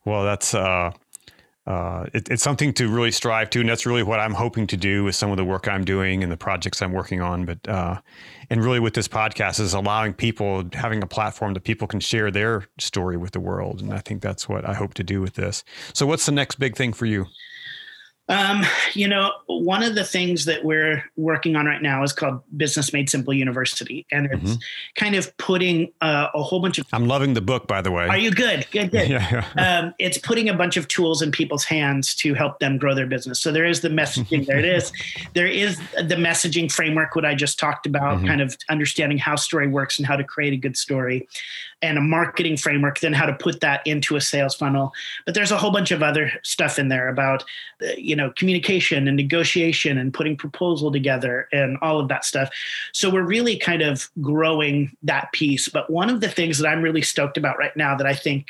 Well, 0.03 0.23
that's 0.23 0.55
uh, 0.55 0.91
uh, 1.67 2.07
it, 2.13 2.29
it's 2.29 2.41
something 2.41 2.73
to 2.73 2.87
really 2.87 3.11
strive 3.11 3.49
to, 3.51 3.59
and 3.59 3.69
that's 3.69 3.85
really 3.85 4.03
what 4.03 4.19
I'm 4.19 4.33
hoping 4.33 4.65
to 4.67 4.77
do 4.77 5.03
with 5.03 5.15
some 5.15 5.29
of 5.29 5.37
the 5.37 5.45
work 5.45 5.67
I'm 5.67 5.85
doing 5.85 6.23
and 6.23 6.31
the 6.31 6.37
projects 6.37 6.81
I'm 6.81 6.93
working 6.93 7.21
on. 7.21 7.45
But 7.45 7.67
uh, 7.67 8.01
and 8.49 8.63
really, 8.63 8.79
with 8.79 8.93
this 8.93 9.07
podcast, 9.07 9.59
is 9.59 9.73
allowing 9.73 10.13
people 10.13 10.63
having 10.73 11.03
a 11.03 11.07
platform 11.07 11.53
that 11.53 11.63
people 11.63 11.87
can 11.87 11.99
share 11.99 12.31
their 12.31 12.67
story 12.79 13.17
with 13.17 13.31
the 13.31 13.39
world, 13.39 13.81
and 13.81 13.93
I 13.93 13.99
think 13.99 14.21
that's 14.21 14.49
what 14.49 14.67
I 14.67 14.73
hope 14.73 14.93
to 14.95 15.03
do 15.03 15.21
with 15.21 15.35
this. 15.35 15.63
So, 15.93 16.05
what's 16.05 16.25
the 16.25 16.31
next 16.31 16.55
big 16.55 16.75
thing 16.75 16.93
for 16.93 17.05
you? 17.05 17.27
Um, 18.29 18.63
you 18.93 19.07
know, 19.07 19.31
one 19.47 19.81
of 19.81 19.95
the 19.95 20.03
things 20.03 20.45
that 20.45 20.63
we're 20.63 21.03
working 21.17 21.55
on 21.55 21.65
right 21.65 21.81
now 21.81 22.03
is 22.03 22.13
called 22.13 22.41
Business 22.55 22.93
Made 22.93 23.09
Simple 23.09 23.33
University, 23.33 24.05
and 24.11 24.27
it's 24.27 24.35
mm-hmm. 24.35 24.53
kind 24.95 25.15
of 25.15 25.35
putting 25.37 25.91
uh, 26.01 26.27
a 26.33 26.43
whole 26.43 26.59
bunch 26.59 26.77
of. 26.77 26.85
I'm 26.93 27.07
loving 27.07 27.33
the 27.33 27.41
book, 27.41 27.67
by 27.67 27.81
the 27.81 27.91
way. 27.91 28.07
Are 28.07 28.17
you 28.17 28.29
good? 28.29 28.67
Good, 28.71 28.91
good. 28.91 29.09
yeah, 29.09 29.43
yeah. 29.55 29.79
Um, 29.79 29.95
it's 29.97 30.19
putting 30.19 30.47
a 30.47 30.53
bunch 30.53 30.77
of 30.77 30.87
tools 30.87 31.23
in 31.23 31.31
people's 31.31 31.63
hands 31.63 32.13
to 32.15 32.35
help 32.35 32.59
them 32.59 32.77
grow 32.77 32.93
their 32.93 33.07
business. 33.07 33.39
So 33.39 33.51
there 33.51 33.65
is 33.65 33.81
the 33.81 33.89
messaging. 33.89 34.45
there 34.45 34.59
it 34.59 34.65
is. 34.65 34.91
There 35.33 35.47
is 35.47 35.77
the 35.95 36.15
messaging 36.15 36.71
framework, 36.71 37.15
what 37.15 37.23
I 37.25 37.35
just 37.35 37.59
talked 37.59 37.85
about, 37.85 38.17
mm-hmm. 38.17 38.27
kind 38.27 38.41
of 38.41 38.57
understanding 38.69 39.17
how 39.17 39.35
story 39.35 39.67
works 39.67 39.99
and 39.99 40.05
how 40.05 40.15
to 40.15 40.23
create 40.23 40.53
a 40.53 40.57
good 40.57 40.75
story. 40.75 41.27
And 41.81 41.97
a 41.97 42.01
marketing 42.01 42.57
framework, 42.57 42.99
then 42.99 43.13
how 43.13 43.25
to 43.25 43.33
put 43.33 43.61
that 43.61 43.85
into 43.85 44.15
a 44.15 44.21
sales 44.21 44.55
funnel. 44.55 44.91
But 45.25 45.33
there's 45.33 45.51
a 45.51 45.57
whole 45.57 45.71
bunch 45.71 45.91
of 45.91 46.03
other 46.03 46.31
stuff 46.43 46.77
in 46.77 46.89
there 46.89 47.07
about, 47.07 47.43
uh, 47.81 47.91
you 47.97 48.15
know, 48.15 48.31
communication 48.35 49.07
and 49.07 49.15
negotiation 49.15 49.97
and 49.97 50.13
putting 50.13 50.35
proposal 50.35 50.91
together 50.91 51.47
and 51.51 51.77
all 51.81 51.99
of 51.99 52.07
that 52.09 52.25
stuff. 52.25 52.49
So 52.93 53.09
we're 53.09 53.23
really 53.23 53.57
kind 53.57 53.81
of 53.81 54.09
growing 54.21 54.95
that 55.03 55.31
piece. 55.31 55.69
But 55.69 55.89
one 55.89 56.09
of 56.09 56.21
the 56.21 56.29
things 56.29 56.57
that 56.57 56.67
I'm 56.67 56.81
really 56.81 57.01
stoked 57.01 57.37
about 57.37 57.57
right 57.57 57.75
now 57.75 57.95
that 57.95 58.07
I 58.07 58.13
think 58.13 58.47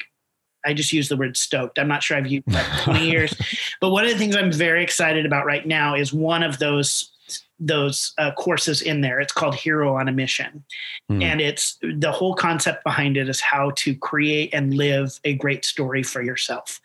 I 0.65 0.73
just 0.73 0.91
use 0.91 1.07
the 1.07 1.17
word 1.17 1.37
stoked. 1.37 1.79
I'm 1.79 1.87
not 1.87 2.03
sure 2.03 2.17
I've 2.17 2.27
used 2.27 2.47
that 2.47 2.83
20 2.83 3.05
years, 3.09 3.33
but 3.79 3.91
one 3.91 4.05
of 4.05 4.11
the 4.11 4.17
things 4.17 4.35
I'm 4.35 4.51
very 4.51 4.83
excited 4.83 5.25
about 5.25 5.45
right 5.45 5.65
now 5.65 5.95
is 5.95 6.11
one 6.11 6.43
of 6.43 6.59
those 6.59 7.11
those 7.59 8.13
uh, 8.17 8.31
courses 8.31 8.81
in 8.81 9.01
there. 9.01 9.19
It's 9.19 9.33
called 9.33 9.55
Hero 9.55 9.95
on 9.95 10.07
a 10.07 10.11
Mission. 10.11 10.63
Mm. 11.11 11.23
And 11.23 11.41
it's 11.41 11.77
the 11.81 12.11
whole 12.11 12.33
concept 12.33 12.83
behind 12.83 13.17
it 13.17 13.27
is 13.27 13.41
how 13.41 13.71
to 13.77 13.95
create 13.95 14.53
and 14.53 14.73
live 14.73 15.19
a 15.23 15.33
great 15.35 15.65
story 15.65 16.03
for 16.03 16.21
yourself. 16.21 16.79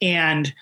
And 0.00 0.52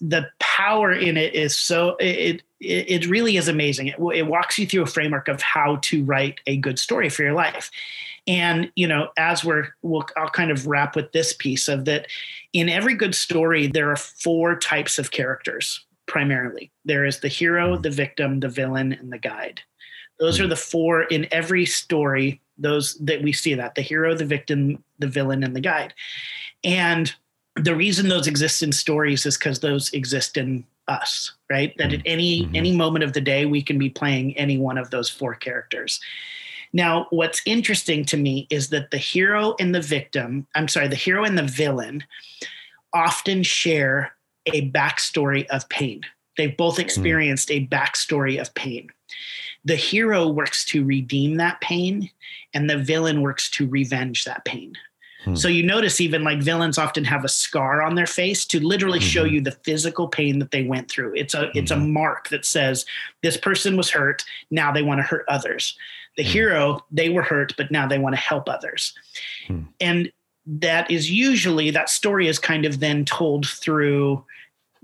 the 0.00 0.28
power 0.40 0.92
in 0.92 1.16
it 1.16 1.34
is 1.34 1.58
so 1.58 1.96
it 1.98 2.42
it, 2.60 2.90
it 2.90 3.06
really 3.06 3.36
is 3.36 3.48
amazing. 3.48 3.88
It, 3.88 3.96
it 4.14 4.26
walks 4.26 4.58
you 4.58 4.66
through 4.66 4.82
a 4.82 4.86
framework 4.86 5.28
of 5.28 5.40
how 5.42 5.76
to 5.82 6.04
write 6.04 6.40
a 6.46 6.56
good 6.56 6.78
story 6.78 7.08
for 7.08 7.22
your 7.22 7.34
life. 7.34 7.70
And 8.26 8.70
you 8.74 8.88
know, 8.88 9.08
as 9.16 9.44
we're 9.44 9.68
we'll 9.82 10.04
I'll 10.16 10.28
kind 10.28 10.50
of 10.50 10.66
wrap 10.66 10.96
with 10.96 11.12
this 11.12 11.32
piece 11.32 11.68
of 11.68 11.84
that 11.84 12.08
in 12.52 12.68
every 12.68 12.94
good 12.94 13.14
story 13.14 13.66
there 13.66 13.90
are 13.90 13.96
four 13.96 14.56
types 14.56 14.98
of 14.98 15.10
characters 15.10 15.85
primarily. 16.06 16.70
There 16.84 17.04
is 17.04 17.20
the 17.20 17.28
hero, 17.28 17.74
mm-hmm. 17.74 17.82
the 17.82 17.90
victim, 17.90 18.40
the 18.40 18.48
villain, 18.48 18.92
and 18.92 19.12
the 19.12 19.18
guide. 19.18 19.60
Those 20.18 20.38
are 20.38 20.44
mm-hmm. 20.44 20.50
the 20.50 20.56
four 20.56 21.02
in 21.04 21.26
every 21.30 21.66
story, 21.66 22.40
those 22.58 22.94
that 22.98 23.22
we 23.22 23.32
see 23.32 23.54
that 23.54 23.74
the 23.74 23.82
hero, 23.82 24.14
the 24.14 24.24
victim, 24.24 24.82
the 24.98 25.08
villain, 25.08 25.44
and 25.44 25.54
the 25.54 25.60
guide. 25.60 25.92
And 26.64 27.12
the 27.56 27.74
reason 27.74 28.08
those 28.08 28.26
exist 28.26 28.62
in 28.62 28.72
stories 28.72 29.26
is 29.26 29.36
because 29.36 29.60
those 29.60 29.92
exist 29.92 30.36
in 30.36 30.64
us, 30.88 31.32
right? 31.50 31.74
That 31.78 31.92
at 31.92 32.02
any 32.06 32.42
mm-hmm. 32.42 32.56
any 32.56 32.74
moment 32.74 33.04
of 33.04 33.12
the 33.12 33.20
day 33.20 33.44
we 33.46 33.62
can 33.62 33.78
be 33.78 33.90
playing 33.90 34.36
any 34.36 34.58
one 34.58 34.78
of 34.78 34.90
those 34.90 35.10
four 35.10 35.34
characters. 35.34 36.00
Now, 36.72 37.06
what's 37.10 37.42
interesting 37.46 38.04
to 38.06 38.16
me 38.16 38.46
is 38.50 38.68
that 38.70 38.90
the 38.90 38.98
hero 38.98 39.54
and 39.58 39.74
the 39.74 39.80
victim, 39.80 40.46
I'm 40.54 40.68
sorry, 40.68 40.88
the 40.88 40.96
hero 40.96 41.24
and 41.24 41.38
the 41.38 41.42
villain 41.42 42.04
often 42.92 43.42
share 43.42 44.15
a 44.46 44.70
backstory 44.70 45.46
of 45.46 45.68
pain. 45.68 46.02
They've 46.36 46.56
both 46.56 46.76
hmm. 46.76 46.82
experienced 46.82 47.48
mm. 47.48 47.56
a 47.56 47.66
backstory 47.68 48.40
of 48.40 48.54
pain. 48.54 48.88
The 49.64 49.76
hero 49.76 50.28
works 50.28 50.64
to 50.66 50.84
redeem 50.84 51.36
that 51.36 51.60
pain, 51.60 52.10
and 52.54 52.70
the 52.70 52.78
villain 52.78 53.22
works 53.22 53.50
to 53.52 53.68
revenge 53.68 54.24
that 54.24 54.44
pain. 54.44 54.74
Hmm. 55.24 55.34
So 55.34 55.48
you 55.48 55.64
notice 55.64 56.00
even 56.00 56.22
like 56.22 56.40
villains 56.40 56.78
often 56.78 57.04
have 57.04 57.24
a 57.24 57.28
scar 57.28 57.82
on 57.82 57.96
their 57.96 58.06
face 58.06 58.44
to 58.46 58.60
literally 58.60 59.00
mm-hmm. 59.00 59.08
show 59.08 59.24
you 59.24 59.40
the 59.40 59.58
physical 59.64 60.06
pain 60.06 60.38
that 60.38 60.52
they 60.52 60.62
went 60.62 60.88
through. 60.88 61.14
It's 61.16 61.34
a 61.34 61.46
mm-hmm. 61.46 61.58
it's 61.58 61.72
a 61.72 61.74
mm-hmm. 61.74 61.92
mark 61.92 62.28
that 62.28 62.44
says 62.44 62.86
this 63.22 63.36
person 63.36 63.76
was 63.76 63.90
hurt, 63.90 64.24
now 64.50 64.70
they 64.70 64.82
want 64.82 64.98
to 64.98 65.02
hurt 65.02 65.24
others. 65.28 65.76
The 66.16 66.22
mm-hmm. 66.22 66.32
hero, 66.32 66.84
they 66.92 67.08
were 67.08 67.22
hurt, 67.22 67.54
but 67.56 67.70
now 67.70 67.88
they 67.88 67.98
want 67.98 68.14
to 68.14 68.20
help 68.20 68.48
others. 68.48 68.94
Hmm. 69.48 69.62
And 69.80 70.12
that 70.46 70.88
is 70.90 71.10
usually 71.10 71.70
that 71.72 71.90
story 71.90 72.28
is 72.28 72.38
kind 72.38 72.64
of 72.64 72.78
then 72.78 73.04
told 73.04 73.48
through 73.48 74.24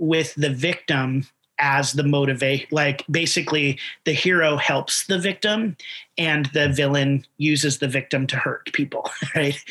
with 0.03 0.35
the 0.35 0.51
victim 0.51 1.25
as 1.59 1.93
the 1.93 2.03
motivate 2.03 2.71
like 2.73 3.05
basically 3.09 3.79
the 4.05 4.13
hero 4.13 4.57
helps 4.57 5.07
the 5.07 5.19
victim 5.19 5.77
and 6.19 6.47
the 6.47 6.69
villain 6.71 7.25
uses 7.39 7.79
the 7.79 7.87
victim 7.87 8.27
to 8.27 8.37
hurt 8.37 8.73
people 8.73 9.09
right 9.37 9.63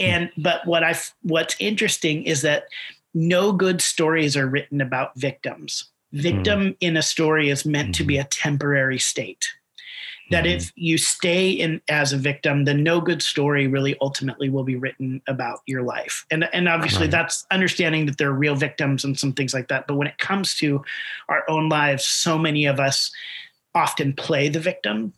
and 0.00 0.30
but 0.36 0.66
what 0.66 0.82
i 0.82 0.94
what's 1.22 1.54
interesting 1.60 2.24
is 2.24 2.42
that 2.42 2.64
no 3.14 3.52
good 3.52 3.80
stories 3.80 4.36
are 4.36 4.48
written 4.48 4.80
about 4.80 5.14
victims 5.14 5.84
victim 6.12 6.60
mm. 6.60 6.76
in 6.80 6.96
a 6.96 7.02
story 7.02 7.50
is 7.50 7.64
meant 7.64 7.88
mm-hmm. 7.88 7.92
to 7.92 8.04
be 8.04 8.14
mm-hmm. 8.14 8.26
a 8.26 8.30
temporary 8.30 8.98
state 8.98 9.46
that 10.30 10.44
mm-hmm. 10.44 10.56
if 10.56 10.72
you 10.76 10.98
stay 10.98 11.50
in 11.50 11.80
as 11.88 12.12
a 12.12 12.16
victim 12.16 12.64
then 12.64 12.82
no 12.82 13.00
good 13.00 13.22
story 13.22 13.66
really 13.66 13.96
ultimately 14.00 14.48
will 14.48 14.64
be 14.64 14.76
written 14.76 15.20
about 15.26 15.60
your 15.66 15.82
life 15.82 16.24
and 16.30 16.48
and 16.52 16.68
obviously 16.68 17.02
right. 17.02 17.10
that's 17.10 17.46
understanding 17.50 18.06
that 18.06 18.18
there 18.18 18.28
are 18.28 18.34
real 18.34 18.54
victims 18.54 19.04
and 19.04 19.18
some 19.18 19.32
things 19.32 19.54
like 19.54 19.68
that 19.68 19.86
but 19.86 19.94
when 19.94 20.06
it 20.06 20.18
comes 20.18 20.54
to 20.54 20.82
our 21.28 21.44
own 21.48 21.68
lives 21.68 22.04
so 22.04 22.38
many 22.38 22.66
of 22.66 22.80
us 22.80 23.10
often 23.74 24.12
play 24.12 24.48
the 24.48 24.60
victim 24.60 25.12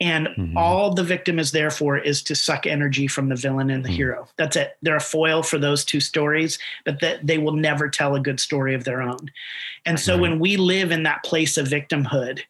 and 0.00 0.28
mm-hmm. 0.28 0.56
all 0.56 0.94
the 0.94 1.04
victim 1.04 1.38
is 1.38 1.52
there 1.52 1.70
for 1.70 1.98
is 1.98 2.22
to 2.22 2.34
suck 2.34 2.66
energy 2.66 3.06
from 3.06 3.28
the 3.28 3.36
villain 3.36 3.70
and 3.70 3.84
the 3.84 3.88
mm-hmm. 3.88 3.96
hero 3.96 4.28
that's 4.36 4.56
it 4.56 4.76
they're 4.82 4.96
a 4.96 5.00
foil 5.00 5.42
for 5.42 5.58
those 5.58 5.84
two 5.84 6.00
stories 6.00 6.58
but 6.84 7.00
that 7.00 7.24
they 7.26 7.38
will 7.38 7.52
never 7.52 7.88
tell 7.88 8.14
a 8.14 8.20
good 8.20 8.40
story 8.40 8.74
of 8.74 8.84
their 8.84 9.02
own 9.02 9.30
and 9.86 10.00
so 10.00 10.16
when 10.16 10.38
we 10.38 10.56
live 10.56 10.90
in 10.90 11.02
that 11.02 11.22
place 11.24 11.56
of 11.56 11.66
victimhood 11.66 12.40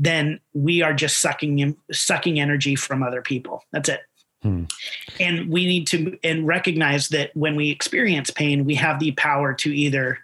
then 0.00 0.40
we 0.54 0.80
are 0.80 0.94
just 0.94 1.20
sucking 1.20 1.76
sucking 1.92 2.40
energy 2.40 2.74
from 2.74 3.02
other 3.02 3.20
people. 3.20 3.62
That's 3.70 3.90
it. 3.90 4.00
Hmm. 4.42 4.64
And 5.20 5.50
we 5.50 5.66
need 5.66 5.86
to 5.88 6.18
and 6.24 6.46
recognize 6.46 7.08
that 7.10 7.30
when 7.36 7.54
we 7.54 7.70
experience 7.70 8.30
pain, 8.30 8.64
we 8.64 8.74
have 8.76 8.98
the 8.98 9.12
power 9.12 9.52
to 9.54 9.70
either 9.70 10.18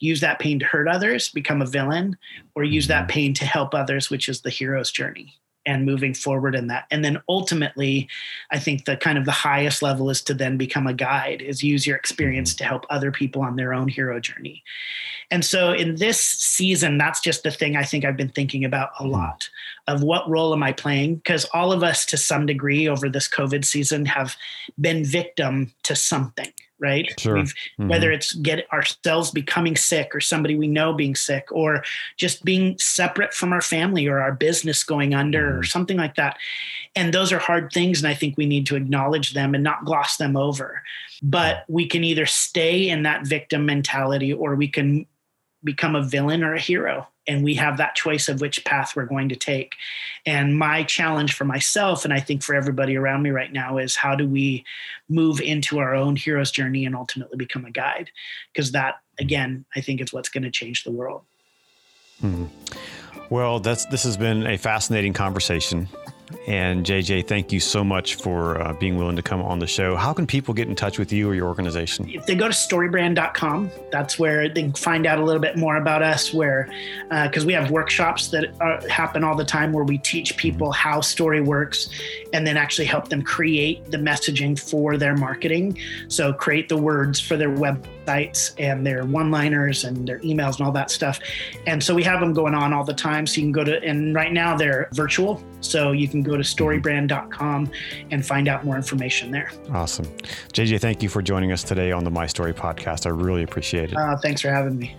use 0.00 0.20
that 0.20 0.40
pain 0.40 0.58
to 0.58 0.64
hurt 0.64 0.88
others, 0.88 1.28
become 1.28 1.62
a 1.62 1.66
villain, 1.66 2.18
or 2.56 2.64
use 2.64 2.88
that 2.88 3.02
mm-hmm. 3.02 3.10
pain 3.10 3.34
to 3.34 3.44
help 3.44 3.72
others, 3.72 4.10
which 4.10 4.28
is 4.28 4.40
the 4.40 4.50
hero's 4.50 4.90
journey 4.90 5.34
and 5.64 5.86
moving 5.86 6.14
forward 6.14 6.56
in 6.56 6.66
that. 6.66 6.86
And 6.90 7.04
then 7.04 7.22
ultimately, 7.28 8.08
I 8.52 8.58
think 8.58 8.84
the 8.84 8.96
kind 8.96 9.18
of 9.18 9.24
the 9.24 9.30
highest 9.30 9.82
level 9.82 10.10
is 10.10 10.22
to 10.22 10.34
then 10.34 10.56
become 10.56 10.86
a 10.86 10.94
guide, 10.94 11.42
is 11.42 11.62
use 11.62 11.86
your 11.86 11.96
experience 11.96 12.50
mm-hmm. 12.50 12.58
to 12.58 12.64
help 12.64 12.86
other 12.90 13.12
people 13.12 13.42
on 13.42 13.56
their 13.56 13.72
own 13.72 13.88
hero 13.88 14.20
journey. 14.20 14.62
And 15.30 15.44
so 15.44 15.72
in 15.72 15.96
this 15.96 16.18
season, 16.18 16.98
that's 16.98 17.20
just 17.20 17.44
the 17.44 17.52
thing 17.52 17.76
I 17.76 17.84
think 17.84 18.04
I've 18.04 18.16
been 18.16 18.30
thinking 18.30 18.64
about 18.64 18.90
a 18.98 19.04
hmm. 19.04 19.10
lot 19.10 19.48
of 19.86 20.02
what 20.02 20.28
role 20.28 20.52
am 20.52 20.62
I 20.62 20.72
playing? 20.72 21.16
Because 21.16 21.44
all 21.54 21.72
of 21.72 21.82
us, 21.82 22.04
to 22.06 22.16
some 22.16 22.46
degree, 22.46 22.88
over 22.88 23.08
this 23.08 23.28
COVID 23.28 23.64
season, 23.64 24.06
have 24.06 24.36
been 24.80 25.04
victim 25.04 25.72
to 25.84 25.94
something, 25.94 26.52
right? 26.80 27.12
Sure. 27.18 27.36
Mm-hmm. 27.36 27.88
Whether 27.88 28.10
it's 28.10 28.34
get 28.34 28.70
ourselves 28.72 29.30
becoming 29.30 29.76
sick 29.76 30.14
or 30.14 30.20
somebody 30.20 30.56
we 30.56 30.66
know 30.66 30.92
being 30.92 31.14
sick 31.14 31.46
or 31.50 31.84
just 32.16 32.44
being 32.44 32.78
separate 32.78 33.34
from 33.34 33.52
our 33.52 33.60
family 33.60 34.06
or 34.06 34.20
our 34.20 34.32
business 34.32 34.82
going 34.82 35.14
under 35.14 35.50
mm-hmm. 35.50 35.58
or 35.60 35.62
something 35.62 35.96
like 35.96 36.16
that. 36.16 36.36
And 36.96 37.14
those 37.14 37.32
are 37.32 37.38
hard 37.38 37.70
things. 37.72 38.00
And 38.02 38.08
I 38.08 38.14
think 38.14 38.36
we 38.36 38.46
need 38.46 38.66
to 38.66 38.76
acknowledge 38.76 39.32
them 39.34 39.54
and 39.54 39.62
not 39.62 39.84
gloss 39.84 40.16
them 40.16 40.36
over. 40.36 40.82
But 41.22 41.64
we 41.68 41.86
can 41.86 42.02
either 42.02 42.26
stay 42.26 42.88
in 42.88 43.02
that 43.02 43.26
victim 43.26 43.66
mentality 43.66 44.32
or 44.32 44.54
we 44.54 44.68
can 44.68 45.06
become 45.62 45.94
a 45.94 46.02
villain 46.02 46.42
or 46.42 46.54
a 46.54 46.60
hero 46.60 47.06
and 47.30 47.44
we 47.44 47.54
have 47.54 47.76
that 47.76 47.94
choice 47.94 48.28
of 48.28 48.40
which 48.40 48.64
path 48.64 48.96
we're 48.96 49.04
going 49.04 49.28
to 49.28 49.36
take. 49.36 49.74
And 50.26 50.58
my 50.58 50.82
challenge 50.82 51.34
for 51.34 51.44
myself 51.44 52.04
and 52.04 52.12
i 52.12 52.20
think 52.20 52.42
for 52.42 52.54
everybody 52.54 52.96
around 52.96 53.22
me 53.22 53.30
right 53.30 53.52
now 53.52 53.78
is 53.78 53.96
how 53.96 54.14
do 54.14 54.26
we 54.26 54.64
move 55.08 55.40
into 55.40 55.78
our 55.78 55.94
own 55.94 56.16
hero's 56.16 56.50
journey 56.50 56.84
and 56.84 56.96
ultimately 56.96 57.36
become 57.36 57.64
a 57.64 57.70
guide? 57.70 58.10
Because 58.52 58.72
that 58.72 58.96
again 59.18 59.64
i 59.76 59.80
think 59.80 60.00
is 60.00 60.12
what's 60.12 60.28
going 60.28 60.44
to 60.44 60.50
change 60.50 60.84
the 60.84 60.90
world. 60.90 61.22
Hmm. 62.20 62.46
well 63.30 63.60
that's 63.60 63.86
this 63.86 64.02
has 64.02 64.16
been 64.16 64.46
a 64.46 64.58
fascinating 64.58 65.12
conversation 65.12 65.88
and 66.46 66.84
JJ, 66.84 67.26
thank 67.26 67.52
you 67.52 67.60
so 67.60 67.84
much 67.84 68.16
for 68.16 68.60
uh, 68.60 68.72
being 68.74 68.96
willing 68.96 69.16
to 69.16 69.22
come 69.22 69.42
on 69.42 69.58
the 69.58 69.66
show. 69.66 69.96
How 69.96 70.12
can 70.12 70.26
people 70.26 70.54
get 70.54 70.68
in 70.68 70.74
touch 70.74 70.98
with 70.98 71.12
you 71.12 71.28
or 71.30 71.34
your 71.34 71.48
organization? 71.48 72.08
If 72.08 72.26
they 72.26 72.34
go 72.34 72.48
to 72.48 72.54
storybrand.com, 72.54 73.70
that's 73.90 74.18
where 74.18 74.48
they 74.48 74.62
can 74.62 74.72
find 74.72 75.06
out 75.06 75.18
a 75.18 75.24
little 75.24 75.40
bit 75.40 75.56
more 75.56 75.76
about 75.76 76.02
us. 76.02 76.32
Where, 76.32 76.68
because 77.08 77.44
uh, 77.44 77.46
we 77.46 77.52
have 77.52 77.70
workshops 77.70 78.28
that 78.28 78.54
are, 78.60 78.86
happen 78.88 79.24
all 79.24 79.36
the 79.36 79.44
time 79.44 79.72
where 79.72 79.84
we 79.84 79.98
teach 79.98 80.36
people 80.36 80.72
how 80.72 81.00
story 81.00 81.40
works 81.40 81.90
and 82.32 82.46
then 82.46 82.56
actually 82.56 82.86
help 82.86 83.08
them 83.08 83.22
create 83.22 83.90
the 83.90 83.98
messaging 83.98 84.58
for 84.58 84.96
their 84.96 85.16
marketing. 85.16 85.78
So, 86.08 86.32
create 86.32 86.68
the 86.68 86.78
words 86.78 87.20
for 87.20 87.36
their 87.36 87.50
websites 88.06 88.52
and 88.58 88.86
their 88.86 89.04
one 89.04 89.30
liners 89.30 89.84
and 89.84 90.06
their 90.06 90.18
emails 90.20 90.58
and 90.58 90.66
all 90.66 90.72
that 90.72 90.90
stuff. 90.90 91.20
And 91.66 91.82
so, 91.82 91.94
we 91.94 92.02
have 92.04 92.20
them 92.20 92.32
going 92.32 92.54
on 92.54 92.72
all 92.72 92.84
the 92.84 92.94
time. 92.94 93.26
So, 93.26 93.40
you 93.40 93.46
can 93.46 93.52
go 93.52 93.64
to, 93.64 93.82
and 93.82 94.14
right 94.14 94.32
now 94.32 94.56
they're 94.56 94.88
virtual. 94.92 95.42
So, 95.60 95.92
you 95.92 96.08
can 96.08 96.22
go 96.22 96.36
to 96.36 96.42
storybrand.com 96.42 97.70
and 98.10 98.26
find 98.26 98.48
out 98.48 98.64
more 98.64 98.76
information 98.76 99.30
there. 99.30 99.50
Awesome. 99.72 100.06
JJ, 100.52 100.80
thank 100.80 101.02
you 101.02 101.08
for 101.08 101.22
joining 101.22 101.52
us 101.52 101.62
today 101.62 101.92
on 101.92 102.04
the 102.04 102.10
My 102.10 102.26
Story 102.26 102.52
podcast. 102.52 103.06
I 103.06 103.10
really 103.10 103.42
appreciate 103.42 103.92
it. 103.92 103.96
Uh, 103.96 104.16
thanks 104.16 104.40
for 104.40 104.50
having 104.50 104.78
me. 104.78 104.96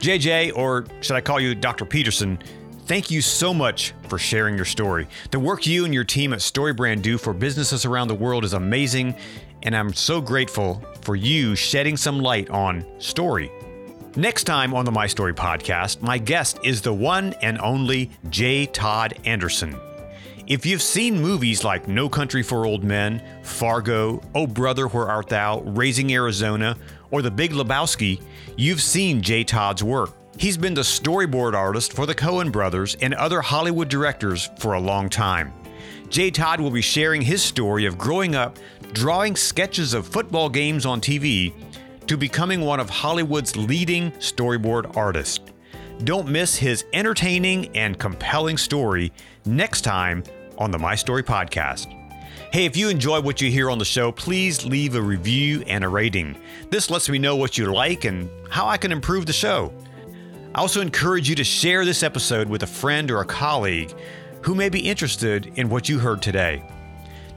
JJ, 0.00 0.56
or 0.56 0.84
should 1.00 1.14
I 1.14 1.20
call 1.20 1.38
you 1.38 1.54
Dr. 1.54 1.84
Peterson? 1.84 2.38
Thank 2.84 3.12
you 3.12 3.22
so 3.22 3.54
much 3.54 3.94
for 4.08 4.18
sharing 4.18 4.56
your 4.56 4.64
story. 4.64 5.06
The 5.30 5.38
work 5.38 5.66
you 5.66 5.84
and 5.84 5.94
your 5.94 6.04
team 6.04 6.32
at 6.32 6.40
StoryBrand 6.40 7.02
do 7.02 7.16
for 7.16 7.32
businesses 7.32 7.84
around 7.84 8.08
the 8.08 8.14
world 8.14 8.44
is 8.44 8.54
amazing, 8.54 9.14
and 9.62 9.76
I'm 9.76 9.92
so 9.94 10.20
grateful 10.20 10.82
for 11.02 11.14
you 11.14 11.54
shedding 11.54 11.96
some 11.96 12.18
light 12.18 12.50
on 12.50 12.84
story. 12.98 13.52
Next 14.16 14.44
time 14.44 14.74
on 14.74 14.84
the 14.84 14.90
My 14.90 15.06
Story 15.06 15.32
podcast, 15.32 16.02
my 16.02 16.18
guest 16.18 16.58
is 16.64 16.82
the 16.82 16.92
one 16.92 17.34
and 17.40 17.58
only 17.60 18.10
J. 18.30 18.66
Todd 18.66 19.14
Anderson. 19.24 19.78
If 20.48 20.66
you've 20.66 20.82
seen 20.82 21.22
movies 21.22 21.62
like 21.62 21.86
No 21.86 22.08
Country 22.08 22.42
for 22.42 22.66
Old 22.66 22.82
Men, 22.82 23.22
Fargo, 23.44 24.20
Oh 24.34 24.46
Brother, 24.48 24.88
Where 24.88 25.08
Art 25.08 25.28
Thou, 25.28 25.60
Raising 25.60 26.12
Arizona, 26.12 26.76
or 27.12 27.22
The 27.22 27.30
Big 27.30 27.52
Lebowski, 27.52 28.20
you've 28.56 28.82
seen 28.82 29.22
J. 29.22 29.44
Todd's 29.44 29.84
work. 29.84 30.10
He's 30.38 30.56
been 30.56 30.74
the 30.74 30.80
storyboard 30.80 31.54
artist 31.54 31.92
for 31.92 32.06
the 32.06 32.14
Coen 32.14 32.50
brothers 32.50 32.96
and 33.00 33.14
other 33.14 33.40
Hollywood 33.42 33.88
directors 33.88 34.50
for 34.58 34.74
a 34.74 34.80
long 34.80 35.08
time. 35.08 35.52
J. 36.08 36.30
Todd 36.30 36.60
will 36.60 36.70
be 36.70 36.82
sharing 36.82 37.22
his 37.22 37.42
story 37.42 37.86
of 37.86 37.98
growing 37.98 38.34
up 38.34 38.58
drawing 38.92 39.34
sketches 39.36 39.94
of 39.94 40.06
football 40.06 40.48
games 40.48 40.84
on 40.84 41.00
TV 41.00 41.52
to 42.06 42.16
becoming 42.16 42.60
one 42.60 42.80
of 42.80 42.90
Hollywood's 42.90 43.56
leading 43.56 44.10
storyboard 44.12 44.96
artists. 44.96 45.40
Don't 46.04 46.28
miss 46.28 46.56
his 46.56 46.84
entertaining 46.92 47.74
and 47.76 47.98
compelling 47.98 48.58
story 48.58 49.12
next 49.46 49.82
time 49.82 50.24
on 50.58 50.70
the 50.70 50.78
My 50.78 50.94
Story 50.94 51.22
Podcast. 51.22 51.86
Hey, 52.52 52.66
if 52.66 52.76
you 52.76 52.90
enjoy 52.90 53.20
what 53.20 53.40
you 53.40 53.50
hear 53.50 53.70
on 53.70 53.78
the 53.78 53.84
show, 53.84 54.12
please 54.12 54.64
leave 54.64 54.94
a 54.94 55.00
review 55.00 55.62
and 55.66 55.84
a 55.84 55.88
rating. 55.88 56.36
This 56.70 56.90
lets 56.90 57.08
me 57.08 57.18
know 57.18 57.36
what 57.36 57.56
you 57.56 57.72
like 57.72 58.04
and 58.04 58.28
how 58.50 58.66
I 58.66 58.76
can 58.76 58.92
improve 58.92 59.24
the 59.24 59.32
show. 59.32 59.72
I 60.54 60.60
also 60.60 60.80
encourage 60.80 61.28
you 61.28 61.34
to 61.36 61.44
share 61.44 61.84
this 61.84 62.02
episode 62.02 62.48
with 62.48 62.62
a 62.62 62.66
friend 62.66 63.10
or 63.10 63.20
a 63.20 63.24
colleague 63.24 63.94
who 64.42 64.54
may 64.54 64.68
be 64.68 64.80
interested 64.80 65.50
in 65.56 65.68
what 65.70 65.88
you 65.88 65.98
heard 65.98 66.20
today. 66.20 66.62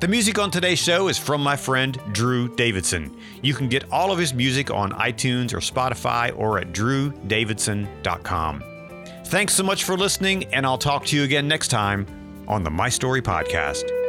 The 0.01 0.09
music 0.09 0.37
on 0.37 0.51
today's 0.51 0.79
show 0.79 1.07
is 1.07 1.17
from 1.17 1.41
my 1.41 1.55
friend 1.55 1.97
Drew 2.11 2.53
Davidson. 2.55 3.17
You 3.41 3.53
can 3.53 3.69
get 3.69 3.89
all 3.91 4.11
of 4.11 4.19
his 4.19 4.33
music 4.33 4.69
on 4.69 4.91
iTunes 4.91 5.53
or 5.53 5.59
Spotify 5.59 6.37
or 6.37 6.59
at 6.59 6.73
drewdavidson.com. 6.73 8.63
Thanks 9.25 9.53
so 9.53 9.63
much 9.63 9.85
for 9.85 9.97
listening, 9.97 10.43
and 10.53 10.65
I'll 10.65 10.77
talk 10.77 11.05
to 11.05 11.15
you 11.15 11.23
again 11.23 11.47
next 11.47 11.69
time 11.69 12.05
on 12.47 12.63
the 12.63 12.69
My 12.69 12.89
Story 12.89 13.21
Podcast. 13.21 14.04